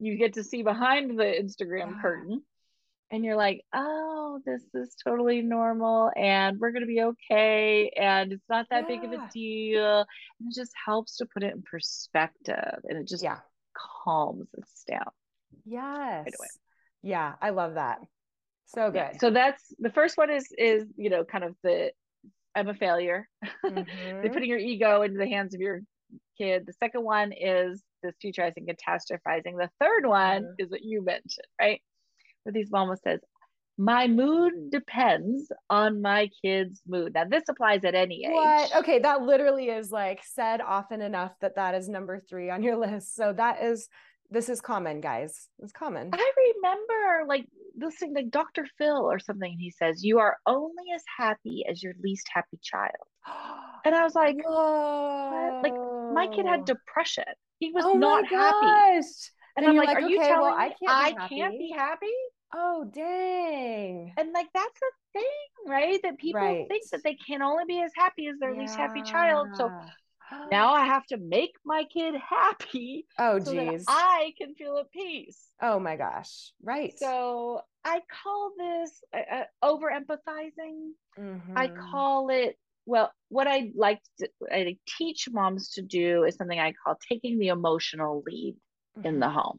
you 0.00 0.16
get 0.16 0.32
to 0.32 0.42
see 0.42 0.62
behind 0.62 1.16
the 1.18 1.24
Instagram 1.24 1.92
yeah. 1.92 2.02
curtain 2.02 2.42
and 3.10 3.24
you're 3.24 3.36
like, 3.36 3.64
oh, 3.74 4.40
this 4.46 4.62
is 4.74 4.94
totally 5.02 5.42
normal 5.42 6.10
and 6.16 6.58
we're 6.58 6.70
going 6.70 6.82
to 6.82 6.86
be 6.86 7.02
okay. 7.02 7.90
And 7.96 8.32
it's 8.32 8.48
not 8.48 8.66
that 8.70 8.84
yeah. 8.88 8.96
big 8.96 9.04
of 9.04 9.12
a 9.12 9.28
deal. 9.32 9.98
And 10.40 10.50
it 10.50 10.54
just 10.54 10.72
helps 10.84 11.16
to 11.16 11.26
put 11.26 11.42
it 11.42 11.52
in 11.52 11.62
perspective 11.62 12.78
and 12.84 12.98
it 12.98 13.08
just 13.08 13.22
yeah. 13.22 13.38
calms 14.04 14.48
us 14.60 14.84
down. 14.88 15.10
Yes. 15.64 16.26
Yeah, 17.02 17.34
I 17.40 17.50
love 17.50 17.74
that. 17.74 17.98
So 18.66 18.90
good. 18.90 18.98
Yeah. 18.98 19.18
So 19.18 19.30
that's 19.30 19.74
the 19.78 19.90
first 19.90 20.16
one 20.16 20.30
is, 20.30 20.46
is, 20.56 20.84
you 20.96 21.10
know, 21.10 21.24
kind 21.24 21.42
of 21.42 21.56
the, 21.64 21.90
I'm 22.54 22.68
a 22.68 22.74
failure. 22.74 23.28
Mm-hmm. 23.64 24.32
putting 24.32 24.48
your 24.48 24.58
ego 24.58 25.02
into 25.02 25.18
the 25.18 25.28
hands 25.28 25.54
of 25.54 25.60
your 25.60 25.82
kid. 26.38 26.64
The 26.66 26.72
second 26.72 27.04
one 27.04 27.32
is 27.32 27.82
this 28.02 28.14
futurizing, 28.24 28.66
catastrophizing. 28.66 29.56
The 29.58 29.70
third 29.80 30.06
one 30.06 30.42
mm-hmm. 30.42 30.54
is 30.58 30.70
what 30.70 30.82
you 30.82 31.04
mentioned, 31.04 31.46
right? 31.60 31.80
These 32.46 32.70
mama 32.70 32.96
says, 33.02 33.20
my 33.80 34.06
mood 34.06 34.70
depends 34.70 35.50
on 35.70 36.02
my 36.02 36.28
kid's 36.44 36.82
mood. 36.86 37.14
Now, 37.14 37.24
this 37.24 37.44
applies 37.48 37.82
at 37.82 37.94
any 37.94 38.26
age. 38.26 38.30
What? 38.30 38.76
Okay, 38.76 38.98
that 38.98 39.22
literally 39.22 39.70
is 39.70 39.90
like 39.90 40.20
said 40.22 40.60
often 40.60 41.00
enough 41.00 41.32
that 41.40 41.56
that 41.56 41.74
is 41.74 41.88
number 41.88 42.20
three 42.28 42.50
on 42.50 42.62
your 42.62 42.76
list. 42.86 43.16
So 43.16 43.32
that 43.32 43.62
is, 43.62 43.88
this 44.30 44.50
is 44.50 44.60
common, 44.60 45.00
guys. 45.00 45.48
It's 45.60 45.72
common. 45.72 46.10
I 46.12 46.32
remember 46.36 47.26
like 47.26 47.46
listening 47.74 48.16
to 48.16 48.24
Dr. 48.24 48.66
Phil 48.76 48.98
or 48.98 49.18
something. 49.18 49.56
He 49.58 49.70
says, 49.70 50.04
You 50.04 50.18
are 50.18 50.36
only 50.46 50.92
as 50.94 51.02
happy 51.16 51.64
as 51.66 51.82
your 51.82 51.94
least 52.02 52.28
happy 52.32 52.58
child. 52.62 52.90
And 53.82 53.94
I 53.94 54.04
was 54.04 54.14
like, 54.14 54.36
Whoa. 54.44 55.60
Like, 55.62 55.72
my 56.14 56.26
kid 56.26 56.44
had 56.44 56.66
depression. 56.66 57.24
He 57.60 57.72
was 57.72 57.86
oh 57.86 57.94
not 57.94 58.26
happy. 58.26 58.66
And, 59.56 59.66
and 59.66 59.66
I'm 59.66 59.76
like, 59.76 59.88
like, 59.88 59.96
Are 59.96 60.04
okay, 60.04 60.12
you 60.12 60.18
telling 60.18 60.40
well, 60.40 60.56
me 60.56 60.64
I, 60.64 60.68
can't, 60.68 61.22
I 61.22 61.28
can't 61.28 61.58
be 61.58 61.72
happy? 61.76 62.06
Oh, 62.54 62.84
dang. 62.92 64.12
And 64.16 64.32
like, 64.32 64.48
that's 64.52 64.66
a 64.66 65.18
thing, 65.18 65.24
right? 65.66 66.00
That 66.02 66.18
people 66.18 66.40
right. 66.40 66.66
think 66.68 66.88
that 66.90 67.02
they 67.04 67.14
can 67.14 67.42
only 67.42 67.64
be 67.66 67.80
as 67.80 67.92
happy 67.94 68.26
as 68.26 68.38
their 68.40 68.52
yeah. 68.52 68.60
least 68.60 68.76
happy 68.76 69.02
child. 69.02 69.48
So 69.54 69.70
now 70.50 70.72
I 70.72 70.84
have 70.84 71.06
to 71.06 71.16
make 71.16 71.52
my 71.64 71.84
kid 71.92 72.14
happy. 72.16 73.06
Oh, 73.18 73.38
so 73.38 73.52
geez. 73.52 73.84
I 73.86 74.32
can 74.36 74.54
feel 74.54 74.78
at 74.78 74.90
peace. 74.90 75.40
Oh 75.62 75.78
my 75.78 75.96
gosh. 75.96 76.52
Right. 76.62 76.92
So 76.98 77.62
I 77.84 78.00
call 78.22 78.52
this 78.58 79.02
uh, 79.14 79.36
uh 79.36 79.44
over 79.62 79.90
empathizing. 79.90 80.92
Mm-hmm. 81.18 81.56
I 81.56 81.68
call 81.68 82.30
it, 82.30 82.56
well, 82.84 83.12
what 83.28 83.46
I 83.46 83.70
like 83.76 84.00
to 84.18 84.28
I 84.50 84.76
teach 84.98 85.28
moms 85.30 85.70
to 85.72 85.82
do 85.82 86.24
is 86.24 86.34
something 86.34 86.58
I 86.58 86.72
call 86.84 86.96
taking 87.08 87.38
the 87.38 87.48
emotional 87.48 88.24
lead 88.26 88.56
mm-hmm. 88.96 89.06
in 89.06 89.20
the 89.20 89.28
home 89.28 89.58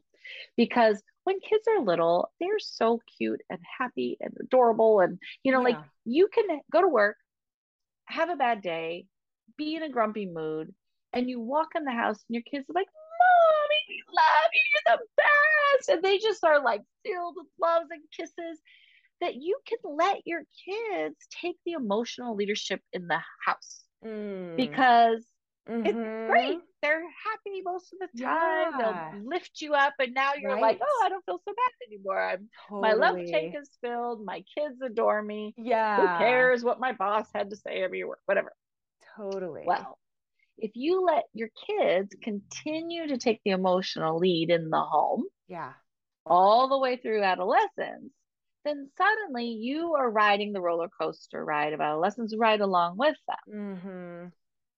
because 0.56 1.02
when 1.24 1.40
kids 1.40 1.64
are 1.68 1.84
little, 1.84 2.30
they're 2.40 2.58
so 2.58 3.00
cute 3.16 3.40
and 3.48 3.58
happy 3.78 4.16
and 4.20 4.34
adorable. 4.40 5.00
And, 5.00 5.18
you 5.42 5.52
know, 5.52 5.66
yeah. 5.66 5.76
like 5.76 5.84
you 6.04 6.28
can 6.32 6.60
go 6.70 6.80
to 6.80 6.88
work, 6.88 7.16
have 8.06 8.30
a 8.30 8.36
bad 8.36 8.62
day, 8.62 9.06
be 9.56 9.76
in 9.76 9.82
a 9.82 9.90
grumpy 9.90 10.26
mood, 10.26 10.74
and 11.12 11.28
you 11.28 11.40
walk 11.40 11.68
in 11.76 11.84
the 11.84 11.92
house 11.92 12.18
and 12.28 12.34
your 12.34 12.42
kids 12.42 12.68
are 12.68 12.74
like, 12.74 12.88
Mommy, 12.88 13.76
we 13.88 14.02
love 14.08 14.50
you, 14.52 14.60
you're 14.72 14.96
the 14.96 15.04
best. 15.16 15.88
And 15.88 16.02
they 16.02 16.18
just 16.18 16.42
are 16.44 16.62
like 16.62 16.82
filled 17.04 17.34
with 17.36 17.46
loves 17.60 17.88
and 17.90 18.02
kisses. 18.16 18.60
That 19.20 19.36
you 19.36 19.56
can 19.68 19.78
let 19.84 20.26
your 20.26 20.42
kids 20.68 21.14
take 21.40 21.54
the 21.64 21.72
emotional 21.72 22.34
leadership 22.34 22.80
in 22.92 23.06
the 23.06 23.20
house 23.46 23.84
mm. 24.04 24.56
because 24.56 25.24
mm-hmm. 25.70 25.86
it's 25.86 26.28
great. 26.28 26.58
They're 26.82 27.00
happy 27.00 27.62
most 27.64 27.92
of 27.92 28.00
the 28.00 28.22
time. 28.22 28.72
Yeah. 28.78 29.10
They'll 29.12 29.28
lift 29.28 29.60
you 29.60 29.74
up, 29.74 29.94
and 29.98 30.12
now 30.14 30.32
you're 30.36 30.52
right. 30.52 30.60
like, 30.60 30.80
oh, 30.82 31.02
I 31.04 31.08
don't 31.08 31.24
feel 31.24 31.40
so 31.44 31.52
bad 31.52 31.88
anymore. 31.88 32.20
I'm 32.20 32.48
totally. 32.68 32.82
my 32.82 32.92
love 32.94 33.16
tank 33.16 33.54
is 33.60 33.70
filled. 33.80 34.24
My 34.24 34.44
kids 34.58 34.80
adore 34.84 35.22
me. 35.22 35.54
Yeah. 35.56 35.96
Who 35.96 36.24
cares 36.24 36.64
what 36.64 36.80
my 36.80 36.92
boss 36.92 37.26
had 37.34 37.50
to 37.50 37.56
say 37.56 37.82
every 37.82 38.02
work, 38.04 38.20
Whatever. 38.26 38.52
Totally. 39.16 39.62
Well, 39.64 39.98
if 40.58 40.72
you 40.74 41.02
let 41.02 41.24
your 41.32 41.48
kids 41.66 42.14
continue 42.22 43.08
to 43.08 43.18
take 43.18 43.40
the 43.44 43.52
emotional 43.52 44.18
lead 44.18 44.50
in 44.50 44.70
the 44.70 44.80
home, 44.80 45.24
yeah, 45.48 45.72
all 46.26 46.68
the 46.68 46.78
way 46.78 46.96
through 46.96 47.22
adolescence, 47.22 48.12
then 48.64 48.88
suddenly 48.96 49.46
you 49.46 49.94
are 49.94 50.10
riding 50.10 50.52
the 50.52 50.60
roller 50.60 50.88
coaster 51.00 51.44
ride 51.44 51.72
of 51.72 51.80
adolescence 51.80 52.34
right 52.36 52.60
along 52.60 52.96
with 52.96 53.16
them. 53.26 53.54
Mm-hmm. 53.54 54.26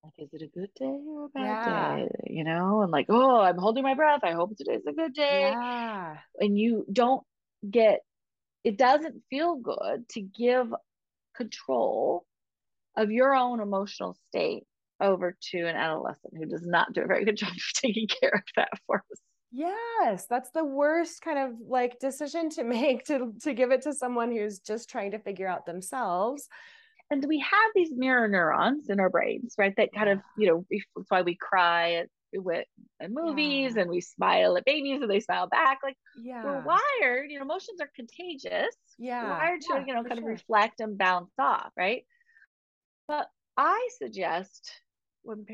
Like, 0.04 0.12
is 0.18 0.28
it 0.34 0.42
a 0.42 0.58
good 0.58 0.70
day 0.76 0.98
or 1.06 1.24
a 1.24 1.28
bad 1.30 1.44
yeah. 1.44 1.96
day? 1.96 2.08
You 2.26 2.44
know, 2.44 2.82
and 2.82 2.92
like, 2.92 3.06
oh, 3.08 3.40
I'm 3.40 3.58
holding 3.58 3.82
my 3.82 3.94
breath. 3.94 4.20
I 4.22 4.32
hope 4.32 4.56
today's 4.56 4.86
a 4.86 4.92
good 4.92 5.14
day. 5.14 5.50
Yeah. 5.50 6.16
And 6.38 6.58
you 6.58 6.84
don't 6.92 7.24
get, 7.68 8.00
it 8.64 8.76
doesn't 8.76 9.22
feel 9.30 9.56
good 9.56 10.08
to 10.10 10.20
give 10.20 10.72
control 11.34 12.26
of 12.96 13.10
your 13.10 13.34
own 13.34 13.60
emotional 13.60 14.16
state 14.28 14.64
over 15.00 15.36
to 15.50 15.58
an 15.66 15.76
adolescent 15.76 16.34
who 16.36 16.46
does 16.46 16.66
not 16.66 16.92
do 16.92 17.02
a 17.02 17.06
very 17.06 17.24
good 17.24 17.36
job 17.38 17.50
of 17.50 17.80
taking 17.82 18.06
care 18.06 18.32
of 18.34 18.42
that 18.56 18.70
for 18.86 18.96
us. 19.10 19.20
Yes, 19.56 20.26
that's 20.28 20.50
the 20.50 20.64
worst 20.64 21.22
kind 21.22 21.38
of 21.38 21.52
like 21.68 22.00
decision 22.00 22.50
to 22.50 22.64
make 22.64 23.04
to 23.04 23.32
to 23.42 23.54
give 23.54 23.70
it 23.70 23.82
to 23.82 23.92
someone 23.92 24.32
who's 24.32 24.58
just 24.58 24.90
trying 24.90 25.12
to 25.12 25.20
figure 25.20 25.46
out 25.46 25.64
themselves. 25.64 26.48
And 27.10 27.24
we 27.28 27.38
have 27.38 27.70
these 27.74 27.90
mirror 27.92 28.28
neurons 28.28 28.88
in 28.88 28.98
our 28.98 29.10
brains, 29.10 29.54
right? 29.58 29.74
That 29.76 29.92
kind 29.94 30.08
of, 30.08 30.20
you 30.38 30.48
know, 30.48 30.64
that's 30.70 31.10
why 31.10 31.22
we 31.22 31.36
cry 31.36 31.94
at, 31.94 32.08
with 32.36 32.66
at 33.00 33.10
movies 33.12 33.74
yeah. 33.76 33.82
and 33.82 33.90
we 33.90 34.00
smile 34.00 34.56
at 34.56 34.64
babies 34.64 35.02
and 35.02 35.10
they 35.10 35.20
smile 35.20 35.46
back. 35.46 35.78
Like 35.84 35.96
yeah. 36.20 36.42
we're 36.44 36.64
wired, 36.64 37.30
you 37.30 37.38
know, 37.38 37.44
emotions 37.44 37.80
are 37.80 37.90
contagious. 37.94 38.74
Yeah. 38.98 39.22
We're 39.22 39.30
wired 39.30 39.60
to, 39.60 39.84
you 39.86 39.94
know, 39.94 40.02
kind 40.02 40.18
sure. 40.18 40.24
of 40.24 40.24
reflect 40.24 40.80
and 40.80 40.98
bounce 40.98 41.32
off, 41.38 41.70
right? 41.76 42.04
But 43.06 43.28
I 43.56 43.88
suggest 43.98 44.72
when 45.22 45.46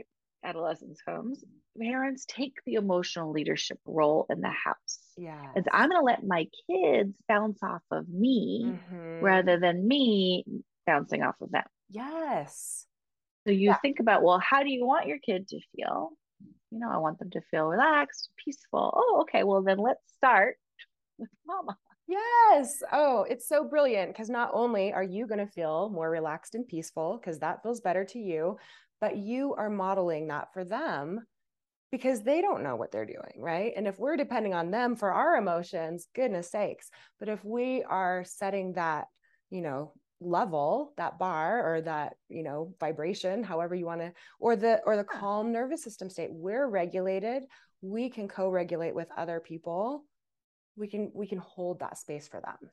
adolescence 0.45 1.01
comes, 1.03 1.45
parents 1.79 2.25
take 2.27 2.55
the 2.65 2.75
emotional 2.75 3.31
leadership 3.33 3.79
role 3.85 4.27
in 4.31 4.41
the 4.41 4.49
house. 4.49 4.99
Yeah. 5.17 5.53
And 5.55 5.67
I'm 5.73 5.91
going 5.91 6.01
to 6.01 6.05
let 6.05 6.25
my 6.25 6.47
kids 6.71 7.15
bounce 7.29 7.63
off 7.63 7.83
of 7.91 8.09
me 8.09 8.65
mm-hmm. 8.67 9.25
rather 9.25 9.59
than 9.59 9.87
me 9.87 10.45
bouncing 10.91 11.23
off 11.23 11.37
of 11.41 11.51
them. 11.51 11.65
Yes. 11.89 12.87
So 13.47 13.53
you 13.53 13.69
yeah. 13.69 13.77
think 13.79 14.01
about, 14.01 14.23
well, 14.23 14.41
how 14.41 14.63
do 14.63 14.71
you 14.71 14.85
want 14.85 15.07
your 15.07 15.19
kid 15.19 15.49
to 15.49 15.61
feel? 15.75 16.11
You 16.71 16.79
know, 16.79 16.91
I 16.91 16.99
want 16.99 17.19
them 17.19 17.31
to 17.31 17.41
feel 17.51 17.67
relaxed, 17.67 18.31
peaceful. 18.45 18.93
Oh, 18.95 19.21
okay. 19.23 19.45
Well, 19.45 19.63
then 19.63 19.79
let's 19.79 20.03
start 20.17 20.57
with 21.19 21.31
mama. 21.47 21.77
Yes. 22.07 22.83
Oh, 22.93 23.25
it's 23.29 23.49
so 23.49 23.65
brilliant 23.65 24.13
because 24.13 24.29
not 24.29 24.51
only 24.53 24.93
are 24.93 25.03
you 25.03 25.27
going 25.27 25.45
to 25.47 25.53
feel 25.53 25.91
more 25.91 26.11
relaxed 26.11 26.57
and 26.57 26.67
peaceful 26.67 27.21
because 27.21 27.39
that 27.39 27.63
feels 27.63 27.81
better 27.81 28.05
to 28.07 28.19
you, 28.19 28.57
but 29.01 29.17
you 29.17 29.55
are 29.55 29.71
modeling 29.71 30.29
that 30.29 30.49
for 30.53 30.65
them 30.65 31.21
because 31.93 32.23
they 32.23 32.41
don't 32.41 32.63
know 32.63 32.77
what 32.77 32.91
they're 32.91 33.07
doing, 33.07 33.35
right? 33.39 33.73
And 33.77 33.87
if 33.87 33.99
we're 33.99 34.17
depending 34.17 34.55
on 34.55 34.71
them 34.71 34.97
for 34.97 35.13
our 35.13 35.37
emotions, 35.37 36.09
goodness 36.15 36.51
sakes. 36.51 36.91
But 37.19 37.29
if 37.29 37.45
we 37.45 37.85
are 37.85 38.25
setting 38.27 38.75
that, 38.75 39.07
you 39.51 39.63
know, 39.63 39.93
level, 40.21 40.93
that 40.97 41.19
bar 41.19 41.75
or 41.75 41.81
that, 41.83 42.15
you 42.29 42.43
know, 42.43 42.75
vibration, 42.79 43.43
however 43.43 43.75
you 43.75 43.87
want 43.87 44.01
to, 44.01 44.13
or 44.39 44.57
the 44.57 44.81
or 44.85 44.97
the 44.97 45.05
calm 45.05 45.53
nervous 45.53 45.83
system 45.83 46.11
state, 46.11 46.31
we're 46.33 46.67
regulated, 46.67 47.45
we 47.83 48.11
can 48.11 48.29
co-regulate 48.29 48.95
with 48.95 49.09
other 49.17 49.41
people. 49.41 50.05
We 50.77 50.89
can 50.89 51.11
we 51.15 51.27
can 51.27 51.39
hold 51.39 51.81
that 51.81 51.99
space 51.99 52.29
for 52.29 52.41
them. 52.41 52.71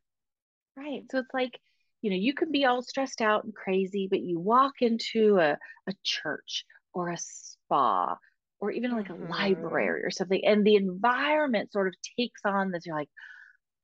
Right. 0.76 1.04
So 1.10 1.20
it's 1.20 1.34
like 1.34 1.60
you 2.02 2.12
know, 2.12 2.18
you 2.18 2.34
can 2.34 2.52
be 2.52 2.66
all 2.66 2.84
stressed 2.84 3.22
out 3.22 3.44
and 3.44 3.56
crazy, 3.56 4.08
but 4.10 4.22
you 4.22 4.40
walk 4.40 4.74
into 4.82 5.40
a, 5.40 5.58
a 5.88 5.94
church 6.04 6.64
or 6.94 7.10
a 7.10 7.18
spa 7.18 8.16
or 8.60 8.72
even 8.72 8.92
like 8.92 9.08
mm-hmm. 9.08 9.26
a 9.26 9.30
library 9.30 10.04
or 10.04 10.12
something, 10.12 10.44
and 10.46 10.66
the 10.66 10.76
environment 10.76 11.72
sort 11.72 11.88
of 11.88 11.96
takes 12.18 12.42
on 12.46 12.72
this, 12.72 12.86
you're 12.86 12.96
like, 12.96 13.10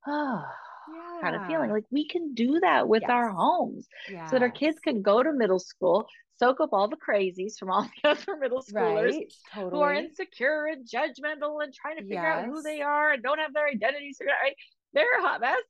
oh, 0.08 0.44
yeah. 0.92 1.22
kind 1.22 1.36
of 1.36 1.48
feeling. 1.48 1.72
Like 1.72 1.86
we 1.92 2.08
can 2.08 2.34
do 2.34 2.60
that 2.62 2.88
with 2.88 3.04
yes. 3.04 3.12
our 3.12 3.30
homes 3.30 3.88
yes. 4.10 4.30
so 4.30 4.36
that 4.36 4.44
our 4.44 4.52
kids 4.52 4.80
can 4.80 5.02
go 5.02 5.22
to 5.22 5.32
middle 5.32 5.60
school, 5.60 6.08
soak 6.38 6.60
up 6.62 6.70
all 6.74 6.88
the 6.88 6.98
crazies 6.98 7.58
from 7.58 7.70
all 7.70 7.84
the 8.04 8.10
other 8.10 8.38
middle 8.40 8.62
schoolers 8.62 9.12
right. 9.12 9.34
totally. 9.54 9.72
who 9.72 9.82
are 9.82 9.94
insecure 9.94 10.66
and 10.66 10.88
judgmental 10.88 11.64
and 11.64 11.74
trying 11.74 11.98
to 11.98 12.04
figure 12.04 12.16
yes. 12.16 12.44
out 12.44 12.46
who 12.46 12.62
they 12.62 12.82
are 12.82 13.12
and 13.12 13.24
don't 13.24 13.40
have 13.40 13.54
their 13.54 13.68
identities 13.68 14.18
figured 14.18 14.34
out. 14.34 14.44
Right? 14.44 14.56
They're 14.94 15.20
a 15.20 15.22
hot 15.22 15.42
mess 15.42 15.62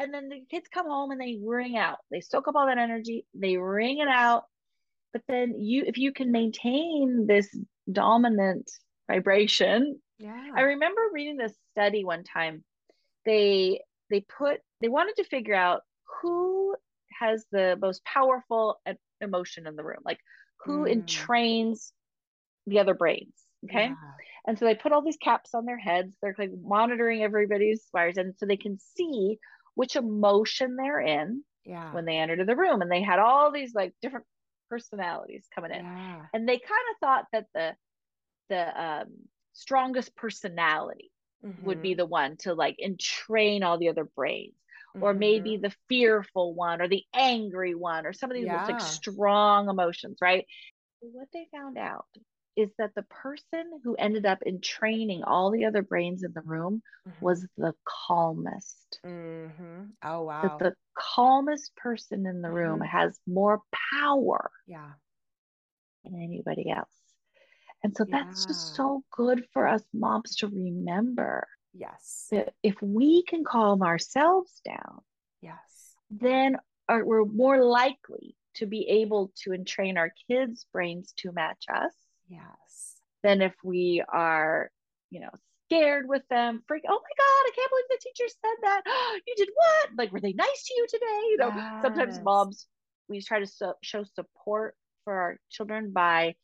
and 0.00 0.14
then 0.14 0.28
the 0.28 0.42
kids 0.50 0.68
come 0.72 0.86
home 0.86 1.10
and 1.10 1.20
they 1.20 1.38
ring 1.44 1.76
out 1.76 1.98
they 2.10 2.20
soak 2.20 2.48
up 2.48 2.56
all 2.56 2.66
that 2.66 2.78
energy 2.78 3.26
they 3.34 3.56
ring 3.56 3.98
it 3.98 4.08
out 4.08 4.44
but 5.12 5.22
then 5.28 5.54
you 5.58 5.84
if 5.86 5.98
you 5.98 6.12
can 6.12 6.32
maintain 6.32 7.26
this 7.26 7.48
dominant 7.90 8.70
vibration 9.08 10.00
yeah 10.18 10.46
i 10.56 10.62
remember 10.62 11.00
reading 11.12 11.36
this 11.36 11.54
study 11.72 12.04
one 12.04 12.24
time 12.24 12.64
they 13.26 13.80
they 14.10 14.20
put 14.20 14.60
they 14.80 14.88
wanted 14.88 15.16
to 15.16 15.24
figure 15.24 15.54
out 15.54 15.82
who 16.20 16.74
has 17.20 17.44
the 17.52 17.76
most 17.80 18.04
powerful 18.04 18.80
emotion 19.20 19.66
in 19.66 19.76
the 19.76 19.84
room 19.84 20.00
like 20.04 20.18
who 20.64 20.84
mm. 20.84 21.04
entrains 21.04 21.92
the 22.66 22.78
other 22.78 22.94
brains 22.94 23.34
okay 23.64 23.86
yeah. 23.86 23.94
and 24.46 24.58
so 24.58 24.64
they 24.64 24.74
put 24.74 24.92
all 24.92 25.02
these 25.02 25.18
caps 25.22 25.54
on 25.54 25.64
their 25.64 25.78
heads 25.78 26.16
they're 26.22 26.34
like 26.38 26.50
monitoring 26.62 27.22
everybody's 27.22 27.82
wires 27.92 28.16
and 28.16 28.34
so 28.38 28.46
they 28.46 28.56
can 28.56 28.78
see 28.96 29.38
which 29.74 29.96
emotion 29.96 30.76
they're 30.76 31.00
in 31.00 31.42
yeah. 31.64 31.92
when 31.92 32.04
they 32.04 32.16
entered 32.16 32.46
the 32.46 32.56
room. 32.56 32.82
And 32.82 32.90
they 32.90 33.02
had 33.02 33.18
all 33.18 33.52
these 33.52 33.74
like 33.74 33.92
different 34.02 34.26
personalities 34.68 35.46
coming 35.54 35.72
in. 35.72 35.84
Yeah. 35.84 36.22
And 36.32 36.48
they 36.48 36.58
kind 36.58 36.86
of 36.90 36.96
thought 37.00 37.24
that 37.32 37.46
the 37.54 37.74
the 38.48 38.82
um, 38.82 39.06
strongest 39.52 40.14
personality 40.16 41.10
mm-hmm. 41.44 41.66
would 41.66 41.82
be 41.82 41.90
mm-hmm. 41.90 41.98
the 41.98 42.06
one 42.06 42.36
to 42.38 42.54
like 42.54 42.76
entrain 42.78 43.62
all 43.62 43.78
the 43.78 43.88
other 43.88 44.04
brains. 44.04 44.54
Mm-hmm. 44.96 45.04
Or 45.04 45.14
maybe 45.14 45.56
the 45.56 45.72
fearful 45.88 46.54
one 46.54 46.82
or 46.82 46.88
the 46.88 47.04
angry 47.14 47.76
one 47.76 48.06
or 48.06 48.12
some 48.12 48.30
of 48.30 48.34
these 48.34 48.46
yeah. 48.46 48.66
like 48.66 48.80
strong 48.80 49.68
emotions, 49.68 50.18
right? 50.20 50.44
What 51.00 51.28
they 51.32 51.46
found 51.52 51.78
out 51.78 52.06
is 52.56 52.70
that 52.78 52.94
the 52.94 53.04
person 53.04 53.80
who 53.84 53.94
ended 53.94 54.26
up 54.26 54.38
entraining 54.44 55.22
all 55.22 55.50
the 55.50 55.64
other 55.64 55.82
brains 55.82 56.22
in 56.22 56.32
the 56.32 56.42
room 56.42 56.82
mm-hmm. 57.06 57.24
was 57.24 57.46
the 57.56 57.72
calmest. 57.84 58.98
Mm-hmm. 59.06 59.84
Oh, 60.02 60.22
wow. 60.22 60.42
That 60.42 60.58
the 60.58 60.74
calmest 60.98 61.74
person 61.76 62.26
in 62.26 62.42
the 62.42 62.48
mm-hmm. 62.48 62.56
room 62.56 62.80
has 62.80 63.18
more 63.26 63.60
power 63.92 64.50
yeah. 64.66 64.90
than 66.04 66.20
anybody 66.20 66.70
else. 66.70 66.88
And 67.82 67.96
so 67.96 68.04
yeah. 68.08 68.18
that's 68.18 68.46
just 68.46 68.74
so 68.74 69.02
good 69.10 69.44
for 69.52 69.66
us 69.66 69.82
moms 69.92 70.36
to 70.36 70.48
remember. 70.48 71.46
Yes. 71.72 72.26
That 72.30 72.54
if 72.62 72.80
we 72.82 73.22
can 73.22 73.44
calm 73.44 73.82
ourselves 73.82 74.60
down, 74.64 75.00
yes, 75.40 75.94
then 76.10 76.56
are, 76.88 77.04
we're 77.04 77.24
more 77.24 77.64
likely 77.64 78.36
to 78.54 78.66
be 78.66 78.86
able 78.88 79.32
to 79.44 79.52
entrain 79.52 79.96
our 79.96 80.12
kids' 80.28 80.66
brains 80.72 81.14
to 81.18 81.32
match 81.32 81.64
us 81.72 81.92
Yes. 82.30 82.96
Than 83.22 83.42
if 83.42 83.54
we 83.62 84.02
are, 84.08 84.70
you 85.10 85.20
know, 85.20 85.30
scared 85.66 86.08
with 86.08 86.22
them, 86.30 86.62
freak, 86.66 86.84
oh 86.88 86.92
my 86.92 86.94
God, 86.94 87.42
I 87.44 87.50
can't 87.54 87.70
believe 87.70 87.84
the 87.90 87.98
teacher 88.00 88.28
said 88.28 88.56
that. 88.62 88.82
you 89.26 89.34
did 89.36 89.48
what? 89.54 89.90
Like, 89.98 90.12
were 90.12 90.20
they 90.20 90.32
nice 90.32 90.64
to 90.66 90.74
you 90.76 90.86
today? 90.88 91.20
You 91.30 91.36
know, 91.38 91.52
yes. 91.54 91.82
sometimes 91.82 92.20
moms, 92.22 92.66
we 93.08 93.20
try 93.20 93.40
to 93.40 93.46
so- 93.46 93.74
show 93.82 94.04
support 94.14 94.76
for 95.04 95.14
our 95.14 95.38
children 95.50 95.92
by 95.92 96.34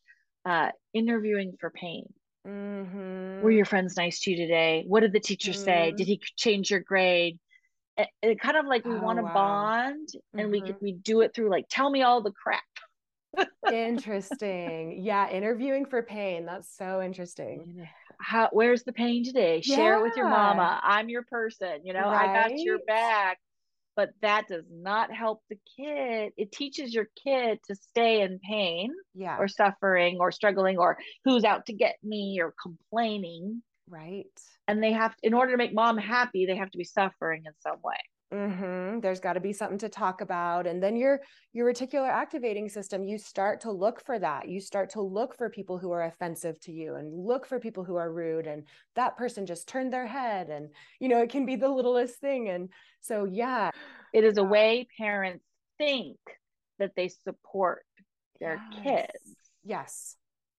uh, 0.45 0.69
interviewing 0.93 1.53
for 1.59 1.69
pain. 1.69 2.05
Mm-hmm. 2.47 3.41
Were 3.41 3.51
your 3.51 3.65
friends 3.65 3.97
nice 3.97 4.19
to 4.21 4.31
you 4.31 4.37
today? 4.37 4.83
What 4.87 5.01
did 5.01 5.13
the 5.13 5.19
teacher 5.19 5.51
mm-hmm. 5.51 5.63
say? 5.63 5.93
Did 5.95 6.07
he 6.07 6.21
change 6.35 6.71
your 6.71 6.79
grade? 6.79 7.39
It, 7.97 8.07
it 8.21 8.39
kind 8.39 8.57
of 8.57 8.65
like 8.65 8.85
we 8.85 8.93
oh, 8.93 9.01
want 9.01 9.19
to 9.19 9.23
wow. 9.23 9.33
bond 9.33 10.09
and 10.33 10.43
mm-hmm. 10.43 10.51
we 10.51 10.61
can, 10.61 10.75
we 10.81 10.93
do 10.93 11.21
it 11.21 11.33
through 11.33 11.49
like 11.49 11.65
tell 11.69 11.89
me 11.89 12.03
all 12.03 12.21
the 12.21 12.31
crap 12.31 12.61
interesting. 13.71 14.99
Yeah, 15.03 15.29
interviewing 15.29 15.85
for 15.85 16.01
pain. 16.01 16.45
That's 16.45 16.75
so 16.75 17.01
interesting. 17.01 17.87
How 18.19 18.49
where's 18.51 18.83
the 18.83 18.93
pain 18.93 19.23
today? 19.23 19.61
Yeah. 19.63 19.75
Share 19.75 19.99
it 19.99 20.03
with 20.03 20.15
your 20.15 20.29
mama. 20.29 20.79
I'm 20.83 21.09
your 21.09 21.23
person, 21.23 21.81
you 21.83 21.93
know, 21.93 22.01
right? 22.01 22.29
I 22.29 22.49
got 22.49 22.57
your 22.57 22.79
back. 22.87 23.39
But 23.97 24.11
that 24.21 24.47
does 24.47 24.63
not 24.71 25.11
help 25.11 25.41
the 25.49 25.57
kid. 25.75 26.31
It 26.37 26.51
teaches 26.51 26.93
your 26.93 27.07
kid 27.21 27.59
to 27.67 27.75
stay 27.75 28.21
in 28.21 28.39
pain 28.47 28.93
yeah. 29.15 29.37
or 29.37 29.47
suffering 29.47 30.17
or 30.19 30.31
struggling 30.31 30.77
or 30.77 30.99
who's 31.25 31.43
out 31.43 31.65
to 31.65 31.73
get 31.73 31.95
me 32.03 32.39
or 32.39 32.53
complaining. 32.61 33.63
Right. 33.89 34.25
And 34.67 34.83
they 34.83 34.93
have, 34.93 35.15
in 35.23 35.33
order 35.33 35.53
to 35.53 35.57
make 35.57 35.73
mom 35.73 35.97
happy, 35.97 36.45
they 36.45 36.57
have 36.57 36.69
to 36.71 36.77
be 36.77 36.83
suffering 36.83 37.43
in 37.47 37.53
some 37.59 37.79
way. 37.83 37.97
Mm-hmm. 38.33 38.99
There's 38.99 39.21
got 39.21 39.33
to 39.33 39.39
be 39.39 39.53
something 39.53 39.77
to 39.77 39.87
talk 39.89 40.19
about. 40.19 40.67
And 40.67 40.83
then 40.83 40.97
your 40.97 41.21
your 41.53 41.71
reticular 41.71 42.09
activating 42.09 42.67
system, 42.67 43.03
you 43.03 43.17
start 43.17 43.61
to 43.61 43.71
look 43.71 44.03
for 44.05 44.19
that. 44.19 44.49
You 44.49 44.59
start 44.59 44.89
to 44.91 45.01
look 45.01 45.37
for 45.37 45.49
people 45.49 45.77
who 45.77 45.91
are 45.91 46.03
offensive 46.03 46.59
to 46.61 46.73
you 46.73 46.95
and 46.95 47.13
look 47.13 47.45
for 47.45 47.59
people 47.59 47.85
who 47.85 47.95
are 47.95 48.11
rude. 48.11 48.45
And 48.45 48.67
that 48.95 49.15
person 49.15 49.45
just 49.45 49.69
turned 49.69 49.93
their 49.93 50.07
head. 50.07 50.49
And 50.49 50.69
you 50.99 51.07
know, 51.07 51.21
it 51.21 51.29
can 51.29 51.45
be 51.45 51.55
the 51.55 51.69
littlest 51.69 52.19
thing. 52.19 52.49
And 52.49 52.69
so 52.99 53.23
yeah. 53.23 53.71
It 54.13 54.23
is 54.23 54.37
a 54.37 54.43
way 54.43 54.87
parents 54.97 55.43
think 55.77 56.17
that 56.79 56.91
they 56.95 57.09
support 57.09 57.83
their 58.39 58.61
yes. 58.71 58.83
kids. 58.83 59.35
Yes. 59.63 60.15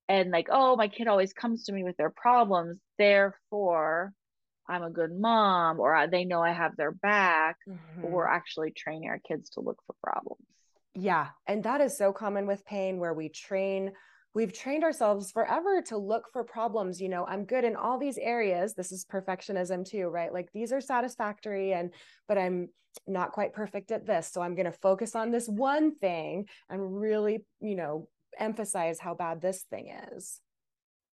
And 0.09 0.31
like, 0.31 0.49
oh, 0.51 0.77
my 0.77 0.89
kid 0.89 1.07
always 1.07 1.33
comes 1.33 1.65
to 1.65 1.73
me 1.73 1.85
with 1.85 1.97
their 1.97 2.11
problems. 2.11 2.79
Therefore, 2.99 4.13
I'm 4.69 4.83
a 4.83 4.91
good 4.91 5.19
mom 5.19 5.81
or 5.81 6.07
they 6.07 6.25
know 6.25 6.43
I 6.43 6.53
have 6.53 6.77
their 6.77 6.93
back, 6.93 7.57
mm-hmm. 7.69 8.03
we're 8.03 8.27
actually 8.27 8.71
training 8.71 9.09
our 9.09 9.19
kids 9.19 9.51
to 9.51 9.61
look 9.61 9.79
for 9.87 9.95
problems. 10.03 10.45
Yeah. 10.95 11.29
And 11.47 11.63
that 11.65 11.81
is 11.81 11.97
so 11.97 12.13
common 12.13 12.47
with 12.47 12.65
pain 12.67 12.99
where 12.99 13.15
we 13.15 13.29
train, 13.29 13.93
we've 14.35 14.53
trained 14.53 14.85
ourselves 14.85 15.31
forever 15.31 15.81
to 15.87 15.97
look 15.97 16.25
for 16.33 16.45
problems. 16.45 17.01
You 17.01 17.09
know, 17.09 17.25
I'm 17.25 17.45
good 17.45 17.65
in 17.65 17.77
all 17.77 17.99
these 17.99 18.19
areas. 18.19 18.75
This 18.75 18.93
is 18.93 19.07
perfectionism 19.11 19.89
too, 19.89 20.09
right? 20.09 20.33
Like 20.33 20.51
these 20.53 20.73
are 20.73 20.81
satisfactory 20.81 21.73
and, 21.73 21.93
but 22.27 22.37
I'm 22.37 22.69
not 23.07 23.33
quite 23.33 23.53
perfect 23.53 23.91
at 23.91 24.07
this. 24.07 24.31
So 24.33 24.43
I'm 24.43 24.55
going 24.55 24.67
to 24.67 24.73
focus 24.73 25.15
on 25.15 25.31
this 25.31 25.49
one 25.49 25.95
thing 25.95 26.47
and 26.69 27.01
really, 27.01 27.45
you 27.61 27.77
know, 27.77 28.09
emphasize 28.39 28.99
how 28.99 29.15
bad 29.15 29.41
this 29.41 29.63
thing 29.71 29.95
is. 30.13 30.41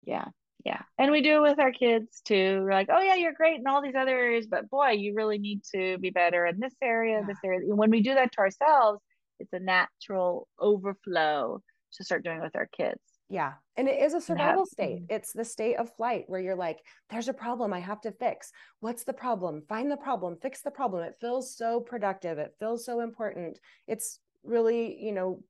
Yeah 0.06 0.26
yeah. 0.64 0.82
And 0.98 1.12
we 1.12 1.22
do 1.22 1.38
it 1.38 1.50
with 1.50 1.60
our 1.60 1.72
kids 1.72 2.22
too. 2.24 2.62
We're 2.64 2.72
like 2.72 2.90
oh 2.92 3.02
yeah 3.02 3.16
you're 3.16 3.34
great 3.34 3.60
in 3.60 3.68
all 3.68 3.82
these 3.82 3.96
other 3.96 4.18
areas 4.18 4.48
but 4.48 4.70
boy 4.70 4.92
you 4.92 5.14
really 5.16 5.38
need 5.38 5.62
to 5.76 5.98
be 5.98 6.10
better 6.10 6.46
in 6.46 6.60
this 6.60 6.74
area 6.82 7.20
yeah. 7.20 7.28
this 7.28 7.38
area. 7.44 7.60
And 7.60 7.78
when 7.78 7.92
we 7.92 8.02
do 8.02 8.14
that 8.16 8.32
to 8.34 8.40
ourselves 8.40 9.02
it's 9.40 9.54
a 9.54 9.60
natural 9.60 10.48
overflow 10.60 11.62
to 11.94 12.04
start 12.04 12.24
doing 12.24 12.42
with 12.42 12.56
our 12.56 12.68
kids. 12.76 13.00
Yeah. 13.30 13.54
And 13.78 13.88
it 13.88 14.02
is 14.02 14.14
a 14.14 14.22
survival 14.22 14.66
state. 14.66 15.02
Mm-hmm. 15.04 15.16
it's 15.16 15.34
the 15.34 15.46
state 15.46 15.76
of 15.76 15.96
flight 15.96 16.26
where 16.28 16.40
you're 16.40 16.56
like 16.56 16.80
there's 17.10 17.30
a 17.30 17.34
problem 17.34 17.74
i 17.74 17.80
have 17.80 18.02
to 18.02 18.12
fix. 18.12 18.52
What's 18.80 19.04
the 19.04 19.14
problem? 19.14 19.64
Find 19.68 19.92
the 19.92 19.98
problem. 19.98 20.38
Fix 20.42 20.62
the 20.62 20.72
problem. 20.72 21.04
It 21.04 21.16
feels 21.20 21.56
so 21.56 21.80
productive. 21.80 22.38
It 22.38 22.54
feels 22.60 22.86
so 22.86 23.02
important. 23.02 23.60
It's 23.88 24.20
really 24.44 25.02
you 25.02 25.14
know 25.14 25.42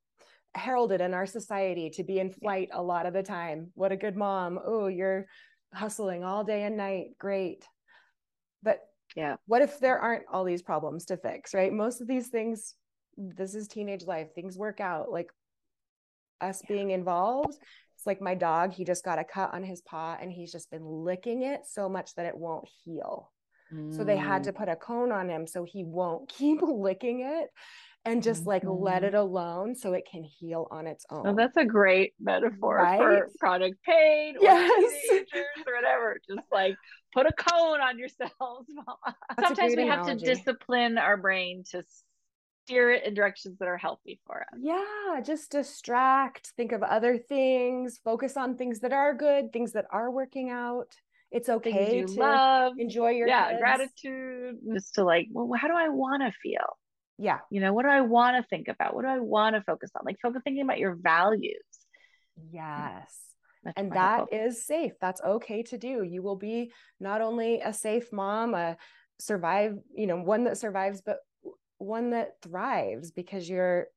heralded 0.55 1.01
in 1.01 1.13
our 1.13 1.25
society 1.25 1.89
to 1.91 2.03
be 2.03 2.19
in 2.19 2.31
flight 2.31 2.69
a 2.71 2.81
lot 2.81 3.05
of 3.05 3.13
the 3.13 3.23
time. 3.23 3.71
What 3.75 3.91
a 3.91 3.97
good 3.97 4.15
mom. 4.15 4.59
Oh, 4.63 4.87
you're 4.87 5.25
hustling 5.73 6.23
all 6.23 6.43
day 6.43 6.63
and 6.63 6.77
night. 6.77 7.17
Great. 7.17 7.65
But 8.61 8.79
yeah, 9.15 9.35
what 9.45 9.61
if 9.61 9.79
there 9.79 9.99
aren't 9.99 10.25
all 10.31 10.43
these 10.43 10.61
problems 10.61 11.05
to 11.05 11.17
fix, 11.17 11.53
right? 11.53 11.73
Most 11.73 12.01
of 12.01 12.07
these 12.07 12.27
things, 12.27 12.75
this 13.17 13.55
is 13.55 13.67
teenage 13.67 14.05
life, 14.05 14.33
things 14.33 14.57
work 14.57 14.79
out. 14.79 15.11
Like 15.11 15.31
us 16.41 16.61
yeah. 16.63 16.75
being 16.75 16.91
involved, 16.91 17.57
it's 17.95 18.07
like 18.07 18.21
my 18.21 18.35
dog, 18.35 18.73
he 18.73 18.83
just 18.83 19.03
got 19.03 19.19
a 19.19 19.23
cut 19.23 19.53
on 19.53 19.63
his 19.63 19.81
paw 19.81 20.17
and 20.19 20.31
he's 20.31 20.51
just 20.51 20.69
been 20.69 20.85
licking 20.85 21.43
it 21.43 21.61
so 21.65 21.89
much 21.89 22.15
that 22.15 22.25
it 22.25 22.37
won't 22.37 22.67
heal. 22.83 23.31
Mm. 23.73 23.95
So 23.95 24.03
they 24.03 24.17
had 24.17 24.43
to 24.43 24.53
mm. 24.53 24.57
put 24.57 24.69
a 24.69 24.75
cone 24.75 25.11
on 25.11 25.29
him 25.29 25.47
so 25.47 25.63
he 25.63 25.83
won't 25.83 26.29
keep 26.37 26.61
licking 26.61 27.21
it 27.21 27.49
and 28.05 28.21
just 28.21 28.45
like 28.45 28.63
mm-hmm. 28.63 28.83
let 28.83 29.03
it 29.03 29.13
alone 29.13 29.75
so 29.75 29.93
it 29.93 30.07
can 30.09 30.23
heal 30.23 30.67
on 30.71 30.87
its 30.87 31.05
own. 31.09 31.25
Oh, 31.25 31.35
that's 31.35 31.57
a 31.57 31.65
great 31.65 32.13
metaphor 32.19 32.75
right? 32.75 32.99
for 32.99 33.29
chronic 33.39 33.81
pain 33.83 34.35
yes. 34.39 34.69
or 34.69 34.89
teenagers 35.09 35.45
or 35.65 35.75
whatever. 35.75 36.19
Just 36.27 36.47
like 36.51 36.75
put 37.13 37.25
a 37.25 37.31
cone 37.31 37.79
on 37.79 37.97
yourselves. 37.97 38.69
Sometimes 39.39 39.75
we 39.75 39.87
have 39.87 40.05
to 40.07 40.15
discipline 40.15 40.97
our 40.97 41.17
brain 41.17 41.63
to 41.71 41.83
steer 42.65 42.91
it 42.91 43.05
in 43.05 43.13
directions 43.13 43.57
that 43.59 43.67
are 43.67 43.77
healthy 43.77 44.19
for 44.25 44.41
us. 44.41 44.59
Yeah, 44.61 45.21
just 45.23 45.51
distract, 45.51 46.51
think 46.57 46.71
of 46.71 46.83
other 46.83 47.17
things, 47.17 47.99
focus 48.03 48.37
on 48.37 48.57
things 48.57 48.79
that 48.81 48.93
are 48.93 49.13
good, 49.13 49.53
things 49.53 49.73
that 49.73 49.85
are 49.91 50.11
working 50.11 50.49
out. 50.49 50.87
It's 51.31 51.49
okay 51.49 52.03
to 52.03 52.13
love, 52.13 52.73
enjoy 52.77 53.09
your 53.11 53.27
yeah 53.27 53.49
kids. 53.49 53.59
gratitude, 53.59 54.57
just 54.71 54.93
to 54.95 55.03
like, 55.03 55.27
well, 55.31 55.49
how 55.59 55.67
do 55.67 55.73
I 55.73 55.89
want 55.89 56.21
to 56.21 56.31
feel? 56.43 56.77
Yeah. 57.17 57.39
You 57.49 57.61
know 57.61 57.73
what 57.73 57.83
do 57.83 57.89
i 57.89 58.01
want 58.01 58.37
to 58.37 58.47
think 58.49 58.67
about? 58.67 58.95
What 58.95 59.03
do 59.03 59.09
i 59.09 59.19
want 59.19 59.55
to 59.55 59.61
focus 59.61 59.91
on? 59.95 60.03
Like 60.05 60.17
focus 60.21 60.41
thinking 60.43 60.63
about 60.63 60.79
your 60.79 60.95
values. 60.95 61.61
Yes. 62.51 63.19
That's 63.63 63.77
and 63.77 63.91
that 63.93 64.25
is 64.33 64.65
safe. 64.65 64.91
That's 64.99 65.21
okay 65.21 65.63
to 65.63 65.77
do. 65.77 66.03
You 66.03 66.21
will 66.21 66.35
be 66.35 66.71
not 66.99 67.21
only 67.21 67.61
a 67.61 67.73
safe 67.73 68.11
mom 68.11 68.53
a 68.53 68.77
survive 69.19 69.77
you 69.95 70.07
know 70.07 70.17
one 70.17 70.43
that 70.45 70.57
survives 70.57 71.01
but 71.05 71.17
one 71.77 72.09
that 72.09 72.31
thrives 72.41 73.11
because 73.11 73.47
you're 73.47 73.87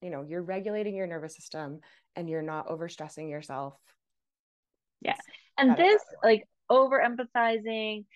you 0.00 0.10
know 0.10 0.24
you're 0.26 0.42
regulating 0.42 0.96
your 0.96 1.06
nervous 1.06 1.36
system 1.36 1.80
and 2.16 2.28
you're 2.28 2.42
not 2.42 2.68
overstressing 2.68 3.30
yourself. 3.30 3.74
Yeah. 5.00 5.16
And 5.58 5.76
this 5.76 6.02
like 6.24 6.44
over 6.68 7.00
empathizing 7.04 8.06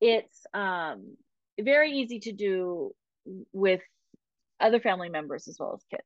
it's 0.00 0.46
um 0.54 1.16
very 1.60 1.92
easy 1.92 2.20
to 2.20 2.32
do 2.32 2.92
with 3.52 3.80
other 4.60 4.80
family 4.80 5.08
members 5.08 5.48
as 5.48 5.56
well 5.58 5.74
as 5.74 5.84
kids 5.90 6.02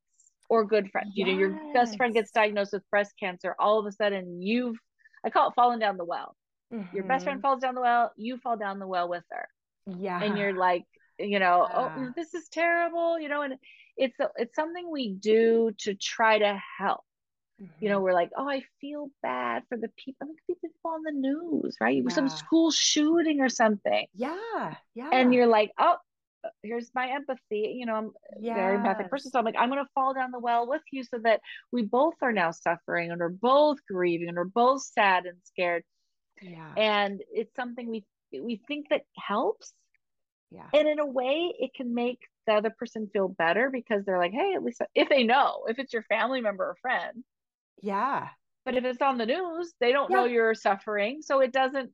or 0.48 0.64
good 0.64 0.90
friends. 0.90 1.12
Yes. 1.14 1.28
You 1.28 1.32
know, 1.32 1.38
your 1.38 1.72
best 1.72 1.96
friend 1.96 2.12
gets 2.12 2.30
diagnosed 2.30 2.72
with 2.72 2.82
breast 2.90 3.14
cancer, 3.18 3.54
all 3.58 3.78
of 3.78 3.86
a 3.86 3.92
sudden 3.92 4.42
you've 4.42 4.76
I 5.24 5.30
call 5.30 5.48
it 5.48 5.54
falling 5.54 5.78
down 5.78 5.96
the 5.96 6.04
well. 6.04 6.34
Mm-hmm. 6.72 6.96
Your 6.96 7.04
best 7.04 7.24
friend 7.24 7.38
mm-hmm. 7.38 7.42
falls 7.42 7.60
down 7.60 7.74
the 7.74 7.80
well, 7.80 8.12
you 8.16 8.38
fall 8.38 8.56
down 8.56 8.78
the 8.78 8.86
well 8.86 9.08
with 9.08 9.24
her. 9.30 9.48
Yeah. 9.86 10.22
And 10.22 10.38
you're 10.38 10.54
like, 10.54 10.84
you 11.18 11.38
know, 11.38 11.68
oh, 11.72 11.80
yeah. 11.80 12.06
oh, 12.08 12.12
this 12.16 12.34
is 12.34 12.48
terrible, 12.48 13.18
you 13.20 13.28
know, 13.28 13.42
and 13.42 13.54
it's 13.96 14.18
a, 14.20 14.28
it's 14.36 14.54
something 14.54 14.90
we 14.90 15.10
do 15.10 15.72
to 15.78 15.94
try 15.94 16.38
to 16.38 16.60
help. 16.78 17.00
Mm-hmm. 17.60 17.72
You 17.80 17.90
know, 17.90 17.96
mm-hmm. 17.96 18.04
we're 18.04 18.14
like, 18.14 18.30
oh, 18.36 18.48
I 18.48 18.62
feel 18.80 19.10
bad 19.22 19.64
for 19.68 19.76
the 19.76 19.90
people. 19.96 20.18
I 20.22 20.24
mean, 20.26 20.36
people 20.46 20.70
on 20.84 21.02
the 21.02 21.12
news, 21.12 21.76
right? 21.80 22.02
Yeah. 22.02 22.14
Some 22.14 22.28
school 22.28 22.70
shooting 22.70 23.40
or 23.40 23.48
something. 23.48 24.06
Yeah. 24.14 24.74
Yeah. 24.94 25.10
And 25.12 25.34
you're 25.34 25.46
like, 25.46 25.72
oh, 25.78 25.96
here's 26.62 26.90
my 26.94 27.08
empathy 27.10 27.74
you 27.76 27.86
know 27.86 27.94
i'm 27.94 28.10
yes. 28.40 28.56
very 28.56 28.76
empathic 28.76 29.10
person 29.10 29.30
so 29.30 29.38
i'm 29.38 29.44
like 29.44 29.56
i'm 29.58 29.68
going 29.68 29.82
to 29.82 29.90
fall 29.94 30.14
down 30.14 30.30
the 30.30 30.38
well 30.38 30.66
with 30.66 30.82
you 30.90 31.04
so 31.04 31.18
that 31.22 31.40
we 31.72 31.82
both 31.82 32.14
are 32.22 32.32
now 32.32 32.50
suffering 32.50 33.10
and 33.10 33.20
we're 33.20 33.28
both 33.28 33.78
grieving 33.88 34.28
and 34.28 34.36
we're 34.36 34.44
both 34.44 34.82
sad 34.82 35.26
and 35.26 35.36
scared. 35.44 35.82
Yeah. 36.42 36.72
And 36.76 37.22
it's 37.32 37.54
something 37.54 37.88
we 37.88 38.04
we 38.32 38.60
think 38.68 38.88
that 38.90 39.02
helps. 39.16 39.72
Yeah. 40.50 40.66
And 40.74 40.88
in 40.88 40.98
a 40.98 41.06
way 41.06 41.52
it 41.58 41.72
can 41.74 41.94
make 41.94 42.20
the 42.46 42.54
other 42.54 42.70
person 42.70 43.10
feel 43.12 43.28
better 43.28 43.70
because 43.70 44.04
they're 44.04 44.18
like 44.18 44.32
hey 44.32 44.54
at 44.54 44.62
least 44.62 44.82
if 44.94 45.08
they 45.08 45.22
know 45.22 45.64
if 45.68 45.78
it's 45.78 45.92
your 45.92 46.02
family 46.04 46.40
member 46.40 46.64
or 46.64 46.76
friend. 46.82 47.24
Yeah. 47.82 48.28
But 48.64 48.76
if 48.76 48.84
it's 48.84 49.02
on 49.02 49.18
the 49.18 49.26
news 49.26 49.72
they 49.80 49.92
don't 49.92 50.10
yeah. 50.10 50.16
know 50.16 50.24
you're 50.24 50.54
suffering 50.54 51.22
so 51.22 51.40
it 51.40 51.52
doesn't 51.52 51.90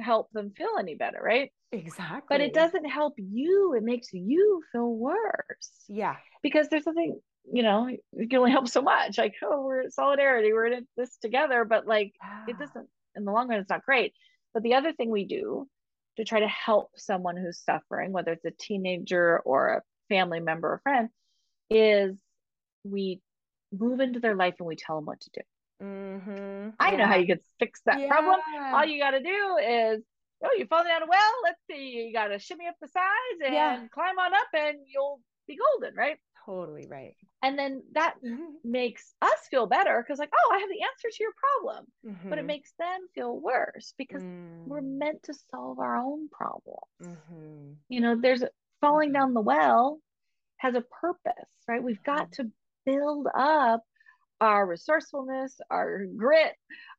help 0.00 0.30
them 0.32 0.52
feel 0.56 0.76
any 0.78 0.94
better 0.94 1.20
right 1.22 1.50
Exactly. 1.72 2.26
But 2.28 2.40
it 2.40 2.52
doesn't 2.52 2.84
help 2.84 3.14
you. 3.16 3.74
It 3.74 3.84
makes 3.84 4.12
you 4.12 4.62
feel 4.72 4.92
worse. 4.92 5.84
Yeah. 5.88 6.16
Because 6.42 6.68
there's 6.68 6.84
something, 6.84 7.20
you 7.52 7.62
know, 7.62 7.88
you 7.88 8.28
can 8.28 8.38
only 8.38 8.50
help 8.50 8.68
so 8.68 8.82
much. 8.82 9.18
Like, 9.18 9.34
oh, 9.42 9.62
we're 9.64 9.82
in 9.82 9.90
solidarity, 9.90 10.52
we're 10.52 10.66
in 10.66 10.86
this 10.96 11.16
together. 11.18 11.64
But 11.64 11.86
like, 11.86 12.12
yeah. 12.20 12.44
it 12.48 12.58
doesn't, 12.58 12.88
in 13.14 13.24
the 13.24 13.32
long 13.32 13.48
run, 13.48 13.60
it's 13.60 13.70
not 13.70 13.84
great. 13.84 14.14
But 14.52 14.62
the 14.64 14.74
other 14.74 14.92
thing 14.92 15.10
we 15.10 15.24
do 15.24 15.68
to 16.16 16.24
try 16.24 16.40
to 16.40 16.48
help 16.48 16.90
someone 16.96 17.36
who's 17.36 17.60
suffering, 17.60 18.10
whether 18.10 18.32
it's 18.32 18.44
a 18.44 18.50
teenager 18.50 19.38
or 19.38 19.68
a 19.68 19.82
family 20.08 20.40
member 20.40 20.72
or 20.72 20.80
friend, 20.82 21.08
is 21.70 22.18
we 22.82 23.20
move 23.72 24.00
into 24.00 24.18
their 24.18 24.34
life 24.34 24.54
and 24.58 24.66
we 24.66 24.74
tell 24.74 24.96
them 24.96 25.04
what 25.04 25.20
to 25.20 25.30
do. 25.34 25.40
Mm-hmm. 25.82 26.70
I 26.78 26.90
yeah. 26.90 26.96
know 26.96 27.06
how 27.06 27.16
you 27.16 27.26
could 27.26 27.40
fix 27.58 27.80
that 27.86 28.00
yeah. 28.00 28.08
problem. 28.08 28.40
All 28.74 28.84
you 28.84 29.00
got 29.00 29.12
to 29.12 29.22
do 29.22 29.56
is 29.56 30.02
oh, 30.44 30.50
you're 30.56 30.66
falling 30.66 30.88
down 30.88 31.02
a 31.02 31.06
well. 31.06 31.32
Let's 31.42 31.60
see. 31.70 32.06
You 32.06 32.12
got 32.12 32.28
to 32.28 32.38
shimmy 32.38 32.66
up 32.66 32.76
the 32.80 32.88
sides 32.88 33.40
and 33.44 33.54
yeah. 33.54 33.86
climb 33.92 34.18
on 34.18 34.34
up, 34.34 34.48
and 34.54 34.78
you'll 34.86 35.20
be 35.46 35.56
golden, 35.56 35.96
right? 35.96 36.18
Totally 36.46 36.86
right. 36.88 37.14
And 37.42 37.58
then 37.58 37.82
that 37.92 38.14
mm-hmm. 38.24 38.44
makes 38.64 39.14
us 39.22 39.38
feel 39.50 39.66
better 39.66 40.02
because, 40.02 40.18
like, 40.18 40.32
oh, 40.34 40.54
I 40.54 40.58
have 40.58 40.68
the 40.68 40.82
answer 40.82 41.08
to 41.10 41.22
your 41.22 41.32
problem. 41.62 41.86
Mm-hmm. 42.06 42.28
But 42.28 42.38
it 42.38 42.40
mm-hmm. 42.42 42.46
makes 42.48 42.72
them 42.78 43.00
feel 43.14 43.38
worse 43.38 43.94
because 43.96 44.22
mm. 44.22 44.66
we're 44.66 44.80
meant 44.80 45.22
to 45.24 45.34
solve 45.50 45.78
our 45.78 45.96
own 45.96 46.28
problems. 46.30 46.78
Mm-hmm. 47.02 47.72
You 47.88 48.00
know, 48.00 48.16
there's 48.20 48.42
falling 48.80 49.10
mm-hmm. 49.10 49.14
down 49.14 49.34
the 49.34 49.40
well 49.40 50.00
has 50.58 50.74
a 50.74 50.84
purpose, 51.00 51.32
right? 51.66 51.82
We've 51.82 52.02
got 52.02 52.32
to 52.32 52.50
build 52.84 53.26
up 53.34 53.82
our 54.40 54.66
resourcefulness, 54.66 55.60
our 55.70 56.04
grit, 56.16 56.54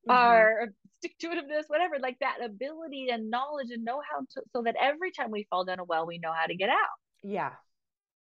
our 0.10 0.70
stick 1.00 1.18
to 1.20 1.30
itiveness, 1.30 1.64
whatever, 1.68 1.96
like 2.00 2.18
that 2.20 2.38
ability 2.44 3.10
and 3.12 3.30
knowledge 3.30 3.70
and 3.72 3.84
know 3.84 4.02
how 4.10 4.20
to, 4.20 4.42
so 4.54 4.64
that 4.64 4.76
every 4.80 5.12
time 5.12 5.32
we 5.32 5.48
fall 5.50 5.66
down 5.66 5.80
a 5.80 5.84
well, 5.84 6.06
we 6.06 6.20
know 6.20 6.34
how 6.34 6.46
to 6.46 6.56
get 6.56 6.70
out. 6.70 6.76
Yeah. 7.24 7.52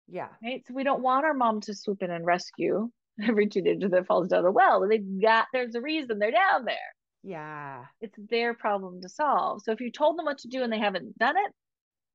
Yeah. 0.08 0.30
Right. 0.43 0.63
So 0.67 0.73
we 0.73 0.84
don't 0.84 1.01
want 1.01 1.25
our 1.25 1.34
mom 1.34 1.62
to 1.62 1.73
swoop 1.73 2.01
in 2.01 2.12
and 2.12 2.25
rescue 2.25 2.89
every 3.23 3.47
teenager 3.47 3.89
that 3.89 4.08
falls 4.08 4.30
down 4.30 4.45
a 4.45 4.51
well. 4.51 4.88
They 4.88 4.99
got 4.99 5.47
there's 5.51 5.75
a 5.75 5.82
reason 5.82 6.19
they're 6.19 6.32
down 6.32 6.65
there. 6.65 6.75
Yeah. 7.23 7.86
It's 7.99 8.17
their 8.30 8.53
problem 8.53 9.01
to 9.01 9.10
solve. 9.10 9.62
So 9.63 9.71
if 9.71 9.82
you 9.82 9.91
told 9.91 10.17
them 10.17 10.25
what 10.25 10.39
to 10.39 10.47
do 10.47 10.63
and 10.63 10.71
they 10.71 10.80
haven't 10.80 11.17
done 11.17 11.36
it, 11.38 11.51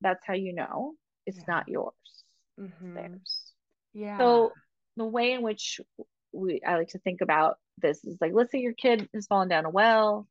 that's 0.01 0.25
how 0.27 0.35
you 0.35 0.55
know 0.55 0.95
it's 1.27 1.39
yeah. 1.39 1.45
not 1.49 1.69
yours. 1.69 1.93
Mm-hmm. 2.61 2.95
theirs. 2.95 3.53
Yeah. 3.95 4.19
So 4.19 4.53
the 4.97 5.05
way 5.05 5.33
in 5.33 5.43
which 5.43 5.81
we 6.33 6.61
I 6.67 6.77
like 6.77 6.89
to 6.89 6.99
think 6.99 7.21
about 7.21 7.59
this 7.79 8.05
is 8.05 8.17
like 8.21 8.33
let's 8.33 8.53
say 8.53 8.61
your 8.61 8.73
kid 8.73 9.09
has 9.15 9.27
fallen 9.27 9.49
down 9.49 9.65
a 9.65 9.71
well 9.71 10.27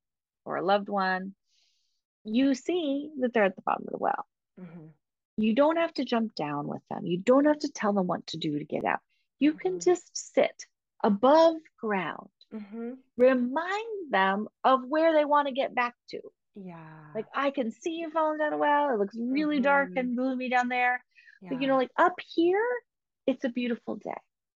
or 0.45 0.57
a 0.57 0.65
loved 0.65 0.89
one. 0.89 1.33
You 2.23 2.53
see 2.53 3.09
that 3.19 3.33
they're 3.33 3.43
at 3.43 3.55
the 3.55 3.61
bottom 3.63 3.85
of 3.87 3.91
the 3.91 3.97
well. 3.97 4.25
Mm-hmm. 4.59 4.87
You 5.37 5.55
don't 5.55 5.77
have 5.77 5.93
to 5.95 6.05
jump 6.05 6.35
down 6.35 6.67
with 6.67 6.81
them. 6.89 7.05
You 7.05 7.17
don't 7.17 7.45
have 7.45 7.59
to 7.59 7.71
tell 7.71 7.93
them 7.93 8.07
what 8.07 8.27
to 8.27 8.37
do 8.37 8.59
to 8.59 8.65
get 8.65 8.85
out. 8.85 8.99
You 9.39 9.51
mm-hmm. 9.51 9.59
can 9.59 9.79
just 9.79 10.09
sit 10.13 10.65
above 11.03 11.55
ground. 11.79 12.29
Mm-hmm. 12.53 12.91
Remind 13.17 14.11
them 14.11 14.47
of 14.63 14.81
where 14.87 15.13
they 15.13 15.25
want 15.25 15.47
to 15.47 15.53
get 15.53 15.73
back 15.73 15.95
to. 16.09 16.19
Yeah. 16.55 16.75
Like 17.15 17.25
I 17.33 17.51
can 17.51 17.71
see 17.71 17.91
you 17.91 18.11
falling 18.11 18.39
down 18.39 18.53
a 18.53 18.57
well. 18.57 18.93
It 18.93 18.99
looks 18.99 19.15
really 19.17 19.57
mm-hmm. 19.57 19.63
dark 19.63 19.89
and 19.95 20.15
gloomy 20.15 20.49
down 20.49 20.67
there. 20.67 21.03
Yeah. 21.41 21.49
But 21.49 21.61
you 21.61 21.67
know, 21.67 21.77
like 21.77 21.91
up 21.97 22.15
here, 22.35 22.63
it's 23.25 23.43
a 23.45 23.49
beautiful 23.49 23.95
day. 23.95 24.11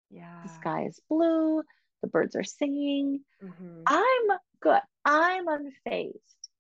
Yeah. 0.09 0.41
The 0.43 0.49
sky 0.49 0.85
is 0.87 0.99
blue. 1.09 1.63
The 2.01 2.07
birds 2.07 2.35
are 2.35 2.43
singing. 2.43 3.21
Mm-hmm. 3.43 3.81
I'm 3.87 4.37
good. 4.61 4.81
I'm 5.03 5.47
unfazed. 5.47 6.13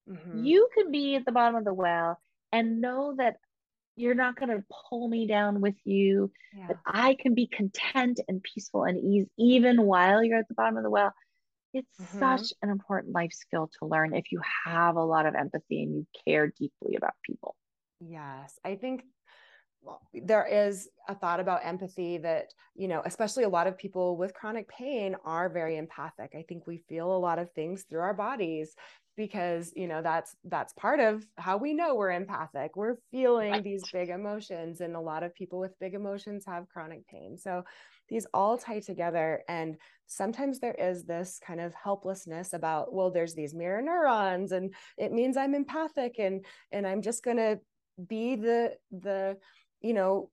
Mm-hmm. 0.09 0.43
You 0.43 0.69
can 0.73 0.91
be 0.91 1.15
at 1.15 1.25
the 1.25 1.31
bottom 1.31 1.55
of 1.55 1.65
the 1.65 1.73
well 1.73 2.19
and 2.51 2.81
know 2.81 3.15
that 3.17 3.37
you're 3.95 4.15
not 4.15 4.35
going 4.35 4.49
to 4.49 4.63
pull 4.89 5.07
me 5.07 5.25
down 5.25 5.61
with 5.61 5.75
you, 5.85 6.31
yeah. 6.55 6.67
that 6.67 6.79
I 6.85 7.15
can 7.15 7.33
be 7.33 7.47
content 7.47 8.19
and 8.27 8.43
peaceful 8.43 8.83
and 8.83 8.97
ease 8.97 9.27
even 9.37 9.81
while 9.81 10.23
you're 10.23 10.39
at 10.39 10.47
the 10.47 10.53
bottom 10.53 10.77
of 10.77 10.83
the 10.83 10.89
well. 10.89 11.13
It's 11.73 11.99
mm-hmm. 11.99 12.19
such 12.19 12.53
an 12.61 12.69
important 12.69 13.13
life 13.13 13.33
skill 13.33 13.69
to 13.79 13.85
learn 13.85 14.13
if 14.13 14.31
you 14.31 14.41
have 14.65 14.95
a 14.95 15.03
lot 15.03 15.25
of 15.25 15.35
empathy 15.35 15.83
and 15.83 15.95
you 15.95 16.07
care 16.25 16.47
deeply 16.47 16.95
about 16.95 17.13
people. 17.25 17.55
Yes. 17.99 18.57
I 18.63 18.75
think 18.75 19.03
there 20.13 20.45
is 20.45 20.89
a 21.07 21.15
thought 21.15 21.39
about 21.39 21.65
empathy 21.65 22.17
that, 22.19 22.53
you 22.75 22.87
know, 22.87 23.01
especially 23.05 23.43
a 23.43 23.49
lot 23.49 23.67
of 23.67 23.77
people 23.77 24.17
with 24.17 24.33
chronic 24.33 24.67
pain 24.67 25.15
are 25.25 25.49
very 25.49 25.77
empathic. 25.77 26.33
I 26.35 26.43
think 26.47 26.67
we 26.67 26.77
feel 26.89 27.15
a 27.15 27.17
lot 27.17 27.39
of 27.39 27.51
things 27.51 27.83
through 27.83 28.01
our 28.01 28.13
bodies 28.13 28.75
because 29.17 29.71
you 29.75 29.87
know 29.87 30.01
that's 30.01 30.35
that's 30.45 30.73
part 30.73 30.99
of 30.99 31.25
how 31.37 31.57
we 31.57 31.73
know 31.73 31.95
we're 31.95 32.11
empathic 32.11 32.75
we're 32.75 32.97
feeling 33.11 33.51
right. 33.51 33.63
these 33.63 33.83
big 33.91 34.09
emotions 34.09 34.81
and 34.81 34.95
a 34.95 34.99
lot 34.99 35.23
of 35.23 35.33
people 35.33 35.59
with 35.59 35.79
big 35.79 35.93
emotions 35.93 36.43
have 36.45 36.67
chronic 36.67 37.07
pain 37.07 37.37
so 37.37 37.63
these 38.09 38.27
all 38.33 38.57
tie 38.57 38.79
together 38.79 39.41
and 39.47 39.77
sometimes 40.07 40.59
there 40.59 40.75
is 40.77 41.05
this 41.05 41.39
kind 41.45 41.61
of 41.61 41.73
helplessness 41.73 42.53
about 42.53 42.93
well 42.93 43.09
there's 43.09 43.33
these 43.33 43.53
mirror 43.53 43.81
neurons 43.81 44.51
and 44.51 44.73
it 44.97 45.11
means 45.11 45.37
i'm 45.37 45.55
empathic 45.55 46.15
and 46.19 46.45
and 46.71 46.85
i'm 46.85 47.01
just 47.01 47.23
going 47.23 47.37
to 47.37 47.57
be 48.07 48.35
the 48.35 48.73
the 48.91 49.37
you 49.85 49.93
know 49.93 50.29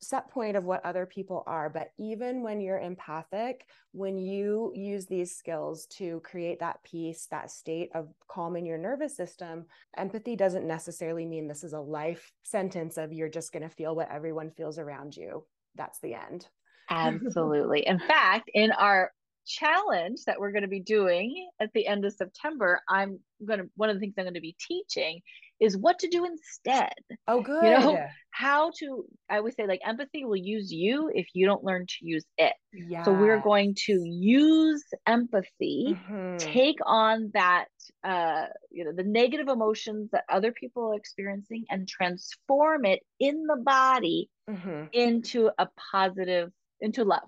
set 0.00 0.30
point 0.30 0.56
of 0.56 0.64
what 0.64 0.84
other 0.84 1.06
people 1.06 1.42
are. 1.46 1.70
But 1.70 1.92
even 1.98 2.42
when 2.42 2.60
you're 2.60 2.78
empathic, 2.78 3.66
when 3.92 4.18
you 4.18 4.72
use 4.74 5.06
these 5.06 5.34
skills 5.34 5.86
to 5.92 6.20
create 6.20 6.60
that 6.60 6.82
peace, 6.84 7.26
that 7.30 7.50
state 7.50 7.90
of 7.94 8.08
calm 8.28 8.56
in 8.56 8.66
your 8.66 8.78
nervous 8.78 9.16
system, 9.16 9.64
empathy 9.96 10.36
doesn't 10.36 10.66
necessarily 10.66 11.24
mean 11.24 11.48
this 11.48 11.64
is 11.64 11.72
a 11.72 11.80
life 11.80 12.30
sentence 12.42 12.98
of 12.98 13.12
you're 13.12 13.28
just 13.28 13.52
going 13.52 13.62
to 13.62 13.74
feel 13.74 13.96
what 13.96 14.10
everyone 14.10 14.50
feels 14.50 14.78
around 14.78 15.16
you. 15.16 15.44
That's 15.74 15.98
the 16.00 16.14
end. 16.14 16.46
Absolutely. 16.90 17.86
in 17.86 17.98
fact, 17.98 18.50
in 18.54 18.70
our 18.72 19.12
challenge 19.46 20.20
that 20.26 20.38
we're 20.38 20.52
going 20.52 20.62
to 20.62 20.68
be 20.68 20.80
doing 20.80 21.48
at 21.60 21.72
the 21.72 21.86
end 21.86 22.04
of 22.04 22.12
September, 22.12 22.80
I'm 22.88 23.20
going 23.44 23.60
to, 23.60 23.70
one 23.76 23.90
of 23.90 23.96
the 23.96 24.00
things 24.00 24.14
I'm 24.18 24.24
going 24.24 24.34
to 24.34 24.40
be 24.40 24.56
teaching 24.66 25.20
is 25.58 25.76
what 25.76 25.98
to 26.00 26.08
do 26.08 26.26
instead. 26.26 26.92
Oh, 27.26 27.40
good. 27.40 27.64
You 27.64 27.70
know, 27.70 28.06
how 28.30 28.72
to, 28.78 29.06
I 29.30 29.40
would 29.40 29.54
say, 29.54 29.66
like, 29.66 29.80
empathy 29.86 30.24
will 30.24 30.36
use 30.36 30.70
you 30.70 31.10
if 31.14 31.28
you 31.32 31.46
don't 31.46 31.64
learn 31.64 31.86
to 31.86 31.96
use 32.02 32.26
it. 32.36 32.52
Yeah. 32.74 33.04
So 33.04 33.12
we're 33.12 33.40
going 33.40 33.74
to 33.86 33.92
use 34.04 34.84
empathy, 35.06 35.96
mm-hmm. 35.96 36.36
take 36.36 36.76
on 36.84 37.30
that, 37.32 37.68
uh, 38.04 38.46
you 38.70 38.84
know, 38.84 38.92
the 38.92 39.04
negative 39.04 39.48
emotions 39.48 40.10
that 40.12 40.24
other 40.28 40.52
people 40.52 40.92
are 40.92 40.96
experiencing 40.96 41.64
and 41.70 41.88
transform 41.88 42.84
it 42.84 43.00
in 43.18 43.44
the 43.46 43.56
body 43.56 44.28
mm-hmm. 44.50 44.84
into 44.92 45.50
a 45.58 45.68
positive, 45.90 46.52
into 46.82 47.04
love 47.04 47.22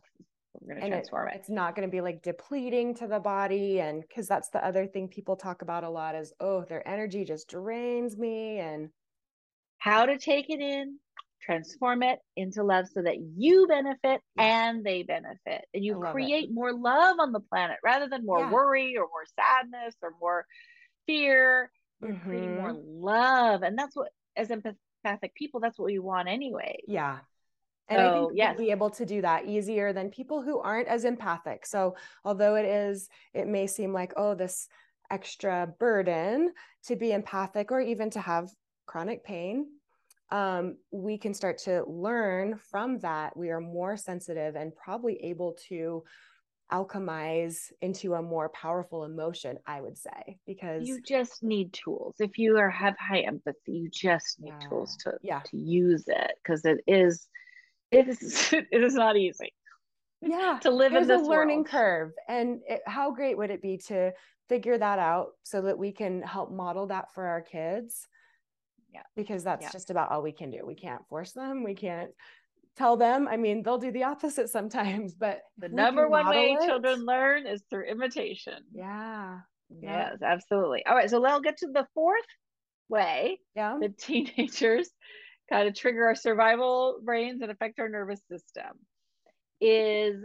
we're 0.61 0.75
going 0.75 0.90
to 0.90 0.97
transform 0.97 1.29
it, 1.29 1.35
it, 1.35 1.38
It's 1.40 1.51
not 1.51 1.75
going 1.75 1.88
to 1.88 1.92
be 1.92 2.01
like 2.01 2.23
depleting 2.23 2.94
to 2.97 3.07
the 3.07 3.21
body. 3.21 3.81
And 3.81 4.03
because 4.03 4.27
that's 4.27 4.51
the 4.51 4.64
other 4.64 4.87
thing 4.87 5.09
people 5.09 5.37
talk 5.37 5.62
about 5.62 5.85
a 5.85 5.90
lot 5.90 6.14
is, 6.14 6.33
oh, 6.40 6.64
their 6.64 6.87
energy 6.87 7.25
just 7.25 7.49
drains 7.49 8.16
me. 8.16 8.59
And 8.59 8.90
how 9.79 10.07
to 10.07 10.18
take 10.18 10.51
it 10.51 10.61
in, 10.61 10.99
transform 11.42 12.03
it 12.03 12.18
into 12.37 12.62
love 12.62 12.87
so 12.92 13.03
that 13.03 13.16
you 13.37 13.66
benefit 13.68 14.21
and 14.37 14.85
they 14.85 15.03
benefit. 15.03 15.64
And 15.73 15.85
you 15.85 16.01
create 16.11 16.51
it. 16.51 16.53
more 16.53 16.73
love 16.73 17.16
on 17.21 17.33
the 17.33 17.40
planet 17.40 17.79
rather 17.85 18.09
than 18.09 18.27
more 18.27 18.40
yeah. 18.40 18.51
worry 18.51 18.97
or 18.97 19.07
more 19.07 19.27
sadness 19.38 19.94
or 20.03 20.12
more 20.21 20.44
fear. 21.07 21.71
You're 22.01 22.12
mm-hmm. 22.12 22.29
creating 22.29 22.57
more 22.57 22.73
mm-hmm. 22.73 23.05
love. 23.05 23.62
And 23.62 23.79
that's 23.79 23.97
what, 23.97 24.09
as 24.37 24.49
empathetic 24.49 25.35
people, 25.35 25.61
that's 25.61 25.79
what 25.79 25.87
we 25.87 25.99
want 25.99 26.29
anyway. 26.29 26.79
Yeah. 26.87 27.18
And 27.88 27.98
so, 27.98 28.09
I 28.09 28.12
think 28.12 28.33
yes. 28.35 28.55
we'll 28.57 28.66
be 28.66 28.70
able 28.70 28.90
to 28.90 29.07
do 29.07 29.22
that 29.22 29.46
easier 29.46 29.92
than 29.92 30.11
people 30.11 30.42
who 30.42 30.61
aren't 30.61 30.88
as 30.88 31.05
empathic. 31.05 31.66
So 31.66 31.96
although 32.24 32.57
it 32.57 32.64
is, 32.64 33.09
it 33.35 33.46
may 33.46 33.66
seem 33.66 33.92
like, 33.92 34.12
oh, 34.16 34.35
this 34.35 34.68
extra 35.11 35.72
burden 35.79 36.53
to 36.85 36.96
be 36.96 37.12
empathic 37.12 37.72
or 37.72 37.81
even 37.81 38.11
to 38.11 38.20
have 38.20 38.51
chronic 38.87 39.24
pain, 39.24 39.66
um, 40.31 40.77
we 40.90 41.16
can 41.16 41.33
start 41.33 41.59
to 41.59 41.85
learn 41.87 42.59
from 42.70 42.98
that. 42.98 43.37
We 43.37 43.48
are 43.51 43.61
more 43.61 43.96
sensitive 43.96 44.57
and 44.57 44.77
probably 44.77 45.16
able 45.22 45.57
to 45.68 46.05
alchemize 46.70 47.72
into 47.81 48.14
a 48.14 48.20
more 48.20 48.51
powerful 48.51 49.05
emotion 49.05 49.57
i 49.66 49.81
would 49.81 49.96
say 49.96 50.38
because 50.46 50.87
you 50.87 51.01
just 51.01 51.42
need 51.42 51.72
tools 51.72 52.16
if 52.18 52.37
you 52.37 52.59
are 52.59 52.68
have 52.68 52.94
high 52.98 53.20
empathy 53.20 53.72
you 53.72 53.88
just 53.88 54.38
need 54.38 54.53
yeah. 54.61 54.68
tools 54.68 54.96
to 54.96 55.12
yeah. 55.22 55.40
to 55.40 55.57
use 55.57 56.05
it 56.09 56.33
because 56.42 56.66
it 56.66 56.79
is 56.87 57.29
it 57.90 58.09
is 58.09 58.53
it 58.53 58.83
is 58.83 58.94
not 58.94 59.16
easy 59.16 59.53
yeah 60.20 60.59
to 60.61 60.70
live 60.70 60.92
There's 60.92 61.03
in 61.03 61.09
this 61.09 61.27
a 61.27 61.31
learning 61.31 61.59
world. 61.59 61.68
curve 61.68 62.12
and 62.29 62.61
it, 62.68 62.81
how 62.87 63.12
great 63.12 63.38
would 63.38 63.51
it 63.51 63.62
be 63.62 63.79
to 63.88 64.12
figure 64.48 64.79
that 64.79 64.98
out 64.98 65.33
so 65.42 65.62
that 65.62 65.79
we 65.79 65.92
can 65.92 66.22
help 66.22 66.51
model 66.51 66.87
that 66.87 67.12
for 67.14 67.27
our 67.27 67.40
kids? 67.40 68.09
Yeah. 68.92 69.03
Because 69.14 69.44
that's 69.44 69.62
yeah. 69.62 69.70
just 69.70 69.90
about 69.90 70.11
all 70.11 70.22
we 70.22 70.33
can 70.33 70.51
do. 70.51 70.61
We 70.66 70.74
can't 70.74 71.07
force 71.09 71.33
them. 71.33 71.62
We 71.62 71.74
can't 71.74 72.11
tell 72.77 72.96
them. 72.96 73.29
I 73.29 73.37
mean 73.37 73.62
they'll 73.62 73.79
do 73.79 73.92
the 73.92 74.05
opposite 74.05 74.48
sometimes 74.48 75.14
but 75.14 75.40
the 75.59 75.68
number 75.68 76.09
one 76.09 76.29
way 76.29 76.57
it, 76.59 76.66
children 76.66 77.05
learn 77.05 77.46
is 77.46 77.62
through 77.70 77.85
imitation. 77.85 78.62
Yeah. 78.72 79.38
Yes 79.81 80.16
absolutely. 80.22 80.85
All 80.87 80.94
right 80.94 81.11
so 81.11 81.18
let's 81.18 81.40
get 81.42 81.59
to 81.59 81.68
the 81.72 81.87
fourth 81.94 82.24
way 82.88 83.38
yeah. 83.55 83.77
the 83.81 83.90
teenagers 83.90 84.88
kind 85.48 85.68
of 85.68 85.74
trigger 85.74 86.06
our 86.06 86.14
survival 86.14 87.00
brains 87.02 87.42
and 87.42 87.50
affect 87.50 87.78
our 87.78 87.88
nervous 87.88 88.20
system 88.30 88.78
is 89.61 90.24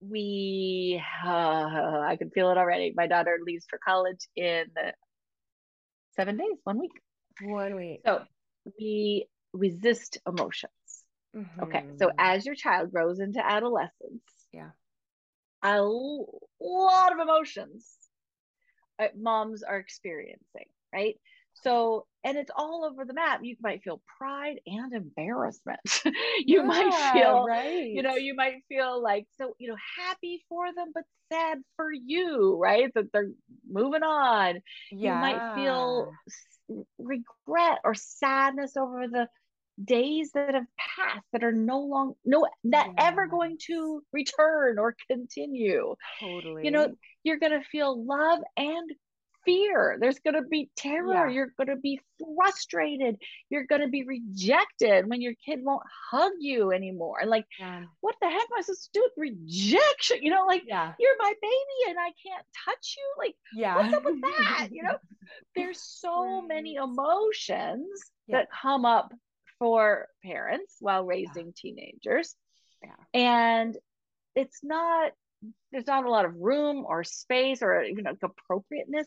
we 0.00 1.02
uh, 1.24 1.28
i 2.06 2.16
can 2.18 2.30
feel 2.30 2.50
it 2.50 2.58
already. 2.58 2.92
My 2.96 3.06
daughter 3.06 3.38
leaves 3.44 3.66
for 3.68 3.78
college 3.86 4.28
in 4.36 4.66
seven 6.16 6.36
days 6.36 6.58
one 6.64 6.78
week. 6.78 6.92
One 7.42 7.76
week. 7.76 8.00
So 8.04 8.22
we 8.78 9.26
resist 9.52 10.18
emotions. 10.26 10.72
Mm-hmm. 11.36 11.62
okay 11.62 11.84
so 11.98 12.10
as 12.18 12.46
your 12.46 12.54
child 12.54 12.90
grows 12.90 13.20
into 13.20 13.46
adolescence 13.46 14.22
yeah. 14.50 14.70
a 15.62 15.82
lot 15.82 17.12
of 17.12 17.18
emotions 17.20 17.86
uh, 18.98 19.08
moms 19.14 19.62
are 19.62 19.76
experiencing 19.76 20.64
right 20.90 21.16
so, 21.62 22.06
and 22.24 22.36
it's 22.36 22.50
all 22.54 22.84
over 22.84 23.04
the 23.04 23.14
map. 23.14 23.40
You 23.42 23.56
might 23.60 23.82
feel 23.82 24.00
pride 24.18 24.60
and 24.66 24.92
embarrassment. 24.92 25.80
you 26.04 26.12
yeah, 26.46 26.62
might 26.62 27.12
feel, 27.12 27.44
right. 27.46 27.90
you 27.90 28.02
know, 28.02 28.16
you 28.16 28.34
might 28.34 28.62
feel 28.68 29.02
like 29.02 29.26
so, 29.38 29.54
you 29.58 29.68
know, 29.68 29.76
happy 29.98 30.44
for 30.48 30.66
them, 30.74 30.88
but 30.94 31.04
sad 31.32 31.58
for 31.76 31.92
you, 31.92 32.58
right? 32.60 32.92
That 32.94 33.12
they're 33.12 33.30
moving 33.68 34.02
on. 34.02 34.60
Yeah. 34.90 35.14
You 35.14 35.20
might 35.20 35.54
feel 35.54 36.12
regret 36.98 37.78
or 37.84 37.94
sadness 37.94 38.76
over 38.76 39.08
the 39.08 39.28
days 39.82 40.32
that 40.32 40.54
have 40.54 40.66
passed 40.76 41.24
that 41.32 41.44
are 41.44 41.52
no 41.52 41.78
long 41.78 42.14
no 42.24 42.46
that 42.64 42.88
yeah. 42.88 43.06
ever 43.06 43.28
going 43.28 43.56
to 43.64 44.02
return 44.12 44.76
or 44.76 44.96
continue 45.08 45.94
totally 46.18 46.64
you 46.64 46.70
know 46.72 46.88
you're 47.22 47.38
going 47.38 47.52
to 47.52 47.62
feel 47.70 48.04
love 48.04 48.40
and 48.56 48.90
fear. 49.48 49.96
There's 49.98 50.18
going 50.18 50.34
to 50.34 50.42
be 50.42 50.70
terror. 50.76 51.26
Yeah. 51.26 51.30
You're 51.30 51.52
going 51.56 51.68
to 51.68 51.76
be 51.76 52.00
frustrated. 52.36 53.16
You're 53.48 53.64
going 53.64 53.80
to 53.80 53.88
be 53.88 54.04
rejected 54.04 55.08
when 55.08 55.22
your 55.22 55.32
kid 55.44 55.60
won't 55.62 55.82
hug 56.10 56.32
you 56.38 56.72
anymore. 56.72 57.20
Like, 57.26 57.46
yeah. 57.58 57.84
what 58.00 58.16
the 58.20 58.28
heck 58.28 58.42
am 58.42 58.58
I 58.58 58.60
supposed 58.60 58.84
to 58.92 59.00
do 59.00 59.08
with 59.16 59.32
rejection? 59.32 60.18
You 60.20 60.30
know, 60.30 60.44
like, 60.46 60.64
yeah. 60.66 60.92
you're 60.98 61.16
my 61.18 61.32
baby 61.40 61.90
and 61.90 61.98
I 61.98 62.12
can't 62.26 62.44
touch 62.64 62.96
you. 62.96 63.24
Like, 63.24 63.36
yeah. 63.54 63.76
what's 63.76 63.94
up 63.94 64.04
with 64.04 64.20
that? 64.38 64.68
You 64.70 64.82
know, 64.82 64.98
there's 65.56 65.80
so 65.80 66.42
many 66.42 66.74
emotions 66.74 67.86
that 68.28 68.48
come 68.50 68.84
up 68.84 69.12
for 69.58 70.08
parents 70.22 70.76
while 70.80 71.04
raising 71.04 71.54
teenagers. 71.56 72.34
And 73.14 73.76
it's 74.36 74.60
not 74.62 75.12
there's 75.72 75.86
not 75.86 76.04
a 76.04 76.10
lot 76.10 76.24
of 76.24 76.34
room 76.36 76.84
or 76.86 77.04
space 77.04 77.62
or 77.62 77.82
you 77.82 78.02
know 78.02 78.12
appropriateness 78.22 79.06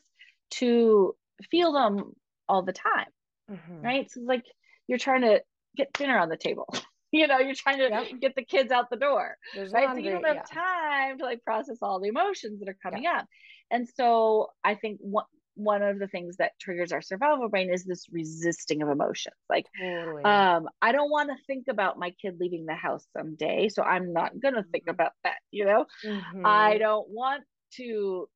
to 0.52 1.16
feel 1.50 1.74
them 1.74 2.14
all 2.48 2.64
the 2.64 2.74
time 2.74 3.08
mm-hmm. 3.50 3.82
right 3.82 4.12
so 4.12 4.20
it's 4.20 4.28
like 4.28 4.44
you're 4.88 5.00
trying 5.00 5.22
to 5.22 5.42
get 5.76 5.92
dinner 5.94 6.18
on 6.18 6.30
the 6.30 6.38
table 6.38 6.68
you 7.12 7.28
know 7.28 7.40
you're 7.40 7.56
trying 7.56 7.78
to 7.78 7.90
yep. 7.90 8.08
get 8.20 8.36
the 8.36 8.44
kids 8.44 8.72
out 8.72 8.90
the 8.90 8.98
door 8.98 9.38
There's 9.56 9.72
right 9.72 9.86
laundry, 9.86 10.04
so 10.04 10.10
you 10.10 10.16
don't 10.16 10.26
have 10.26 10.46
yeah. 10.54 10.62
time 10.62 11.18
to 11.18 11.26
like 11.26 11.44
process 11.44 11.78
all 11.82 12.00
the 12.00 12.10
emotions 12.10 12.60
that 12.60 12.70
are 12.70 12.78
coming 12.84 13.04
yeah. 13.04 13.20
up 13.20 13.26
and 13.70 13.88
so 13.88 14.48
i 14.64 14.76
think 14.76 15.00
what 15.02 15.26
one 15.56 15.82
of 15.82 16.00
the 16.00 16.08
things 16.08 16.38
that 16.38 16.54
triggers 16.60 16.92
our 16.92 17.02
survival 17.02 17.50
brain 17.50 17.72
is 17.72 17.84
this 17.84 18.06
resisting 18.12 18.82
of 18.82 18.90
emotions 18.90 19.36
like 19.50 19.66
totally. 19.80 20.24
um 20.24 20.68
i 20.82 20.92
don't 20.92 21.12
want 21.12 21.30
to 21.30 21.36
think 21.46 21.66
about 21.70 22.00
my 22.00 22.12
kid 22.22 22.38
leaving 22.40 22.66
the 22.66 22.74
house 22.74 23.06
someday 23.16 23.68
so 23.68 23.84
i'm 23.84 24.14
not 24.14 24.40
going 24.40 24.54
to 24.54 24.64
think 24.72 24.86
mm-hmm. 24.86 24.92
about 24.92 25.12
that 25.24 25.38
you 25.52 25.66
know 25.66 25.86
mm-hmm. 26.06 26.46
i 26.46 26.78
don't 26.78 27.10
want 27.10 27.44
to 27.74 28.28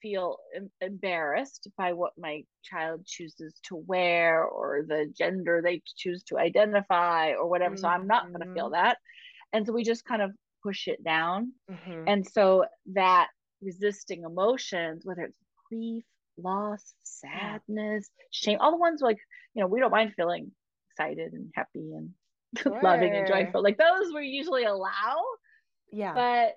feel 0.00 0.38
em- 0.54 0.70
embarrassed 0.80 1.68
by 1.76 1.92
what 1.92 2.12
my 2.18 2.42
child 2.62 3.04
chooses 3.06 3.54
to 3.64 3.76
wear 3.76 4.44
or 4.44 4.84
the 4.86 5.12
gender 5.16 5.60
they 5.62 5.82
choose 5.96 6.22
to 6.24 6.38
identify 6.38 7.32
or 7.32 7.48
whatever 7.48 7.74
mm-hmm. 7.74 7.82
so 7.82 7.88
i'm 7.88 8.06
not 8.06 8.28
going 8.32 8.46
to 8.46 8.54
feel 8.54 8.66
mm-hmm. 8.66 8.74
that 8.74 8.98
and 9.52 9.66
so 9.66 9.72
we 9.72 9.82
just 9.82 10.04
kind 10.04 10.22
of 10.22 10.30
push 10.62 10.88
it 10.88 11.02
down 11.04 11.52
mm-hmm. 11.70 12.04
and 12.06 12.26
so 12.26 12.64
that 12.92 13.28
resisting 13.62 14.24
emotions 14.24 15.02
whether 15.04 15.22
it's 15.22 15.38
grief 15.68 16.04
loss, 16.38 16.94
sadness, 17.02 18.08
shame, 18.30 18.58
all 18.60 18.70
the 18.70 18.76
ones 18.76 19.00
like, 19.00 19.18
you 19.54 19.62
know, 19.62 19.68
we 19.68 19.80
don't 19.80 19.90
mind 19.90 20.12
feeling 20.16 20.50
excited 20.90 21.32
and 21.32 21.50
happy 21.54 21.92
and 21.94 22.10
sure. 22.56 22.80
loving 22.82 23.14
and 23.14 23.26
joyful. 23.26 23.62
Like 23.62 23.78
those 23.78 24.12
we 24.14 24.26
usually 24.26 24.64
allow. 24.64 25.22
Yeah. 25.92 26.14
But 26.14 26.56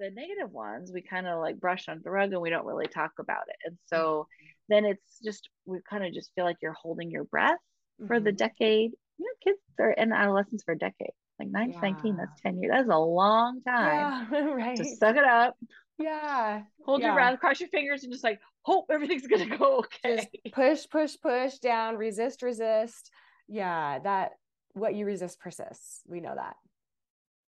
the 0.00 0.10
negative 0.10 0.50
ones 0.50 0.90
we 0.92 1.02
kind 1.02 1.28
of 1.28 1.38
like 1.40 1.60
brush 1.60 1.88
under 1.88 2.02
the 2.02 2.10
rug 2.10 2.32
and 2.32 2.40
we 2.40 2.50
don't 2.50 2.66
really 2.66 2.88
talk 2.88 3.12
about 3.20 3.44
it. 3.48 3.56
And 3.64 3.78
so 3.86 4.26
mm-hmm. 4.26 4.74
then 4.74 4.84
it's 4.86 5.20
just 5.22 5.48
we 5.66 5.78
kind 5.88 6.04
of 6.04 6.12
just 6.12 6.32
feel 6.34 6.44
like 6.44 6.56
you're 6.62 6.72
holding 6.72 7.10
your 7.10 7.24
breath 7.24 7.58
mm-hmm. 8.00 8.08
for 8.08 8.18
the 8.18 8.30
mm-hmm. 8.30 8.36
decade. 8.36 8.92
You 9.18 9.26
know, 9.26 9.52
kids 9.52 9.60
are 9.78 9.90
in 9.90 10.12
adolescence 10.12 10.62
for 10.64 10.72
a 10.72 10.78
decade. 10.78 11.12
Like 11.38 11.48
9 11.48 11.72
yeah. 11.72 11.80
19, 11.80 12.16
that's 12.16 12.40
10 12.42 12.60
years. 12.60 12.72
That's 12.74 12.88
a 12.90 12.98
long 12.98 13.62
time. 13.62 14.28
Yeah, 14.32 14.44
right. 14.54 14.76
To 14.76 14.84
suck 14.84 15.16
it 15.16 15.24
up. 15.24 15.56
Yeah. 15.98 16.62
Hold 16.86 17.00
yeah. 17.00 17.08
your 17.08 17.14
breath, 17.14 17.40
cross 17.40 17.60
your 17.60 17.68
fingers, 17.68 18.02
and 18.02 18.12
just 18.12 18.24
like 18.24 18.40
hope 18.62 18.86
everything's 18.90 19.26
gonna 19.26 19.56
go 19.56 19.78
okay. 19.78 20.16
Just 20.16 20.28
push, 20.52 20.86
push, 20.90 21.16
push 21.22 21.58
down, 21.58 21.96
resist, 21.96 22.42
resist. 22.42 23.10
Yeah, 23.48 23.98
that 24.00 24.32
what 24.72 24.94
you 24.94 25.04
resist 25.04 25.40
persists. 25.40 26.00
We 26.06 26.20
know 26.20 26.34
that. 26.34 26.56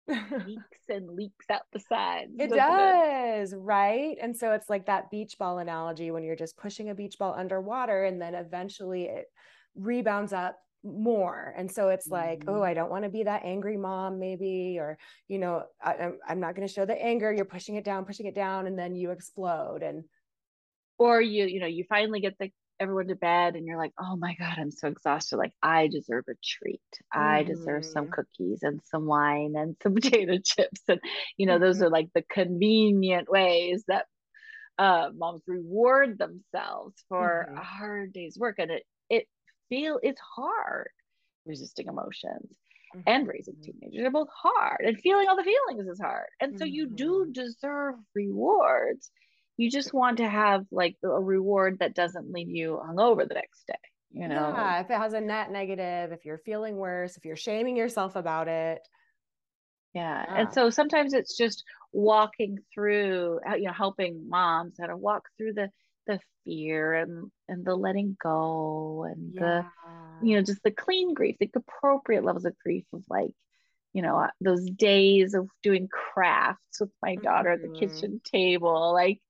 leaks 0.46 0.88
and 0.88 1.11
leaks 1.11 1.46
out 1.50 1.62
the 1.72 1.80
sides. 1.80 2.32
It 2.38 2.50
does, 2.50 3.52
it? 3.52 3.56
right? 3.56 4.16
And 4.20 4.36
so 4.36 4.52
it's 4.52 4.70
like 4.70 4.86
that 4.86 5.11
beach 5.11 5.36
ball 5.38 5.59
analogy 5.59 6.11
when 6.11 6.22
you're 6.22 6.36
just 6.36 6.56
pushing 6.56 6.90
a 6.90 6.94
beach 6.94 7.16
ball 7.18 7.34
underwater 7.36 8.04
and 8.04 8.20
then 8.20 8.34
eventually 8.34 9.04
it 9.04 9.26
rebounds 9.74 10.32
up 10.32 10.59
more 10.84 11.52
and 11.56 11.70
so 11.70 11.88
it's 11.88 12.06
like 12.06 12.44
oh, 12.46 12.52
mm-hmm. 12.52 12.61
oh 12.61 12.62
i 12.62 12.72
don't 12.72 12.90
want 12.90 13.02
to 13.02 13.11
be 13.11 13.24
that 13.24 13.42
angry 13.44 13.76
mom 13.76 14.20
maybe 14.20 14.76
or 14.78 14.96
you 15.26 15.36
know 15.36 15.64
I, 15.82 16.11
i'm 16.26 16.38
not 16.38 16.54
going 16.54 16.66
to 16.66 16.72
show 16.72 16.86
the 16.86 17.00
anger 17.00 17.32
you're 17.32 17.44
pushing 17.44 17.74
it 17.74 17.84
down 17.84 18.04
pushing 18.04 18.26
it 18.26 18.34
down 18.34 18.68
and 18.68 18.78
then 18.78 18.94
you 18.94 19.11
explode 19.11 19.82
and 19.82 20.04
or 20.96 21.20
you 21.20 21.46
you 21.46 21.59
know 21.59 21.66
you 21.66 21.84
finally 21.88 22.20
get 22.20 22.38
the 22.38 22.50
everyone 22.81 23.09
to 23.09 23.16
bed 23.16 23.57
and 23.57 23.66
you're 23.66 23.79
like 23.79 23.93
oh 24.01 24.16
my 24.16 24.35
god 24.39 24.57
i'm 24.59 24.70
so 24.70 24.89
exhausted 24.89 25.37
like 25.37 25.53
i 25.62 25.89
deserve 25.89 26.24
a 26.29 26.35
treat 26.45 26.81
mm-hmm. 27.14 27.20
i 27.20 27.43
deserve 27.43 27.85
some 27.85 28.05
mm-hmm. 28.05 28.12
cookies 28.12 28.61
and 28.62 28.81
some 28.85 29.07
wine 29.07 29.55
and 29.57 29.76
some 29.83 29.95
potato 29.97 30.39
chips 30.45 30.83
and 30.89 31.01
you 31.37 31.47
know 31.47 31.55
mm-hmm. 31.55 31.64
those 31.64 31.83
are 31.83 31.91
like 31.91 32.09
the 32.14 32.22
convenient 32.31 33.31
ways 33.31 33.85
that 33.89 34.07
uh, 34.79 35.09
moms 35.12 35.43
reward 35.49 36.18
themselves 36.18 36.95
for 37.09 37.49
mm-hmm. 37.49 37.59
a 37.59 37.64
hard 37.64 38.12
day's 38.12 38.39
work 38.39 38.57
and 38.59 38.70
it 38.70 38.85
it 39.11 39.26
feel 39.68 39.99
it's 40.03 40.20
hard 40.37 40.89
resisting 41.47 41.89
emotions 41.89 42.49
mm-hmm. 42.95 43.01
and 43.07 43.26
raising 43.26 43.57
teenagers 43.61 44.07
are 44.07 44.11
both 44.11 44.29
hard 44.33 44.83
and 44.85 45.01
feeling 45.01 45.26
all 45.29 45.37
the 45.37 45.43
feelings 45.43 45.89
is 45.89 46.01
hard 46.01 46.29
and 46.41 46.57
so 46.59 46.64
you 46.64 46.89
do 46.89 47.26
deserve 47.33 47.97
rewards 48.14 49.11
you 49.59 49.70
just 49.70 49.92
want 49.92 50.18
to 50.18 50.28
have 50.28 50.64
like 50.70 50.96
a 51.02 51.09
reward 51.09 51.78
that 51.80 51.94
doesn't 51.94 52.32
leave 52.32 52.48
you 52.48 52.80
hungover 52.82 53.28
the 53.28 53.34
next 53.34 53.66
day 53.66 53.74
you 54.11 54.26
know 54.26 54.54
yeah 54.56 54.80
if 54.80 54.90
it 54.90 54.96
has 54.96 55.12
a 55.12 55.20
net 55.20 55.50
negative 55.50 56.12
if 56.12 56.24
you're 56.24 56.38
feeling 56.38 56.76
worse 56.76 57.16
if 57.18 57.24
you're 57.26 57.36
shaming 57.36 57.76
yourself 57.76 58.16
about 58.16 58.48
it 58.48 58.80
yeah. 59.92 60.24
yeah. 60.26 60.40
and 60.40 60.52
so 60.52 60.70
sometimes 60.70 61.12
it's 61.12 61.36
just 61.36 61.64
walking 61.92 62.59
through 62.72 63.40
you 63.56 63.64
know 63.64 63.72
helping 63.72 64.28
moms 64.28 64.76
how 64.80 64.86
to 64.86 64.96
walk 64.96 65.24
through 65.36 65.52
the 65.52 65.68
the 66.06 66.18
fear 66.44 66.94
and 66.94 67.30
and 67.48 67.64
the 67.64 67.74
letting 67.74 68.16
go 68.22 69.04
and 69.11 69.34
yeah. 69.34 69.62
the 70.22 70.26
you 70.26 70.36
know 70.36 70.42
just 70.42 70.62
the 70.62 70.70
clean 70.70 71.14
grief 71.14 71.36
the 71.38 71.50
appropriate 71.54 72.24
levels 72.24 72.44
of 72.44 72.56
grief 72.64 72.84
of 72.92 73.02
like 73.11 73.30
you 73.92 74.02
know 74.02 74.18
uh, 74.18 74.30
those 74.40 74.64
days 74.70 75.34
of 75.34 75.48
doing 75.62 75.88
crafts 75.88 76.80
with 76.80 76.90
my 77.02 77.16
daughter 77.16 77.50
mm-hmm. 77.50 77.64
at 77.64 77.80
the 77.80 77.86
mm-hmm. 77.86 77.94
kitchen 77.94 78.20
table 78.24 78.92
like 78.92 79.20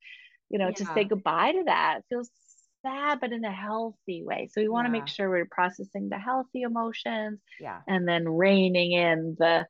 you 0.51 0.59
know, 0.59 0.69
yeah. 0.69 0.75
to 0.75 0.85
say 0.95 1.05
goodbye 1.05 1.53
to 1.53 1.65
that. 1.65 1.99
It 1.99 2.05
feels 2.09 2.31
sad, 2.83 3.21
but 3.21 3.33
in 3.33 3.45
a 3.45 3.53
healthy 3.53 4.23
way. 4.25 4.49
So 4.53 4.61
we 4.61 4.69
want 4.69 4.87
to 4.87 4.93
yeah. 4.93 5.01
make 5.01 5.09
sure 5.09 5.29
we're 5.29 5.47
processing 5.51 6.09
the 6.09 6.19
healthy 6.19 6.63
emotions. 6.63 7.41
Yeah. 7.61 7.81
And 7.87 8.07
then 8.07 8.29
reining 8.29 8.93
in 8.93 9.37
the 9.39 9.67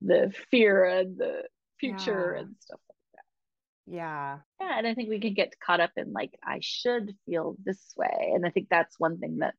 the 0.00 0.32
fear 0.50 0.84
and 0.84 1.16
the 1.16 1.42
future 1.78 2.32
and 2.32 2.54
stuff 2.58 2.80
like 2.88 2.96
that. 3.14 3.94
Yeah. 3.94 4.38
Yeah. 4.60 4.78
And 4.78 4.86
I 4.86 4.94
think 4.94 5.08
we 5.08 5.20
can 5.20 5.34
get 5.34 5.54
caught 5.64 5.80
up 5.80 5.92
in 5.96 6.12
like, 6.12 6.36
I 6.44 6.58
should 6.60 7.14
feel 7.26 7.56
this 7.64 7.92
way. 7.96 8.32
And 8.34 8.46
I 8.46 8.50
think 8.50 8.68
that's 8.68 8.98
one 8.98 9.18
thing 9.18 9.38
that 9.38 9.54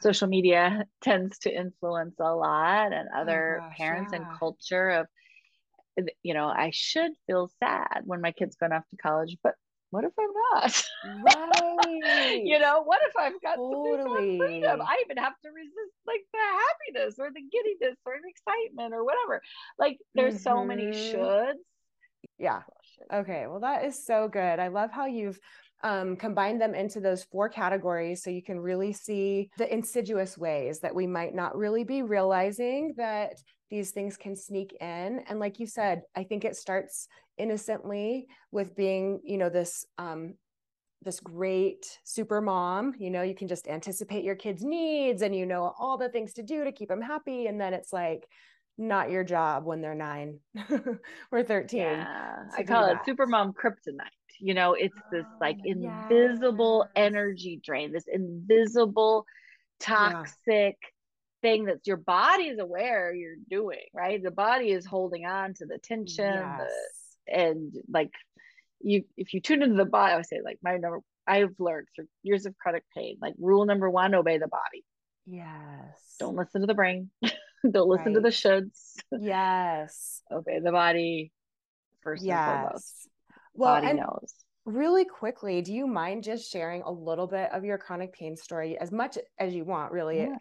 social 0.00 0.28
media 0.28 0.84
tends 1.02 1.38
to 1.40 1.54
influence 1.54 2.16
a 2.18 2.34
lot 2.34 2.92
and 2.92 3.08
oh 3.14 3.20
other 3.20 3.60
oh 3.62 3.68
gosh, 3.68 3.76
parents 3.76 4.12
and 4.12 4.24
culture 4.38 4.90
of 4.90 5.06
you 6.24 6.34
know, 6.34 6.48
I 6.48 6.70
should 6.72 7.12
feel 7.28 7.50
sad 7.60 8.02
when 8.04 8.20
my 8.20 8.32
kid's 8.32 8.56
going 8.56 8.72
off 8.72 8.82
to 8.90 8.96
college, 8.96 9.36
but 9.44 9.54
what 9.94 10.02
if 10.02 10.12
I'm 10.18 10.32
not? 10.52 10.84
Right. 11.22 12.42
you 12.42 12.58
know, 12.58 12.82
what 12.82 12.98
if 13.06 13.14
I've 13.16 13.40
got 13.40 13.56
totally. 13.56 14.38
freedom? 14.38 14.80
I 14.82 14.96
even 15.04 15.18
have 15.18 15.34
to 15.44 15.50
resist 15.50 15.94
like 16.06 16.22
the 16.32 16.38
happiness 16.40 17.14
or 17.18 17.30
the 17.30 17.42
giddiness 17.42 17.96
or 18.04 18.14
the 18.22 18.28
excitement 18.28 18.92
or 18.92 19.04
whatever. 19.04 19.40
Like 19.78 19.98
there's 20.14 20.34
mm-hmm. 20.34 20.42
so 20.42 20.64
many 20.64 20.86
mm-hmm. 20.86 21.16
shoulds. 21.16 21.58
Yeah. 22.38 22.62
Okay. 23.12 23.46
Well, 23.46 23.60
that 23.60 23.84
is 23.84 24.04
so 24.04 24.28
good. 24.28 24.58
I 24.58 24.68
love 24.68 24.90
how 24.90 25.06
you've 25.06 25.38
um, 25.84 26.16
combine 26.16 26.58
them 26.58 26.74
into 26.74 26.98
those 26.98 27.24
four 27.24 27.48
categories 27.48 28.22
so 28.22 28.30
you 28.30 28.42
can 28.42 28.58
really 28.58 28.92
see 28.92 29.50
the 29.58 29.72
insidious 29.72 30.36
ways 30.36 30.80
that 30.80 30.94
we 30.94 31.06
might 31.06 31.34
not 31.34 31.56
really 31.56 31.84
be 31.84 32.02
realizing 32.02 32.94
that 32.96 33.34
these 33.74 33.90
things 33.90 34.16
can 34.16 34.36
sneak 34.36 34.72
in. 34.80 35.20
And 35.28 35.40
like 35.40 35.58
you 35.58 35.66
said 35.66 36.02
i 36.14 36.22
think 36.22 36.44
it 36.44 36.56
starts 36.56 37.08
innocently 37.36 38.28
with 38.52 38.76
being 38.76 39.20
you 39.24 39.36
know 39.36 39.48
this 39.48 39.84
um 39.98 40.34
this 41.02 41.18
great 41.18 41.98
super 42.04 42.40
mom 42.40 42.94
you 42.96 43.10
know 43.10 43.22
you 43.22 43.34
can 43.34 43.48
just 43.48 43.66
anticipate 43.66 44.22
your 44.22 44.36
kids 44.36 44.62
needs 44.62 45.22
and 45.22 45.34
you 45.34 45.44
know 45.44 45.74
all 45.78 45.98
the 45.98 46.08
things 46.08 46.34
to 46.34 46.42
do 46.42 46.64
to 46.64 46.72
keep 46.72 46.88
them 46.88 47.02
happy. 47.02 47.46
And 47.46 47.60
then 47.60 47.74
it's 47.74 47.92
like 47.92 48.28
not 48.78 49.10
your 49.10 49.24
job 49.24 49.64
when 49.64 49.80
they're 49.80 49.94
nine 49.94 50.38
or 51.32 51.42
13 51.42 51.80
yeah 51.80 52.36
i 52.56 52.62
call 52.62 52.86
it 52.86 52.98
super 53.06 53.26
mom 53.26 53.52
kryptonite 53.52 54.18
you 54.40 54.52
know 54.52 54.74
it's 54.74 54.98
this 55.12 55.26
like 55.40 55.56
oh, 55.60 55.70
invisible 55.70 56.84
yes. 56.84 56.92
energy 56.96 57.60
drain 57.64 57.92
this 57.92 58.06
invisible 58.12 59.24
toxic 59.78 60.36
yeah 60.48 60.93
thing 61.44 61.66
that 61.66 61.86
your 61.86 61.98
body 61.98 62.44
is 62.44 62.58
aware 62.58 63.14
you're 63.14 63.36
doing, 63.50 63.84
right? 63.92 64.22
The 64.22 64.30
body 64.30 64.70
is 64.70 64.86
holding 64.86 65.26
on 65.26 65.52
to 65.54 65.66
the 65.66 65.76
tension, 65.76 66.24
yes. 66.24 66.60
the, 67.26 67.34
and 67.34 67.74
like 67.86 68.12
you, 68.80 69.04
if 69.18 69.34
you 69.34 69.42
tune 69.42 69.62
into 69.62 69.76
the 69.76 69.84
body, 69.84 70.14
I 70.14 70.16
would 70.16 70.26
say 70.26 70.40
like 70.42 70.58
my 70.62 70.78
number, 70.78 71.00
I've 71.26 71.54
learned 71.58 71.88
through 71.94 72.06
years 72.22 72.46
of 72.46 72.56
chronic 72.56 72.84
pain, 72.96 73.18
like 73.20 73.34
rule 73.38 73.66
number 73.66 73.90
one, 73.90 74.14
obey 74.14 74.38
the 74.38 74.48
body. 74.48 74.84
Yes. 75.26 76.16
Don't 76.18 76.34
listen 76.34 76.62
to 76.62 76.66
the 76.66 76.74
brain. 76.74 77.10
Don't 77.70 77.88
listen 77.88 78.06
right. 78.06 78.14
to 78.14 78.20
the 78.20 78.28
shoulds. 78.28 78.94
Yes. 79.12 80.22
obey 80.32 80.60
the 80.60 80.72
body 80.72 81.30
first 82.00 82.24
yes. 82.24 82.38
and 82.38 82.60
foremost. 82.62 83.08
Well, 83.52 83.74
body 83.74 83.86
and, 83.88 83.98
knows 83.98 84.32
really 84.64 85.04
quickly, 85.04 85.60
do 85.62 85.72
you 85.72 85.86
mind 85.86 86.24
just 86.24 86.50
sharing 86.50 86.82
a 86.82 86.90
little 86.90 87.26
bit 87.26 87.50
of 87.52 87.64
your 87.64 87.78
chronic 87.78 88.12
pain 88.14 88.36
story 88.36 88.78
as 88.78 88.90
much 88.90 89.18
as 89.38 89.54
you 89.54 89.64
want, 89.64 89.92
really? 89.92 90.18
Yeah. 90.18 90.36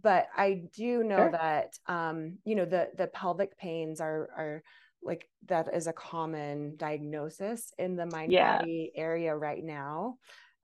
But 0.00 0.28
I 0.36 0.62
do 0.74 1.02
know 1.02 1.16
sure. 1.16 1.32
that 1.32 1.78
um, 1.86 2.38
you 2.44 2.54
know, 2.54 2.64
the 2.64 2.90
the 2.96 3.06
pelvic 3.08 3.58
pains 3.58 4.00
are 4.00 4.28
are 4.36 4.62
like 5.02 5.28
that 5.46 5.72
is 5.72 5.86
a 5.86 5.92
common 5.92 6.76
diagnosis 6.76 7.72
in 7.78 7.96
the 7.96 8.06
mind 8.06 8.32
yeah. 8.32 8.58
body 8.58 8.92
area 8.96 9.34
right 9.34 9.62
now 9.62 10.16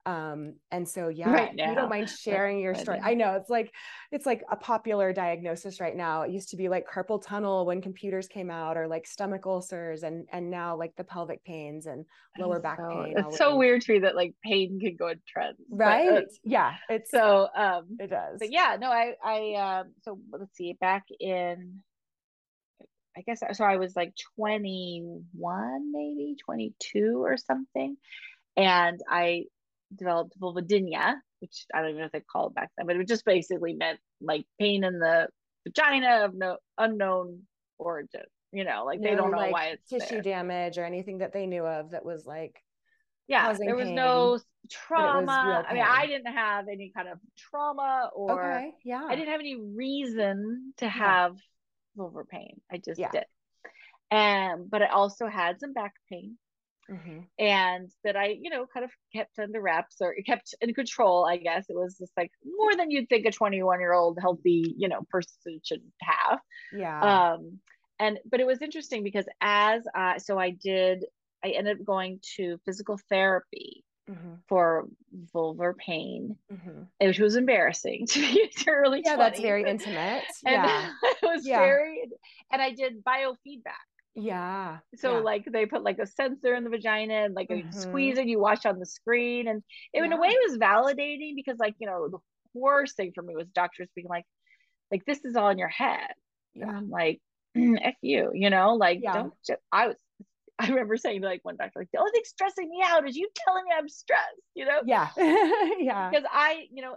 um 0.05 0.55
and 0.71 0.87
so 0.87 1.07
yeah 1.07 1.31
right 1.31 1.51
you 1.55 1.75
don't 1.75 1.89
mind 1.89 2.09
sharing 2.19 2.59
your 2.59 2.75
story. 2.75 2.99
i 3.01 3.13
know 3.13 3.35
it's 3.35 3.49
like 3.49 3.71
it's 4.13 4.27
like 4.27 4.43
a 4.51 4.55
popular 4.55 5.11
diagnosis 5.11 5.81
right 5.81 5.95
now. 5.95 6.21
It 6.21 6.31
used 6.31 6.49
to 6.49 6.55
be 6.55 6.69
like 6.69 6.85
carpal 6.87 7.19
tunnel 7.19 7.65
when 7.65 7.81
computers 7.81 8.27
came 8.27 8.51
out 8.51 8.77
or 8.77 8.87
like 8.87 9.07
stomach 9.07 9.47
ulcers 9.47 10.03
and 10.03 10.27
and 10.31 10.51
now 10.51 10.77
like 10.77 10.95
the 10.95 11.03
pelvic 11.03 11.43
pains 11.43 11.87
and 11.87 12.05
lower 12.37 12.59
back 12.59 12.77
so, 12.77 12.89
pain 12.89 13.15
it's 13.17 13.37
so 13.39 13.55
weird 13.55 13.81
to 13.81 13.93
me 13.93 13.99
that 13.99 14.15
like 14.15 14.35
pain 14.43 14.79
can 14.79 14.95
go 14.95 15.07
in 15.07 15.19
trends 15.27 15.57
right 15.71 16.09
uh, 16.09 16.21
yeah 16.43 16.75
it's 16.89 17.09
so 17.09 17.47
um 17.55 17.97
it 17.99 18.11
does. 18.11 18.37
but 18.39 18.51
yeah 18.51 18.77
no 18.79 18.91
i 18.91 19.13
i 19.23 19.53
um 19.55 19.93
so 20.03 20.19
let's 20.31 20.55
see 20.55 20.73
back 20.79 21.05
in 21.19 21.79
I 23.15 23.21
guess 23.21 23.41
so 23.53 23.63
I 23.63 23.77
was 23.77 23.95
like 23.95 24.13
21 24.37 25.91
maybe 25.91 26.35
22 26.43 27.23
or 27.23 27.37
something 27.37 27.95
and 28.57 28.99
I 29.07 29.43
developed 29.95 30.39
vulvodynia, 30.39 31.15
which 31.39 31.65
I 31.73 31.81
don't 31.81 31.89
even 31.89 31.99
know 32.01 32.05
if 32.05 32.11
they 32.11 32.21
called 32.21 32.51
it 32.51 32.55
back 32.55 32.71
then, 32.77 32.87
but 32.87 32.95
it 32.95 33.07
just 33.07 33.25
basically 33.25 33.73
meant 33.73 33.99
like 34.21 34.45
pain 34.59 34.83
in 34.83 34.99
the 34.99 35.27
vagina 35.65 36.25
of 36.25 36.33
no 36.33 36.57
unknown 36.77 37.41
origin. 37.77 38.23
You 38.51 38.65
know, 38.65 38.83
like 38.85 38.99
no, 38.99 39.09
they 39.09 39.15
don't 39.15 39.31
know 39.31 39.37
like 39.37 39.51
why 39.51 39.65
it's 39.67 39.89
tissue 39.89 40.21
there. 40.21 40.21
damage 40.21 40.77
or 40.77 40.85
anything 40.85 41.19
that 41.19 41.33
they 41.33 41.47
knew 41.47 41.65
of 41.65 41.91
that 41.91 42.05
was 42.05 42.25
like 42.25 42.55
yeah 43.27 43.53
there 43.57 43.75
was 43.75 43.85
pain, 43.85 43.95
no 43.95 44.39
trauma 44.69 45.63
i 45.67 45.73
mean 45.73 45.83
i 45.85 46.05
didn't 46.05 46.31
have 46.33 46.65
any 46.71 46.91
kind 46.95 47.07
of 47.07 47.19
trauma 47.37 48.09
or 48.15 48.53
okay, 48.53 48.71
yeah 48.83 49.03
i 49.07 49.15
didn't 49.15 49.29
have 49.29 49.39
any 49.39 49.55
reason 49.55 50.73
to 50.77 50.87
have 50.87 51.35
yeah. 51.95 52.03
vulvar 52.03 52.27
pain 52.27 52.59
i 52.71 52.77
just 52.77 52.99
yeah. 52.99 53.09
did 53.11 53.23
and 54.11 54.69
but 54.69 54.81
i 54.81 54.87
also 54.87 55.27
had 55.27 55.59
some 55.59 55.73
back 55.73 55.93
pain 56.11 56.37
Mm-hmm. 56.91 57.19
and 57.39 57.89
that 58.03 58.17
I, 58.17 58.35
you 58.39 58.49
know, 58.49 58.65
kind 58.71 58.83
of 58.83 58.91
kept 59.15 59.39
under 59.39 59.61
wraps 59.61 59.97
or 60.01 60.15
kept 60.25 60.53
in 60.59 60.73
control. 60.73 61.25
I 61.25 61.37
guess 61.37 61.65
it 61.69 61.75
was 61.75 61.97
just 61.97 62.11
like 62.17 62.31
more 62.45 62.75
than 62.75 62.91
you'd 62.91 63.07
think 63.07 63.25
a 63.25 63.31
21 63.31 63.79
year 63.79 63.93
old 63.93 64.19
healthy, 64.21 64.75
you 64.77 64.89
know, 64.89 65.01
person 65.09 65.61
should 65.63 65.81
have. 66.01 66.39
Yeah. 66.73 67.33
Um, 67.33 67.59
and 67.99 68.19
but 68.29 68.41
it 68.41 68.47
was 68.47 68.61
interesting 68.61 69.03
because 69.03 69.25
as 69.39 69.83
I, 69.95 70.17
so 70.17 70.37
I 70.37 70.49
did, 70.49 71.05
I 71.43 71.49
ended 71.49 71.79
up 71.79 71.85
going 71.85 72.19
to 72.35 72.57
physical 72.65 72.99
therapy 73.09 73.83
mm-hmm. 74.09 74.35
for 74.47 74.87
vulvar 75.33 75.75
pain, 75.75 76.35
mm-hmm. 76.51 76.83
which 76.99 77.19
was 77.19 77.35
embarrassing 77.35 78.07
to 78.09 78.19
me 78.19 78.49
early. 78.67 79.01
Yeah, 79.05 79.15
20s. 79.15 79.17
that's 79.17 79.39
very 79.39 79.69
intimate. 79.69 80.23
And 80.45 80.63
yeah, 80.63 80.89
it 81.03 81.17
was 81.21 81.45
yeah. 81.45 81.59
very, 81.59 82.09
and 82.51 82.61
I 82.61 82.71
did 82.71 83.03
biofeedback 83.03 83.92
yeah. 84.15 84.77
So 84.95 85.17
yeah. 85.17 85.23
like 85.23 85.45
they 85.51 85.65
put 85.65 85.83
like 85.83 85.99
a 85.99 86.05
sensor 86.05 86.53
in 86.53 86.63
the 86.63 86.69
vagina 86.69 87.25
and 87.25 87.33
like 87.33 87.49
mm-hmm. 87.49 87.67
you 87.67 87.73
squeeze 87.73 88.17
it, 88.17 88.27
you 88.27 88.39
watch 88.39 88.65
on 88.65 88.79
the 88.79 88.85
screen. 88.85 89.47
And 89.47 89.63
it, 89.93 89.99
yeah. 89.99 90.05
in 90.05 90.13
a 90.13 90.19
way 90.19 90.29
it 90.29 90.51
was 90.51 90.59
validating 90.59 91.35
because 91.35 91.57
like, 91.59 91.75
you 91.79 91.87
know, 91.87 92.09
the 92.09 92.19
worst 92.53 92.95
thing 92.95 93.11
for 93.15 93.23
me 93.23 93.35
was 93.35 93.47
doctors 93.47 93.89
being 93.95 94.07
like, 94.07 94.25
like 94.91 95.03
this 95.05 95.25
is 95.25 95.35
all 95.35 95.49
in 95.49 95.57
your 95.57 95.69
head. 95.69 96.11
Yeah. 96.53 96.69
And 96.69 96.77
I'm 96.77 96.89
like, 96.89 97.21
F 97.57 97.95
you, 98.01 98.31
you 98.33 98.49
know, 98.49 98.75
like 98.75 98.99
yeah. 99.01 99.13
don't 99.13 99.33
just, 99.45 99.59
I 99.71 99.87
was 99.87 99.97
I 100.59 100.67
remember 100.67 100.97
saying 100.97 101.21
to 101.21 101.27
like 101.27 101.43
one 101.43 101.57
doctor, 101.57 101.79
like 101.79 101.89
the 101.91 101.99
only 101.99 102.11
thing 102.11 102.21
stressing 102.25 102.69
me 102.69 102.81
out 102.83 103.07
is 103.07 103.15
you 103.15 103.27
telling 103.45 103.63
me 103.65 103.71
I'm 103.75 103.89
stressed, 103.89 104.23
you 104.53 104.65
know? 104.65 104.81
Yeah. 104.85 105.09
yeah. 105.79 106.09
Because 106.11 106.25
I, 106.31 106.67
you 106.71 106.83
know, 106.83 106.95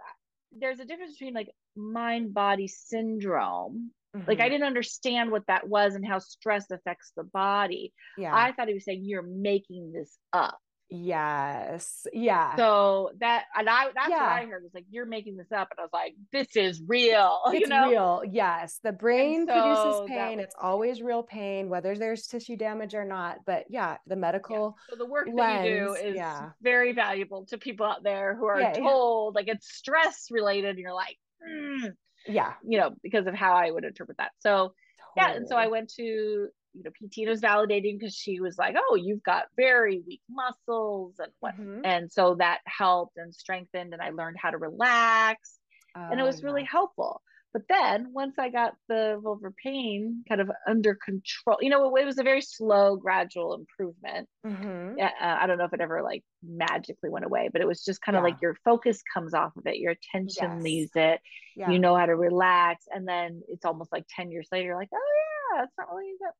there's 0.52 0.78
a 0.78 0.84
difference 0.84 1.12
between 1.12 1.32
like 1.32 1.48
mind 1.74 2.34
body 2.34 2.68
syndrome 2.68 3.92
Mm-hmm. 4.16 4.28
Like 4.28 4.40
I 4.40 4.44
mm-hmm. 4.44 4.52
didn't 4.52 4.66
understand 4.66 5.30
what 5.30 5.46
that 5.48 5.68
was 5.68 5.94
and 5.94 6.06
how 6.06 6.18
stress 6.18 6.70
affects 6.70 7.12
the 7.16 7.24
body. 7.24 7.92
Yeah. 8.16 8.34
I 8.34 8.52
thought 8.52 8.68
he 8.68 8.74
was 8.74 8.84
saying 8.84 9.02
you're 9.04 9.22
making 9.22 9.92
this 9.92 10.16
up. 10.32 10.58
Yes. 10.88 12.06
Yeah. 12.12 12.54
So 12.54 13.10
that 13.18 13.44
and 13.56 13.68
I 13.68 13.86
that's 13.86 14.08
yeah. 14.08 14.20
what 14.20 14.42
I 14.44 14.46
heard 14.46 14.62
was 14.62 14.72
like 14.72 14.84
you're 14.88 15.04
making 15.04 15.36
this 15.36 15.50
up 15.50 15.68
and 15.72 15.80
I 15.80 15.82
was 15.82 15.90
like 15.92 16.14
this 16.32 16.54
is 16.54 16.80
real. 16.86 17.40
It's 17.56 17.60
you 17.60 17.66
know? 17.66 17.88
real. 17.88 18.22
Yes. 18.30 18.78
The 18.84 18.92
brain 18.92 19.46
so 19.48 19.52
produces 19.52 20.08
pain. 20.08 20.38
Was, 20.38 20.44
it's 20.44 20.54
always 20.60 21.02
real 21.02 21.24
pain 21.24 21.68
whether 21.68 21.96
there's 21.96 22.26
tissue 22.28 22.56
damage 22.56 22.94
or 22.94 23.04
not. 23.04 23.38
But 23.44 23.64
yeah, 23.68 23.96
the 24.06 24.16
medical 24.16 24.76
yeah. 24.78 24.94
So 24.94 24.96
the 24.96 25.10
work 25.10 25.26
lens, 25.26 25.38
that 25.38 25.68
you 25.68 25.86
do 25.86 25.94
is 25.94 26.16
yeah. 26.16 26.50
very 26.62 26.92
valuable 26.92 27.46
to 27.46 27.58
people 27.58 27.86
out 27.86 28.04
there 28.04 28.36
who 28.36 28.46
are 28.46 28.60
yeah, 28.60 28.72
told 28.72 29.34
like 29.34 29.48
it's 29.48 29.74
stress 29.74 30.28
related 30.30 30.70
and 30.70 30.78
you're 30.78 30.94
like 30.94 31.16
mm, 31.44 31.92
yeah 32.28 32.52
you 32.66 32.78
know 32.78 32.90
because 33.02 33.26
of 33.26 33.34
how 33.34 33.52
i 33.52 33.70
would 33.70 33.84
interpret 33.84 34.16
that 34.18 34.32
so 34.38 34.50
totally. 34.50 34.72
yeah 35.16 35.32
and 35.32 35.48
so 35.48 35.56
i 35.56 35.66
went 35.66 35.88
to 35.88 36.02
you 36.02 36.82
know 36.82 36.90
pt 36.90 37.28
was 37.28 37.40
validating 37.40 37.98
because 37.98 38.14
she 38.14 38.40
was 38.40 38.58
like 38.58 38.76
oh 38.78 38.94
you've 38.94 39.22
got 39.22 39.44
very 39.56 40.02
weak 40.06 40.20
muscles 40.30 41.14
and 41.18 41.32
what 41.40 41.54
mm-hmm. 41.54 41.80
and 41.84 42.10
so 42.10 42.34
that 42.38 42.58
helped 42.66 43.16
and 43.16 43.34
strengthened 43.34 43.92
and 43.92 44.02
i 44.02 44.10
learned 44.10 44.36
how 44.40 44.50
to 44.50 44.58
relax 44.58 45.58
oh, 45.96 46.08
and 46.10 46.20
it 46.20 46.24
was 46.24 46.40
yeah. 46.40 46.46
really 46.46 46.64
helpful 46.64 47.22
but 47.56 47.64
then 47.70 48.12
once 48.12 48.34
I 48.38 48.50
got 48.50 48.74
the 48.86 49.18
vulvar 49.24 49.50
pain 49.56 50.22
kind 50.28 50.42
of 50.42 50.50
under 50.68 50.94
control, 50.94 51.56
you 51.62 51.70
know, 51.70 51.96
it, 51.96 52.04
was 52.04 52.18
a 52.18 52.22
very 52.22 52.42
slow, 52.42 52.96
gradual 52.96 53.54
improvement. 53.54 54.28
Mm-hmm. 54.46 55.00
Uh, 55.00 55.08
I 55.18 55.46
don't 55.46 55.56
know 55.56 55.64
if 55.64 55.72
it 55.72 55.80
ever 55.80 56.02
like 56.02 56.22
magically 56.46 57.08
went 57.08 57.24
away, 57.24 57.48
but 57.50 57.62
it 57.62 57.66
was 57.66 57.82
just 57.82 58.02
kind 58.02 58.14
of 58.14 58.20
yeah. 58.20 58.24
like 58.24 58.42
your 58.42 58.56
focus 58.62 59.00
comes 59.14 59.32
off 59.32 59.56
of 59.56 59.66
it, 59.66 59.78
your 59.78 59.92
attention 59.92 60.56
yes. 60.56 60.62
leaves 60.62 60.90
it, 60.96 61.20
yeah. 61.56 61.70
you 61.70 61.78
know 61.78 61.96
how 61.96 62.04
to 62.04 62.14
relax. 62.14 62.84
And 62.94 63.08
then 63.08 63.40
it's 63.48 63.64
almost 63.64 63.90
like 63.90 64.04
10 64.14 64.30
years 64.30 64.48
later, 64.52 64.66
you're 64.66 64.76
like, 64.76 64.90
oh, 64.92 65.54
yeah, 65.54 65.62
it's 65.62 65.72
not 65.78 65.88
really 65.90 66.12
that 66.20 66.34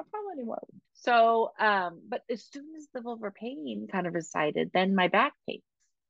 a 0.00 0.02
problem 0.02 0.32
anymore. 0.36 0.66
So, 0.94 1.52
um, 1.60 2.00
but 2.08 2.22
as 2.28 2.44
soon 2.52 2.64
as 2.76 2.88
the 2.92 3.02
vulvar 3.02 3.32
pain 3.32 3.86
kind 3.92 4.08
of 4.08 4.14
receded, 4.14 4.72
then 4.74 4.96
my 4.96 5.06
back 5.06 5.32
pain 5.48 5.62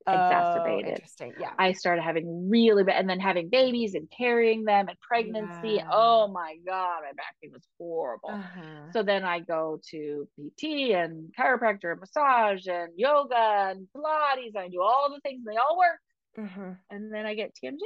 exacerbated. 0.07 0.87
Oh, 0.87 0.91
interesting. 0.91 1.33
Yeah. 1.41 1.51
I 1.59 1.73
started 1.73 2.03
having 2.03 2.49
really 2.49 2.85
bad, 2.85 3.01
and 3.01 3.09
then 3.09 3.21
having 3.21 3.49
babies 3.49 3.95
and 3.95 4.11
carrying 4.17 4.65
them 4.65 4.89
and 4.89 5.01
pregnancy. 5.01 5.77
Yeah. 5.77 5.89
Oh 5.91 6.29
my 6.29 6.57
God, 6.67 7.01
my 7.03 7.13
back 7.17 7.37
pain 7.43 7.51
was 7.53 7.67
horrible. 7.79 8.31
Uh-huh. 8.31 8.91
So 8.93 9.03
then 9.03 9.25
I 9.25 9.41
go 9.41 9.81
to 9.91 10.29
PT 10.37 10.93
and 10.95 11.33
chiropractor 11.39 11.93
and 11.93 12.01
massage 12.01 12.67
and 12.67 12.93
yoga 12.97 13.35
and 13.37 13.87
Pilates. 13.97 14.55
And 14.55 14.65
I 14.65 14.69
do 14.69 14.83
all 14.83 15.11
the 15.13 15.21
things, 15.21 15.43
and 15.45 15.55
they 15.55 15.59
all 15.59 15.79
work. 15.79 16.01
Mm-hmm. 16.47 16.73
And 16.91 17.13
then 17.13 17.27
I 17.27 17.35
get 17.35 17.55
TMJ. 17.55 17.81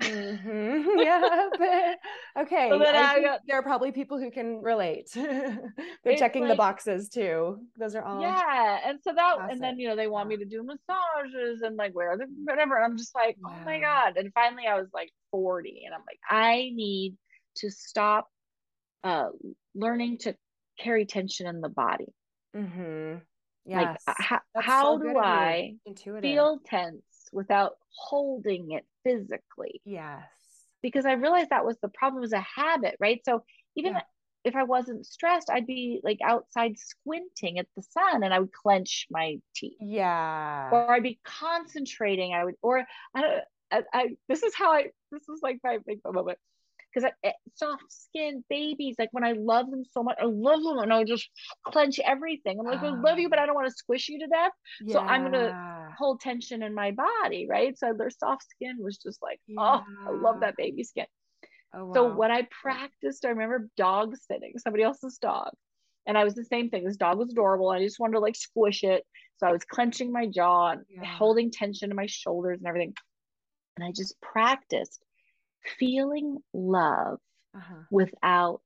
Mm-hmm. 0.00 0.88
yeah. 0.98 1.48
But, 1.58 2.42
okay. 2.44 2.68
So 2.70 2.78
got, 2.78 3.40
there 3.46 3.58
are 3.58 3.62
probably 3.62 3.92
people 3.92 4.18
who 4.18 4.30
can 4.30 4.62
relate. 4.62 5.10
They're 5.14 6.16
checking 6.16 6.42
like, 6.42 6.52
the 6.52 6.56
boxes 6.56 7.08
too. 7.08 7.58
Those 7.78 7.94
are 7.94 8.02
all. 8.02 8.20
Yeah. 8.20 8.78
And 8.84 8.98
so 9.02 9.12
that, 9.14 9.36
classic. 9.36 9.52
and 9.52 9.62
then, 9.62 9.78
you 9.78 9.88
know, 9.88 9.96
they 9.96 10.08
want 10.08 10.28
me 10.28 10.36
to 10.38 10.44
do 10.44 10.62
massages 10.62 11.62
and 11.62 11.76
like 11.76 11.94
wear 11.94 12.16
the 12.16 12.26
whatever. 12.44 12.76
And 12.76 12.84
I'm 12.84 12.96
just 12.96 13.14
like, 13.14 13.36
oh 13.44 13.54
my 13.64 13.80
God. 13.80 14.16
And 14.16 14.32
finally 14.32 14.66
I 14.66 14.76
was 14.76 14.88
like 14.94 15.10
40 15.30 15.82
and 15.84 15.94
I'm 15.94 16.00
like, 16.00 16.20
I 16.28 16.70
need 16.74 17.16
to 17.56 17.70
stop 17.70 18.28
uh, 19.04 19.28
learning 19.74 20.18
to 20.18 20.34
carry 20.78 21.04
tension 21.04 21.46
in 21.46 21.60
the 21.60 21.68
body. 21.68 22.12
Mm-hmm. 22.56 23.18
Yes. 23.66 24.02
Like, 24.06 24.16
how, 24.18 24.40
how 24.56 24.98
so 24.98 25.02
do 25.02 25.18
I 25.18 25.74
feel 26.20 26.60
tense 26.64 27.02
without 27.32 27.72
holding 27.94 28.72
it 28.72 28.84
physically. 29.04 29.80
Yes. 29.84 30.22
Because 30.82 31.06
I 31.06 31.12
realized 31.12 31.50
that 31.50 31.64
was 31.64 31.76
the 31.80 31.88
problem 31.88 32.20
was 32.20 32.32
a 32.32 32.40
habit, 32.40 32.96
right? 32.98 33.20
So 33.24 33.44
even 33.76 33.94
yeah. 33.94 34.02
if 34.44 34.56
I 34.56 34.64
wasn't 34.64 35.06
stressed, 35.06 35.50
I'd 35.50 35.66
be 35.66 36.00
like 36.02 36.18
outside 36.24 36.78
squinting 36.78 37.58
at 37.58 37.66
the 37.76 37.82
sun 37.82 38.24
and 38.24 38.34
I 38.34 38.40
would 38.40 38.52
clench 38.52 39.06
my 39.10 39.38
teeth. 39.54 39.76
Yeah. 39.80 40.70
Or 40.72 40.92
I'd 40.92 41.02
be 41.02 41.20
concentrating. 41.24 42.34
I 42.34 42.44
would, 42.44 42.54
or 42.62 42.84
I, 43.14 43.20
don't, 43.20 43.44
I, 43.70 43.82
I 43.92 44.08
this 44.28 44.42
is 44.42 44.54
how 44.54 44.72
I, 44.72 44.86
this 45.12 45.22
is 45.28 45.40
like 45.42 45.58
my 45.62 45.78
big 45.86 46.00
moment 46.04 46.38
because 46.92 47.10
eh, 47.24 47.32
soft 47.54 47.84
skinned 47.88 48.44
babies, 48.48 48.96
like 48.98 49.08
when 49.12 49.24
I 49.24 49.32
love 49.32 49.70
them 49.70 49.84
so 49.90 50.02
much, 50.02 50.16
I 50.20 50.26
love 50.26 50.62
them 50.62 50.78
and 50.78 50.92
I 50.92 51.04
just 51.04 51.28
clench 51.66 51.98
everything. 52.00 52.58
I'm 52.58 52.66
like, 52.66 52.82
I 52.82 52.90
love 52.90 53.18
you, 53.18 53.28
but 53.28 53.38
I 53.38 53.46
don't 53.46 53.54
want 53.54 53.68
to 53.68 53.74
squish 53.74 54.08
you 54.08 54.18
to 54.20 54.26
death. 54.26 54.52
Yeah. 54.80 54.94
So 54.94 55.00
I'm 55.00 55.22
gonna 55.22 55.90
hold 55.96 56.20
tension 56.20 56.62
in 56.62 56.74
my 56.74 56.92
body, 56.92 57.46
right? 57.48 57.76
So 57.78 57.94
their 57.96 58.10
soft 58.10 58.44
skin 58.50 58.76
was 58.80 58.98
just 58.98 59.22
like, 59.22 59.40
yeah. 59.46 59.60
oh, 59.60 59.82
I 60.06 60.10
love 60.10 60.40
that 60.40 60.56
baby 60.56 60.84
skin. 60.84 61.06
Oh, 61.74 61.86
wow. 61.86 61.94
So 61.94 62.14
when 62.14 62.30
I 62.30 62.46
practiced, 62.62 63.24
I 63.24 63.30
remember 63.30 63.68
dog 63.76 64.14
sitting, 64.16 64.54
somebody 64.58 64.82
else's 64.82 65.18
dog. 65.18 65.50
And 66.06 66.18
I 66.18 66.24
was 66.24 66.34
the 66.34 66.44
same 66.44 66.68
thing. 66.68 66.84
This 66.84 66.96
dog 66.96 67.18
was 67.18 67.30
adorable. 67.30 67.70
I 67.70 67.82
just 67.82 68.00
wanted 68.00 68.14
to 68.14 68.20
like 68.20 68.34
squish 68.34 68.82
it. 68.82 69.04
So 69.38 69.46
I 69.46 69.52
was 69.52 69.64
clenching 69.64 70.12
my 70.12 70.26
jaw 70.26 70.72
and 70.72 70.82
yeah. 70.90 71.04
holding 71.04 71.50
tension 71.50 71.90
in 71.90 71.96
my 71.96 72.06
shoulders 72.06 72.58
and 72.58 72.66
everything. 72.66 72.94
And 73.76 73.86
I 73.86 73.92
just 73.92 74.20
practiced 74.20 75.00
feeling 75.78 76.38
love 76.52 77.18
uh-huh. 77.54 77.82
without 77.90 78.62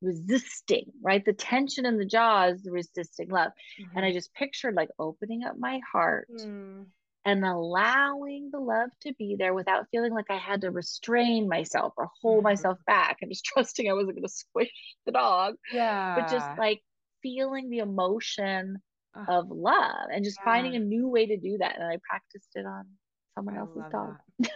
resisting, 0.00 0.92
right? 1.02 1.24
The 1.24 1.32
tension 1.32 1.86
in 1.86 1.98
the 1.98 2.04
jaw 2.04 2.46
is 2.48 2.62
the 2.62 2.70
resisting 2.70 3.28
love. 3.30 3.52
Mm-hmm. 3.80 3.96
And 3.96 4.06
I 4.06 4.12
just 4.12 4.32
pictured 4.34 4.74
like 4.74 4.90
opening 4.98 5.44
up 5.44 5.56
my 5.58 5.80
heart 5.92 6.28
mm. 6.32 6.86
and 7.24 7.44
allowing 7.44 8.50
the 8.52 8.60
love 8.60 8.90
to 9.02 9.12
be 9.14 9.36
there 9.38 9.54
without 9.54 9.86
feeling 9.90 10.12
like 10.12 10.30
I 10.30 10.36
had 10.36 10.60
to 10.62 10.70
restrain 10.70 11.48
myself 11.48 11.94
or 11.96 12.08
hold 12.22 12.38
mm-hmm. 12.38 12.44
myself 12.44 12.78
back 12.86 13.18
and 13.22 13.30
just 13.30 13.44
trusting 13.52 13.88
I 13.88 13.94
wasn't 13.94 14.16
going 14.16 14.22
to 14.22 14.28
squish 14.28 14.70
the 15.06 15.12
dog. 15.12 15.56
Yeah. 15.72 16.14
But 16.14 16.30
just 16.30 16.46
like 16.58 16.80
feeling 17.22 17.70
the 17.70 17.78
emotion 17.78 18.78
of 19.26 19.50
love 19.50 20.10
and 20.12 20.24
just 20.24 20.38
yeah. 20.40 20.44
finding 20.44 20.76
a 20.76 20.80
new 20.80 21.08
way 21.08 21.26
to 21.26 21.36
do 21.36 21.58
that. 21.58 21.74
And 21.74 21.84
I 21.84 21.98
practiced 22.08 22.50
it 22.54 22.66
on 22.66 22.86
someone 23.34 23.56
I 23.56 23.60
else's 23.60 23.82
dog. 23.90 24.14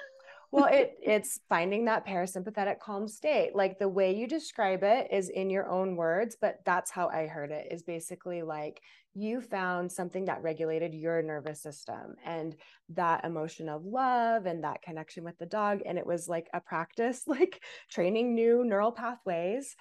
well 0.52 0.66
it 0.66 0.94
it's 1.02 1.40
finding 1.48 1.86
that 1.86 2.06
parasympathetic 2.06 2.78
calm 2.78 3.08
state 3.08 3.56
like 3.56 3.78
the 3.78 3.88
way 3.88 4.14
you 4.14 4.28
describe 4.28 4.82
it 4.82 5.08
is 5.10 5.28
in 5.30 5.50
your 5.50 5.68
own 5.68 5.96
words 5.96 6.36
but 6.40 6.58
that's 6.64 6.90
how 6.90 7.08
i 7.08 7.26
heard 7.26 7.50
it 7.50 7.66
is 7.70 7.82
basically 7.82 8.42
like 8.42 8.80
you 9.14 9.40
found 9.40 9.90
something 9.90 10.24
that 10.26 10.42
regulated 10.42 10.94
your 10.94 11.22
nervous 11.22 11.60
system 11.62 12.14
and 12.24 12.56
that 12.90 13.24
emotion 13.24 13.68
of 13.68 13.84
love 13.84 14.46
and 14.46 14.64
that 14.64 14.82
connection 14.82 15.24
with 15.24 15.36
the 15.38 15.46
dog 15.46 15.80
and 15.84 15.98
it 15.98 16.06
was 16.06 16.28
like 16.28 16.48
a 16.54 16.60
practice 16.60 17.22
like 17.26 17.62
training 17.90 18.34
new 18.34 18.64
neural 18.64 18.92
pathways 18.92 19.74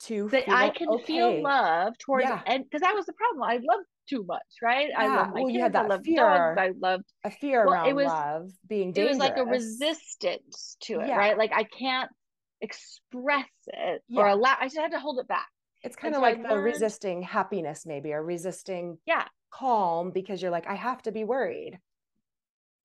to 0.00 0.28
that 0.30 0.48
I 0.48 0.70
can 0.70 0.88
okay. 0.88 1.04
feel 1.04 1.42
love 1.42 1.96
towards 1.98 2.24
yeah. 2.24 2.40
and 2.46 2.64
because 2.64 2.80
that 2.80 2.94
was 2.94 3.06
the 3.06 3.12
problem. 3.12 3.42
I 3.44 3.54
love 3.54 3.84
too 4.08 4.24
much, 4.24 4.40
right? 4.62 4.88
Yeah. 4.90 5.00
I 5.00 5.06
love 5.08 5.28
my 5.28 5.32
well, 5.34 5.44
kids. 5.46 5.56
You 5.56 5.62
had 5.62 5.72
that 5.74 5.84
I 5.84 5.88
love 5.88 6.00
fear, 6.04 6.16
dogs. 6.16 6.58
I 6.58 6.70
loved 6.78 7.04
a 7.24 7.30
fear 7.30 7.66
well, 7.66 7.74
around 7.74 7.88
it 7.88 7.96
was, 7.96 8.06
love 8.06 8.50
being 8.68 8.92
dangerous. 8.92 9.16
It 9.16 9.18
was 9.18 9.18
like 9.18 9.36
a 9.38 9.44
resistance 9.44 10.76
to 10.82 11.00
it, 11.00 11.08
yeah. 11.08 11.16
right? 11.16 11.38
Like 11.38 11.52
I 11.54 11.64
can't 11.64 12.10
express 12.60 13.46
it 13.66 14.02
yeah. 14.08 14.20
or 14.20 14.28
allow. 14.28 14.56
I 14.60 14.66
just 14.66 14.78
had 14.78 14.92
to 14.92 15.00
hold 15.00 15.18
it 15.18 15.28
back. 15.28 15.48
It's 15.82 15.96
kind 15.96 16.14
of 16.14 16.18
so 16.18 16.22
like 16.22 16.48
the 16.48 16.56
resisting 16.56 17.22
happiness, 17.22 17.84
maybe, 17.86 18.12
or 18.12 18.22
resisting 18.22 18.98
yeah 19.06 19.24
calm 19.52 20.10
because 20.10 20.40
you're 20.40 20.50
like, 20.50 20.66
I 20.66 20.74
have 20.74 21.02
to 21.02 21.12
be 21.12 21.24
worried. 21.24 21.78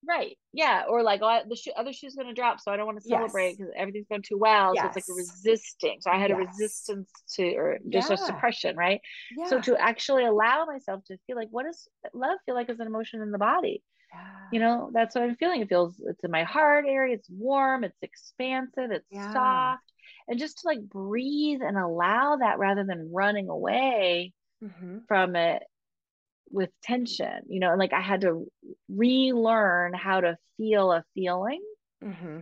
Right. 0.08 0.38
Yeah. 0.54 0.84
Or 0.88 1.04
like, 1.04 1.22
oh, 1.24 1.42
the 1.48 1.56
sh- 1.56 1.70
other 1.76 1.94
shoe's 1.94 2.16
going 2.16 2.28
to 2.28 2.34
drop, 2.34 2.60
so 2.60 2.72
I 2.72 2.78
don't 2.78 2.86
want 2.86 3.02
to 3.02 3.08
celebrate 3.08 3.58
because 3.58 3.72
yes. 3.74 3.82
everything's 3.82 4.08
going 4.08 4.22
too 4.22 4.38
well. 4.38 4.74
Yes. 4.74 4.84
So 4.84 4.88
it's 4.88 4.96
like 4.96 5.04
a 5.10 5.18
resisting. 5.18 5.98
So 6.02 6.12
I 6.12 6.18
had 6.18 6.30
yes. 6.30 6.38
a 6.38 6.46
resistance 6.46 7.12
to, 7.36 7.56
or 7.56 7.80
just 7.90 8.10
yeah. 8.10 8.14
a 8.14 8.18
suppression, 8.18 8.76
right? 8.76 9.02
Yeah. 9.38 9.48
So 9.48 9.62
to 9.62 9.78
actually 9.78 10.26
allow 10.26 10.66
myself 10.66 11.04
to 11.06 11.18
feel 11.28 11.36
like, 11.36 11.50
what 11.52 11.66
does 11.66 11.88
love 12.14 12.38
feel 12.46 12.56
like 12.56 12.70
as 12.70 12.80
an 12.80 12.88
emotion 12.88 13.22
in 13.22 13.32
the 13.32 13.38
body? 13.38 13.84
Yeah. 14.14 14.20
You 14.54 14.60
know, 14.60 14.92
that's 14.94 15.16
what 15.16 15.24
I'm 15.24 15.36
feeling. 15.36 15.62
It 15.62 15.70
feels, 15.70 15.96
it's 16.06 16.24
in 16.24 16.32
my 16.32 16.44
heart 16.44 16.86
area. 16.88 17.16
It's 17.16 17.30
warm. 17.30 17.84
It's 17.84 17.98
expansive. 18.02 18.92
It's 18.92 19.34
soft. 19.34 19.84
And 20.28 20.40
just 20.40 20.60
to 20.60 20.68
like 20.68 20.82
breathe 20.82 21.62
and 21.62 21.78
allow 21.78 22.38
that 22.38 22.60
rather 22.60 22.86
than 22.86 23.12
running 23.12 23.50
away 23.50 24.34
mm-hmm. 24.64 25.00
from 25.08 25.36
it 25.36 25.64
with 26.52 26.70
tension, 26.84 27.44
you 27.48 27.60
know, 27.60 27.72
and 27.72 27.80
like 27.80 27.94
I 27.94 28.02
had 28.02 28.22
to 28.22 28.46
relearn 28.90 29.94
how 29.94 30.22
to 30.22 30.38
feel 30.58 30.92
a 30.92 31.04
feeling. 31.14 31.62
Mm-hmm. 32.04 32.40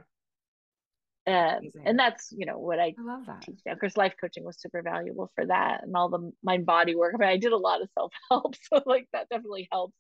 Um, 1.28 1.72
and 1.84 1.98
that's 1.98 2.32
you 2.32 2.46
know 2.46 2.60
what 2.60 2.80
I, 2.80 2.94
I 3.00 3.02
love 3.02 3.26
that. 3.26 3.42
teach. 3.42 3.60
Of 3.66 3.80
course, 3.80 3.98
life 3.98 4.14
coaching 4.22 4.44
was 4.44 4.62
super 4.62 4.84
valuable 4.84 5.32
for 5.34 5.46
that, 5.48 5.82
and 5.84 5.96
all 5.96 6.10
the 6.10 6.32
mind 6.44 6.68
body 6.68 6.96
work. 6.96 7.18
Mean, 7.18 7.28
I 7.28 7.38
did 7.38 7.52
a 7.52 7.58
lot 7.58 7.82
of 7.82 7.90
self 7.98 8.14
help, 8.30 8.56
so 8.72 8.82
like 8.86 9.08
that 9.12 9.28
definitely 9.30 9.68
helps. 9.72 9.96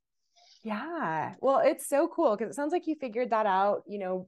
Yeah, 0.63 1.33
well, 1.41 1.61
it's 1.65 1.87
so 1.89 2.07
cool 2.07 2.35
because 2.35 2.51
it 2.51 2.55
sounds 2.55 2.71
like 2.71 2.85
you 2.85 2.95
figured 3.01 3.31
that 3.31 3.47
out. 3.47 3.83
You 3.87 3.99
know, 3.99 4.27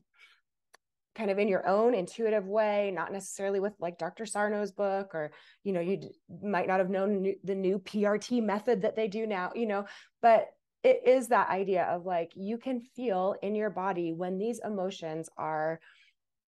kind 1.18 1.32
of 1.32 1.39
in 1.39 1.47
your 1.47 1.68
own 1.68 1.95
intuitive 1.95 2.45
way, 2.45 2.91
not 2.93 3.11
necessarily 3.11 3.59
with 3.59 3.74
like 3.80 3.97
Dr. 3.97 4.26
Sarno's 4.26 4.72
book, 4.72 5.15
or, 5.15 5.32
you 5.63 5.74
know, 5.74 5.82
you 5.82 5.97
d- 5.97 6.11
might 6.43 6.68
not 6.68 6.80
have 6.80 6.89
known 6.89 7.22
new, 7.22 7.36
the 7.43 7.55
new 7.55 7.80
PRT 7.80 8.43
method 8.43 8.84
that 8.84 8.95
they 8.95 9.07
do 9.07 9.26
now, 9.26 9.51
you 9.55 9.65
know, 9.65 9.86
but 10.22 10.47
it 10.84 11.01
is 11.05 11.28
that 11.28 11.49
idea 11.49 11.84
of 11.86 12.05
like 12.05 12.32
you 12.36 12.57
can 12.57 12.80
feel 12.80 13.36
in 13.41 13.55
your 13.55 13.70
body 13.70 14.13
when 14.13 14.38
these 14.38 14.61
emotions 14.63 15.30
are 15.38 15.80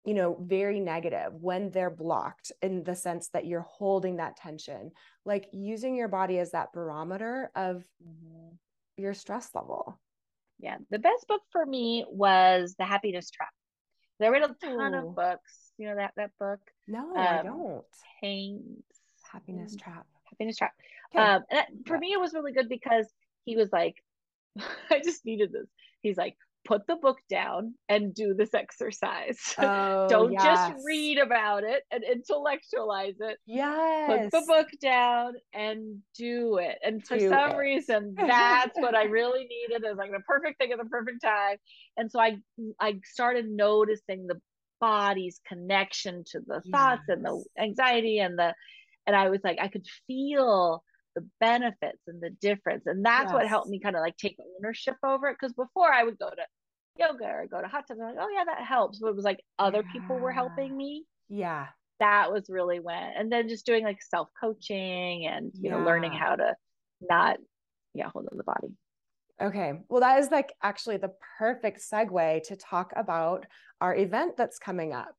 you 0.03 0.13
know 0.13 0.37
very 0.41 0.79
negative 0.79 1.33
when 1.39 1.71
they're 1.71 1.89
blocked 1.89 2.51
in 2.61 2.83
the 2.83 2.95
sense 2.95 3.29
that 3.29 3.45
you're 3.45 3.65
holding 3.67 4.17
that 4.17 4.35
tension 4.35 4.91
like 5.25 5.47
using 5.51 5.95
your 5.95 6.07
body 6.07 6.37
as 6.37 6.51
that 6.51 6.73
barometer 6.73 7.51
of 7.55 7.83
mm-hmm. 8.03 8.55
your 8.97 9.13
stress 9.13 9.49
level 9.55 9.99
yeah 10.59 10.77
the 10.91 10.99
best 10.99 11.27
book 11.27 11.41
for 11.51 11.65
me 11.65 12.05
was 12.09 12.75
the 12.77 12.85
happiness 12.85 13.31
trap 13.31 13.49
I 14.21 14.27
read 14.29 14.43
a 14.43 14.55
ton 14.63 14.93
Ooh. 14.93 15.09
of 15.09 15.15
books. 15.15 15.71
You 15.77 15.89
know 15.89 15.95
that 15.95 16.13
that 16.15 16.31
book? 16.39 16.59
No, 16.87 16.99
um, 16.99 17.17
I 17.17 17.43
don't. 17.43 17.83
Haynes. 18.21 18.83
Happiness 19.31 19.75
Trap. 19.75 20.05
Happiness 20.29 20.57
Trap. 20.57 20.71
Okay. 21.13 21.23
Um, 21.23 21.43
and 21.49 21.59
that, 21.59 21.67
for 21.85 21.95
yeah. 21.95 21.99
me, 21.99 22.13
it 22.13 22.19
was 22.19 22.33
really 22.33 22.53
good 22.53 22.69
because 22.69 23.07
he 23.43 23.55
was 23.57 23.71
like, 23.71 23.95
I 24.89 25.01
just 25.03 25.25
needed 25.25 25.51
this. 25.51 25.67
He's 26.01 26.17
like, 26.17 26.37
put 26.65 26.85
the 26.87 26.95
book 26.95 27.19
down 27.29 27.75
and 27.87 28.13
do 28.13 28.33
this 28.33 28.53
exercise. 28.53 29.39
Oh, 29.65 30.07
Don't 30.09 30.31
yes. 30.31 30.43
just 30.43 30.85
read 30.85 31.17
about 31.17 31.63
it 31.63 31.83
and 31.91 32.03
intellectualize 32.03 33.15
it. 33.19 33.37
Yes. 33.45 34.29
Put 34.31 34.31
the 34.31 34.45
book 34.45 34.67
down 34.81 35.33
and 35.53 35.99
do 36.17 36.57
it. 36.57 36.77
And 36.83 37.05
for 37.05 37.17
do 37.17 37.29
some 37.29 37.51
it. 37.51 37.57
reason, 37.57 38.15
that's 38.17 38.77
what 38.77 38.95
I 38.95 39.03
really 39.03 39.47
needed. 39.47 39.87
Is 39.87 39.97
like 39.97 40.11
the 40.11 40.19
perfect 40.27 40.59
thing 40.59 40.71
at 40.71 40.77
the 40.77 40.85
perfect 40.85 41.23
time. 41.23 41.57
And 41.97 42.11
so 42.11 42.19
I 42.19 42.37
I 42.79 42.99
started 43.05 43.47
noticing 43.49 44.27
the 44.27 44.39
body's 44.79 45.39
connection 45.47 46.23
to 46.31 46.39
the 46.45 46.61
yes. 46.63 46.71
thoughts 46.71 47.03
and 47.07 47.23
the 47.23 47.43
anxiety 47.59 48.19
and 48.19 48.37
the 48.37 48.53
and 49.07 49.15
I 49.15 49.29
was 49.29 49.39
like, 49.43 49.57
I 49.61 49.67
could 49.67 49.85
feel 50.07 50.83
the 51.15 51.25
benefits 51.39 52.01
and 52.07 52.21
the 52.21 52.29
difference. 52.41 52.83
And 52.85 53.05
that's 53.05 53.25
yes. 53.25 53.33
what 53.33 53.47
helped 53.47 53.69
me 53.69 53.79
kind 53.79 53.95
of 53.95 54.01
like 54.01 54.17
take 54.17 54.37
ownership 54.59 54.95
over 55.03 55.27
it. 55.27 55.37
Because 55.39 55.53
before 55.53 55.91
I 55.91 56.03
would 56.03 56.19
go 56.19 56.29
to 56.29 56.45
yoga 56.97 57.25
or 57.25 57.47
go 57.49 57.61
to 57.61 57.67
hot 57.67 57.87
tubs, 57.87 57.99
like, 57.99 58.15
oh 58.19 58.29
yeah, 58.29 58.43
that 58.45 58.63
helps. 58.63 58.99
But 58.99 59.09
it 59.09 59.15
was 59.15 59.25
like 59.25 59.39
other 59.59 59.83
yeah. 59.85 59.91
people 59.91 60.17
were 60.17 60.31
helping 60.31 60.75
me. 60.75 61.05
Yeah. 61.29 61.67
That 61.99 62.31
was 62.31 62.49
really 62.49 62.79
when 62.79 63.13
and 63.17 63.31
then 63.31 63.47
just 63.47 63.65
doing 63.65 63.83
like 63.83 64.01
self 64.01 64.27
coaching 64.39 65.25
and 65.25 65.51
you 65.53 65.69
yeah. 65.69 65.77
know, 65.77 65.85
learning 65.85 66.11
how 66.11 66.35
to 66.35 66.55
not 67.01 67.37
yeah, 67.93 68.09
hold 68.09 68.27
on 68.31 68.37
the 68.37 68.43
body. 68.43 68.73
Okay. 69.41 69.73
Well, 69.89 70.01
that 70.01 70.19
is 70.19 70.29
like 70.31 70.53
actually 70.61 70.97
the 70.97 71.13
perfect 71.39 71.81
segue 71.81 72.43
to 72.43 72.55
talk 72.55 72.91
about 72.95 73.45
our 73.81 73.95
event 73.95 74.37
that's 74.37 74.59
coming 74.59 74.93
up. 74.93 75.15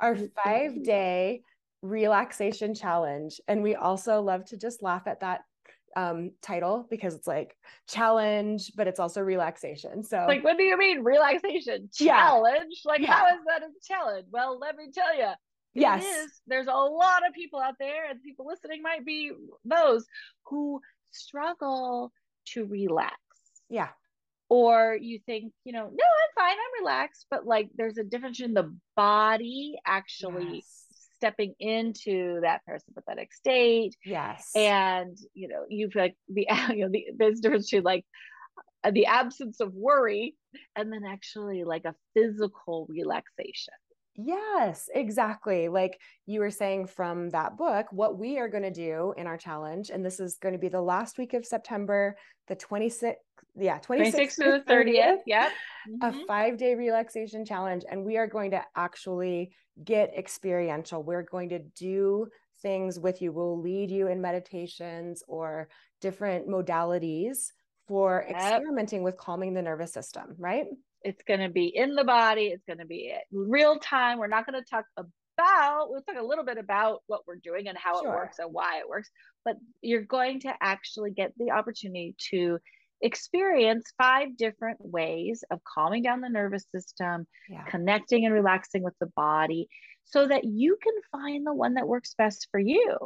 Our 0.00 0.16
five 0.44 0.82
day 0.82 1.42
relaxation 1.84 2.74
challenge. 2.74 3.40
And 3.46 3.62
we 3.62 3.74
also 3.76 4.20
love 4.20 4.44
to 4.46 4.56
just 4.56 4.82
laugh 4.82 5.06
at 5.06 5.20
that 5.20 5.42
um, 5.96 6.32
title 6.42 6.86
because 6.90 7.14
it's 7.14 7.26
like 7.26 7.56
challenge, 7.88 8.72
but 8.74 8.88
it's 8.88 8.98
also 8.98 9.20
relaxation. 9.20 10.02
So, 10.02 10.24
like, 10.26 10.42
what 10.42 10.56
do 10.56 10.64
you 10.64 10.76
mean 10.76 11.04
relaxation 11.04 11.90
challenge? 11.94 12.80
Yeah. 12.84 12.90
Like, 12.90 13.00
yeah. 13.00 13.12
how 13.12 13.26
is 13.26 13.40
that 13.46 13.62
a 13.62 13.68
challenge? 13.86 14.26
Well, 14.32 14.58
let 14.58 14.76
me 14.76 14.90
tell 14.92 15.16
you. 15.16 15.30
Yes. 15.74 16.04
There's 16.46 16.68
a 16.68 16.72
lot 16.72 17.26
of 17.26 17.34
people 17.34 17.60
out 17.60 17.74
there, 17.80 18.08
and 18.08 18.22
people 18.22 18.46
listening 18.46 18.80
might 18.80 19.04
be 19.04 19.32
those 19.64 20.06
who 20.46 20.80
struggle 21.10 22.12
to 22.46 22.64
relax. 22.64 23.16
Yeah. 23.68 23.88
Or 24.48 24.96
you 25.00 25.18
think, 25.26 25.52
you 25.64 25.72
know, 25.72 25.82
no, 25.82 25.86
I'm 25.88 26.34
fine, 26.36 26.52
I'm 26.52 26.82
relaxed, 26.82 27.26
but 27.30 27.46
like 27.46 27.70
there's 27.76 27.98
a 27.98 28.04
difference 28.04 28.40
in 28.40 28.54
the 28.54 28.76
body 28.94 29.76
actually 29.86 30.56
yes 30.56 30.83
stepping 31.24 31.54
into 31.58 32.40
that 32.42 32.60
parasympathetic 32.68 33.32
state. 33.32 33.96
Yes. 34.04 34.50
And, 34.54 35.16
you 35.32 35.48
know, 35.48 35.64
you've 35.68 35.94
like 35.94 36.16
the, 36.28 36.46
you 36.70 36.84
know, 36.84 36.90
the, 36.90 37.06
there's 37.16 37.40
difference 37.40 37.70
between 37.70 37.84
like 37.84 38.04
the 38.92 39.06
absence 39.06 39.60
of 39.60 39.72
worry 39.72 40.34
and 40.76 40.92
then 40.92 41.04
actually 41.08 41.64
like 41.64 41.86
a 41.86 41.94
physical 42.14 42.86
relaxation. 42.90 43.72
Yes, 44.16 44.88
exactly. 44.94 45.68
Like 45.68 45.98
you 46.26 46.40
were 46.40 46.50
saying 46.50 46.86
from 46.86 47.30
that 47.30 47.56
book, 47.56 47.86
what 47.90 48.18
we 48.18 48.38
are 48.38 48.48
going 48.48 48.62
to 48.62 48.70
do 48.70 49.12
in 49.16 49.26
our 49.26 49.36
challenge, 49.36 49.90
and 49.90 50.04
this 50.04 50.20
is 50.20 50.36
going 50.36 50.52
to 50.52 50.58
be 50.58 50.68
the 50.68 50.80
last 50.80 51.18
week 51.18 51.34
of 51.34 51.44
September, 51.44 52.16
the 52.46 52.54
26th, 52.54 53.14
yeah, 53.56 53.78
26th, 53.78 54.14
26th 54.14 54.34
to 54.36 54.62
the 54.66 54.72
30th. 54.72 55.18
Yep. 55.26 55.52
Mm-hmm. 56.02 56.20
A 56.20 56.26
five 56.26 56.56
day 56.56 56.74
relaxation 56.74 57.44
challenge. 57.44 57.82
And 57.90 58.04
we 58.04 58.16
are 58.16 58.26
going 58.26 58.52
to 58.52 58.62
actually 58.76 59.52
get 59.84 60.14
experiential. 60.16 61.02
We're 61.02 61.22
going 61.22 61.48
to 61.48 61.58
do 61.58 62.28
things 62.62 62.98
with 62.98 63.20
you. 63.20 63.32
We'll 63.32 63.60
lead 63.60 63.90
you 63.90 64.08
in 64.08 64.20
meditations 64.20 65.22
or 65.26 65.68
different 66.00 66.48
modalities 66.48 67.48
for 67.86 68.24
yep. 68.28 68.36
experimenting 68.36 69.02
with 69.02 69.16
calming 69.16 69.54
the 69.54 69.62
nervous 69.62 69.92
system, 69.92 70.34
right? 70.38 70.66
It's 71.04 71.22
going 71.26 71.40
to 71.40 71.48
be 71.48 71.66
in 71.66 71.94
the 71.94 72.04
body. 72.04 72.46
It's 72.46 72.64
going 72.66 72.78
to 72.78 72.86
be 72.86 73.14
real 73.32 73.78
time. 73.78 74.18
We're 74.18 74.26
not 74.26 74.46
going 74.46 74.62
to 74.62 74.68
talk 74.68 74.86
about, 74.96 75.90
we'll 75.90 76.02
talk 76.02 76.16
a 76.18 76.24
little 76.24 76.44
bit 76.44 76.58
about 76.58 77.02
what 77.06 77.22
we're 77.26 77.36
doing 77.36 77.68
and 77.68 77.76
how 77.76 78.00
sure. 78.00 78.12
it 78.12 78.16
works 78.16 78.38
and 78.38 78.52
why 78.52 78.78
it 78.78 78.88
works, 78.88 79.10
but 79.44 79.56
you're 79.82 80.02
going 80.02 80.40
to 80.40 80.54
actually 80.60 81.10
get 81.10 81.32
the 81.36 81.50
opportunity 81.50 82.14
to 82.30 82.58
experience 83.00 83.92
five 83.98 84.36
different 84.36 84.78
ways 84.80 85.44
of 85.50 85.60
calming 85.62 86.02
down 86.02 86.20
the 86.20 86.28
nervous 86.28 86.64
system, 86.74 87.26
yeah. 87.48 87.64
connecting 87.64 88.24
and 88.24 88.34
relaxing 88.34 88.82
with 88.82 88.94
the 88.98 89.10
body 89.14 89.68
so 90.04 90.26
that 90.26 90.44
you 90.44 90.76
can 90.82 90.94
find 91.12 91.46
the 91.46 91.54
one 91.54 91.74
that 91.74 91.88
works 91.88 92.14
best 92.16 92.48
for 92.50 92.60
you. 92.60 92.96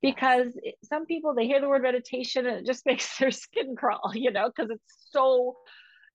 Because 0.00 0.48
some 0.82 1.06
people 1.06 1.34
they 1.34 1.46
hear 1.46 1.60
the 1.60 1.68
word 1.68 1.82
meditation 1.82 2.46
and 2.46 2.58
it 2.58 2.66
just 2.66 2.84
makes 2.86 3.18
their 3.18 3.30
skin 3.30 3.76
crawl, 3.76 4.12
you 4.14 4.30
know, 4.30 4.48
because 4.48 4.70
it's 4.70 5.08
so 5.10 5.56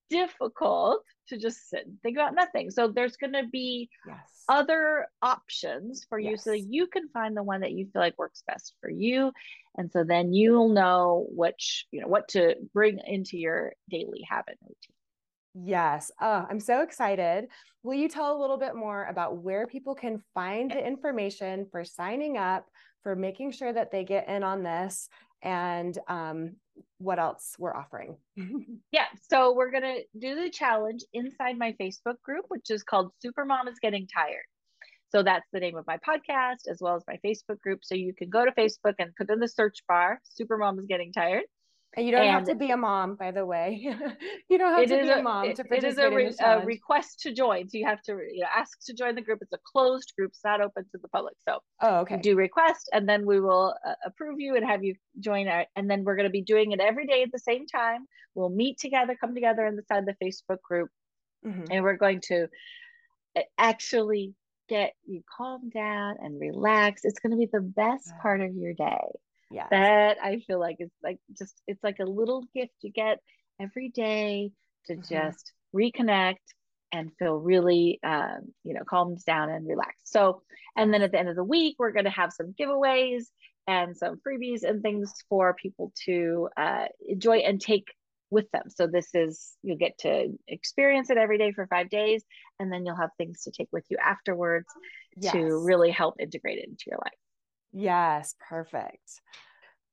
difficult 0.10 1.04
to 1.30 1.38
just 1.38 1.70
sit 1.70 1.86
and 1.86 2.00
think 2.02 2.18
about 2.18 2.36
nothing. 2.36 2.72
So 2.72 2.88
there's 2.88 3.18
going 3.18 3.34
to 3.34 3.48
be 3.52 3.90
yes. 4.08 4.18
other 4.48 5.08
options 5.22 6.06
for 6.10 6.20
you 6.20 6.32
yes. 6.32 6.44
so 6.44 6.52
you 6.52 6.88
can 6.88 7.08
find 7.10 7.36
the 7.36 7.44
one 7.44 7.62
that 7.62 7.72
you 7.72 7.88
feel 7.92 8.02
like 8.02 8.18
works 8.18 8.44
best 8.48 8.74
for 8.82 8.90
you. 8.90 9.32
And 9.78 9.92
so 9.92 10.04
then 10.04 10.34
you'll 10.34 10.70
know 10.70 11.28
which, 11.30 11.86
you 11.92 12.02
know, 12.02 12.08
what 12.08 12.28
to 12.30 12.56
bring 12.74 13.00
into 13.06 13.38
your 13.38 13.74
daily 13.90 14.26
habit 14.28 14.58
routine. 14.62 14.96
Yes. 15.54 16.12
Oh, 16.22 16.46
I'm 16.50 16.60
so 16.60 16.82
excited. 16.82 17.48
Will 17.84 17.96
you 17.96 18.10
tell 18.10 18.36
a 18.36 18.40
little 18.40 18.58
bit 18.58 18.76
more 18.76 19.06
about 19.06 19.38
where 19.38 19.68
people 19.68 19.96
can 19.96 20.22
find 20.34 20.72
the 20.72 20.86
information 20.86 21.68
for 21.72 21.84
signing 21.84 22.38
up, 22.38 22.66
for 23.04 23.16
making 23.16 23.52
sure 23.52 23.72
that 23.72 23.92
they 23.92 24.04
get 24.04 24.28
in 24.28 24.44
on 24.44 24.64
this, 24.64 25.10
and 25.42 25.98
um, 26.08 26.56
what 26.98 27.20
else 27.20 27.56
we're 27.58 27.76
offering. 27.76 28.18
yeah, 28.92 29.06
so 29.30 29.54
we're 29.54 29.72
going 29.72 29.84
to 29.84 30.02
do 30.18 30.36
the 30.36 30.50
challenge 30.50 31.02
inside 31.14 31.58
my 31.58 31.74
Facebook 31.80 32.22
group, 32.24 32.46
which 32.50 32.70
is 32.70 32.84
called 32.84 33.12
Super 33.22 33.46
Mom 33.46 33.68
is 33.68 33.80
Getting 33.82 34.08
Tired. 34.08 34.46
So 35.12 35.24
that's 35.24 35.48
the 35.52 35.60
name 35.60 35.76
of 35.76 35.88
my 35.88 35.98
podcast 35.98 36.70
as 36.70 36.78
well 36.80 36.96
as 36.96 37.04
my 37.08 37.18
Facebook 37.26 37.60
group. 37.62 37.80
So 37.84 37.96
you 37.96 38.14
can 38.14 38.30
go 38.30 38.46
to 38.46 38.52
Facebook 38.52 38.96
and 39.00 39.16
put 39.16 39.30
in 39.32 39.40
the 39.40 39.48
search 39.48 39.80
bar, 39.88 40.22
Super 40.24 40.58
Mom 40.58 40.78
is 40.78 40.86
Getting 40.86 41.12
Tired. 41.12 41.44
And 41.98 42.06
you 42.06 42.12
don't 42.12 42.22
and 42.22 42.30
have 42.30 42.44
to 42.46 42.56
be 42.56 42.70
a 42.70 42.78
mom, 42.78 43.16
by 43.16 43.32
the 43.32 43.46
way. 43.46 43.80
you 44.50 44.58
don't 44.60 44.78
have 44.78 44.88
to 44.88 45.02
be 45.02 45.10
a, 45.10 45.20
a 45.20 45.24
mom 45.24 45.54
to 45.56 45.64
participate. 45.64 45.84
It 45.84 45.88
is 45.88 45.98
a, 45.98 46.12
re- 46.12 46.36
a, 46.40 46.66
request 46.66 47.22
to 47.22 47.34
join. 47.34 47.68
So 47.68 47.80
you 47.80 47.88
have 47.88 48.02
to 48.04 48.12
you 48.32 48.42
know, 48.42 48.48
ask 48.56 48.78
to 48.86 48.94
join 48.94 49.16
the 49.16 49.22
group. 49.22 49.40
It's 49.42 49.54
a 49.54 49.60
closed 49.66 50.14
group. 50.16 50.30
It's 50.30 50.44
not 50.44 50.62
open 50.62 50.84
to 50.84 51.00
the 51.02 51.08
public. 51.08 51.34
So 51.48 51.60
oh, 51.82 52.02
okay. 52.02 52.18
do 52.18 52.36
request, 52.36 52.90
and 52.94 53.10
then 53.10 53.26
we 53.26 53.40
will 53.40 53.74
uh, 53.86 53.94
approve 54.06 54.40
you 54.40 54.56
and 54.56 54.66
have 54.66 54.84
you 54.84 54.94
join. 55.20 55.48
Our, 55.48 55.66
and 55.76 55.90
then 55.90 56.04
we're 56.04 56.16
going 56.16 56.28
to 56.28 56.32
be 56.32 56.44
doing 56.44 56.74
it 56.74 56.80
every 56.80 57.08
day 57.08 57.24
at 57.24 57.32
the 57.32 57.40
same 57.40 57.66
time. 57.66 58.06
We'll 58.36 58.50
meet 58.50 58.78
together, 58.78 59.18
come 59.20 59.34
together 59.34 59.66
inside 59.66 60.06
the 60.06 60.16
Facebook 60.24 60.62
group, 60.62 60.90
mm-hmm. 61.44 61.64
and 61.72 61.84
we're 61.84 61.98
going 61.98 62.22
to 62.28 62.48
uh, 63.36 63.42
actually 63.58 64.36
get 64.70 64.94
you 65.08 65.24
calm 65.36 65.72
down 65.72 66.18
and 66.20 66.40
relax. 66.40 67.02
It's 67.04 67.20
going 67.20 67.32
to 67.32 67.38
be 67.38 67.50
the 67.52 67.62
best 67.62 68.12
part 68.22 68.42
of 68.42 68.54
your 68.54 68.76
day 68.76 69.10
yeah 69.52 69.68
that 69.72 70.18
i 70.24 70.40
feel 70.48 70.60
like 70.60 70.78
it's 70.80 70.96
like 71.04 71.18
just 71.38 71.62
it's 71.68 71.84
like 71.84 72.00
a 72.00 72.06
little 72.06 72.44
gift 72.54 72.74
you 72.82 72.92
get 72.92 73.20
every 73.60 73.90
day 73.90 74.52
to 74.86 74.94
mm-hmm. 74.94 75.14
just 75.14 75.54
reconnect 75.76 76.36
and 76.92 77.12
feel 77.20 77.36
really 77.36 78.00
um, 78.04 78.54
you 78.64 78.74
know 78.74 78.84
calmed 78.84 79.24
down 79.26 79.50
and 79.50 79.68
relaxed 79.68 80.12
so 80.12 80.42
and 80.76 80.94
then 80.94 81.02
at 81.02 81.12
the 81.12 81.20
end 81.20 81.30
of 81.30 81.36
the 81.36 81.44
week 81.44 81.76
we're 81.78 81.92
going 81.92 82.06
to 82.06 82.12
have 82.12 82.32
some 82.34 82.54
giveaways 82.60 83.26
and 83.68 83.96
some 83.96 84.20
freebies 84.28 84.64
and 84.64 84.82
things 84.82 85.14
for 85.30 85.54
people 85.54 85.92
to 86.06 86.50
uh, 86.58 86.86
enjoy 87.08 87.38
and 87.38 87.62
take 87.62 87.86
with 88.32 88.50
them 88.52 88.64
so 88.70 88.88
this 88.88 89.10
is 89.14 89.54
you'll 89.64 89.78
get 89.78 89.98
to 89.98 90.28
experience 90.48 91.10
it 91.10 91.18
every 91.18 91.38
day 91.38 91.52
for 91.52 91.66
five 91.68 91.90
days 91.90 92.24
and 92.60 92.72
then 92.72 92.86
you'll 92.86 92.96
have 92.96 93.10
things 93.18 93.44
to 93.44 93.52
take 93.52 93.70
with 93.72 93.84
you 93.90 93.98
afterwards 94.04 94.68
yes. 95.18 95.34
to 95.34 95.40
really 95.64 95.90
help 95.90 96.16
integrate 96.20 96.60
it 96.60 96.68
into 96.68 96.86
your 96.88 97.00
life 97.04 97.14
Yes, 97.72 98.36
perfect. 98.40 99.22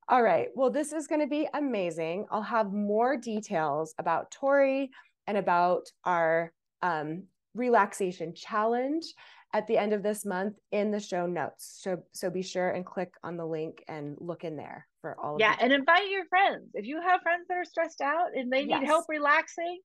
All 0.09 0.23
right. 0.23 0.47
Well, 0.55 0.69
this 0.69 0.93
is 0.93 1.07
going 1.07 1.21
to 1.21 1.27
be 1.27 1.47
amazing. 1.53 2.25
I'll 2.31 2.41
have 2.41 2.71
more 2.71 3.17
details 3.17 3.93
about 3.99 4.31
Tori 4.31 4.89
and 5.27 5.37
about 5.37 5.83
our 6.05 6.53
um, 6.81 7.23
relaxation 7.53 8.33
challenge 8.33 9.03
at 9.53 9.67
the 9.67 9.77
end 9.77 9.93
of 9.93 10.03
this 10.03 10.25
month 10.25 10.55
in 10.71 10.91
the 10.91 10.99
show 10.99 11.25
notes. 11.25 11.79
So 11.81 12.03
so 12.13 12.29
be 12.29 12.41
sure 12.41 12.69
and 12.69 12.85
click 12.85 13.13
on 13.23 13.37
the 13.37 13.45
link 13.45 13.83
and 13.87 14.15
look 14.19 14.43
in 14.43 14.55
there 14.55 14.87
for 15.01 15.17
all 15.19 15.35
of 15.35 15.39
Yeah, 15.39 15.55
and 15.59 15.71
invite 15.71 16.09
your 16.09 16.25
friends. 16.25 16.69
If 16.73 16.85
you 16.85 17.01
have 17.01 17.21
friends 17.21 17.45
that 17.49 17.57
are 17.57 17.65
stressed 17.65 18.01
out 18.01 18.29
and 18.35 18.51
they 18.51 18.61
need 18.61 18.69
yes. 18.69 18.85
help 18.85 19.05
relaxing, 19.09 19.79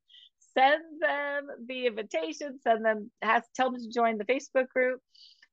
send 0.57 0.83
them 1.01 1.47
the 1.67 1.87
invitation, 1.87 2.59
send 2.63 2.85
them 2.85 3.11
has 3.23 3.43
tell 3.55 3.71
them 3.71 3.81
to 3.81 3.89
join 3.93 4.19
the 4.19 4.25
Facebook 4.25 4.69
group 4.69 5.01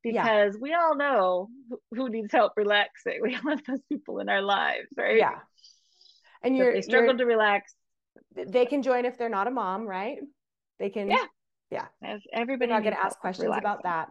because 0.03 0.53
yeah. 0.53 0.59
we 0.61 0.73
all 0.73 0.95
know 0.95 1.49
who 1.91 2.09
needs 2.09 2.31
help 2.31 2.53
relaxing. 2.55 3.19
We 3.21 3.35
all 3.35 3.49
have 3.49 3.63
those 3.65 3.81
people 3.89 4.19
in 4.19 4.29
our 4.29 4.41
lives, 4.41 4.87
right? 4.97 5.17
Yeah. 5.17 5.39
And 6.43 6.55
you're 6.55 6.73
they 6.73 6.81
struggle 6.81 7.17
to 7.17 7.25
relax. 7.25 7.73
They 8.35 8.65
can 8.65 8.81
join 8.81 9.05
if 9.05 9.17
they're 9.17 9.29
not 9.29 9.47
a 9.47 9.51
mom, 9.51 9.85
right? 9.85 10.19
They 10.79 10.89
can. 10.89 11.09
Yeah. 11.09 11.25
Yeah. 11.69 11.85
As 12.03 12.21
everybody. 12.33 12.71
not 12.71 12.83
going 12.83 12.95
to 12.95 13.03
ask 13.03 13.19
questions 13.19 13.45
relaxing. 13.45 13.65
about 13.65 13.83
that. 13.83 14.09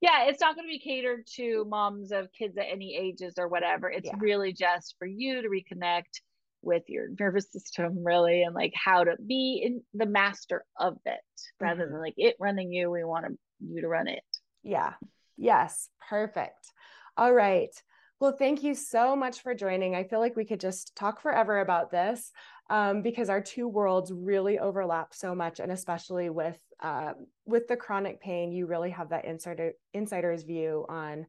Yeah, 0.00 0.24
it's 0.26 0.40
not 0.40 0.54
going 0.54 0.66
to 0.66 0.72
be 0.72 0.78
catered 0.78 1.26
to 1.36 1.64
moms 1.68 2.12
of 2.12 2.28
kids 2.32 2.56
at 2.58 2.66
any 2.70 2.96
ages 2.96 3.34
or 3.38 3.48
whatever. 3.48 3.90
It's 3.90 4.06
yeah. 4.06 4.16
really 4.18 4.52
just 4.52 4.94
for 4.98 5.06
you 5.06 5.42
to 5.42 5.48
reconnect 5.48 6.20
with 6.62 6.82
your 6.88 7.06
nervous 7.18 7.50
system, 7.50 8.04
really, 8.04 8.42
and 8.42 8.54
like 8.54 8.72
how 8.74 9.04
to 9.04 9.16
be 9.26 9.62
in 9.64 9.82
the 9.94 10.06
master 10.06 10.64
of 10.78 10.98
it 11.06 11.20
rather 11.60 11.84
mm-hmm. 11.84 11.92
than 11.92 12.00
like 12.00 12.14
it 12.16 12.36
running 12.38 12.72
you. 12.72 12.90
We 12.90 13.04
want 13.04 13.26
to, 13.26 13.38
you 13.66 13.80
to 13.80 13.88
run 13.88 14.08
it. 14.08 14.22
Yeah. 14.66 14.94
Yes. 15.36 15.88
Perfect. 16.08 16.72
All 17.16 17.32
right. 17.32 17.70
Well, 18.18 18.32
thank 18.32 18.62
you 18.62 18.74
so 18.74 19.14
much 19.14 19.42
for 19.42 19.54
joining. 19.54 19.94
I 19.94 20.04
feel 20.04 20.18
like 20.18 20.34
we 20.34 20.44
could 20.44 20.58
just 20.58 20.96
talk 20.96 21.20
forever 21.20 21.60
about 21.60 21.90
this 21.90 22.32
um, 22.68 23.02
because 23.02 23.28
our 23.28 23.40
two 23.40 23.68
worlds 23.68 24.10
really 24.12 24.58
overlap 24.58 25.14
so 25.14 25.34
much, 25.34 25.60
and 25.60 25.70
especially 25.70 26.30
with 26.30 26.58
uh, 26.82 27.12
with 27.44 27.68
the 27.68 27.76
chronic 27.76 28.20
pain, 28.20 28.52
you 28.52 28.66
really 28.66 28.90
have 28.90 29.10
that 29.10 29.24
insider 29.24 29.72
insider's 29.92 30.42
view 30.42 30.84
on 30.88 31.26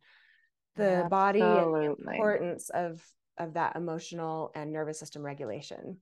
the 0.78 1.04
Absolutely. 1.06 1.10
body 1.10 1.42
and 1.42 1.76
the 1.76 2.14
importance 2.14 2.70
of 2.70 3.06
of 3.38 3.54
that 3.54 3.76
emotional 3.76 4.52
and 4.56 4.74
nervous 4.74 5.00
system 5.00 5.22
regulation. 5.22 5.98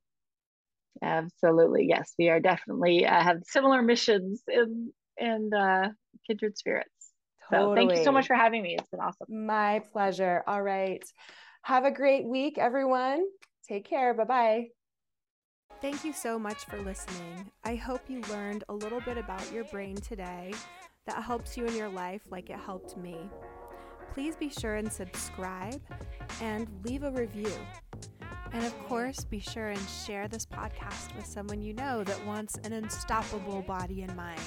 Absolutely, 1.01 1.87
yes, 1.87 2.13
we 2.17 2.29
are 2.29 2.39
definitely 2.39 3.05
uh, 3.05 3.21
have 3.21 3.41
similar 3.43 3.81
missions 3.81 4.43
in 4.47 4.93
in 5.17 5.51
uh, 5.53 5.89
kindred 6.27 6.57
spirits. 6.57 6.94
Totally. 7.49 7.71
So 7.71 7.75
thank 7.75 7.97
you 7.97 8.03
so 8.03 8.11
much 8.11 8.27
for 8.27 8.35
having 8.35 8.63
me. 8.63 8.75
It's 8.77 8.89
been 8.89 8.99
awesome. 8.99 9.45
My 9.45 9.81
pleasure. 9.91 10.43
All 10.47 10.61
right. 10.61 11.03
Have 11.63 11.85
a 11.85 11.91
great 11.91 12.25
week, 12.25 12.57
everyone. 12.57 13.25
Take 13.67 13.85
care. 13.85 14.13
Bye 14.13 14.23
bye. 14.23 14.67
Thank 15.81 16.05
you 16.05 16.13
so 16.13 16.39
much 16.39 16.65
for 16.65 16.81
listening. 16.81 17.51
I 17.63 17.75
hope 17.75 18.01
you 18.07 18.21
learned 18.29 18.63
a 18.69 18.73
little 18.73 19.01
bit 19.01 19.17
about 19.17 19.51
your 19.51 19.65
brain 19.65 19.95
today 19.95 20.53
that 21.05 21.23
helps 21.23 21.57
you 21.57 21.65
in 21.65 21.75
your 21.75 21.89
life 21.89 22.21
like 22.31 22.49
it 22.49 22.57
helped 22.57 22.97
me. 22.97 23.17
Please 24.13 24.35
be 24.35 24.49
sure 24.49 24.75
and 24.75 24.91
subscribe 24.91 25.81
and 26.41 26.67
leave 26.85 27.03
a 27.03 27.11
review. 27.11 27.51
And 28.53 28.63
of 28.63 28.77
course, 28.87 29.25
be 29.25 29.39
sure 29.39 29.67
and 29.69 29.89
share 29.89 30.27
this 30.27 30.45
podcast 30.45 31.13
with 31.15 31.25
someone 31.25 31.61
you 31.61 31.73
know 31.73 32.03
that 32.05 32.25
wants 32.25 32.55
an 32.63 32.71
unstoppable 32.71 33.61
body 33.63 34.03
and 34.03 34.15
mind. 34.15 34.39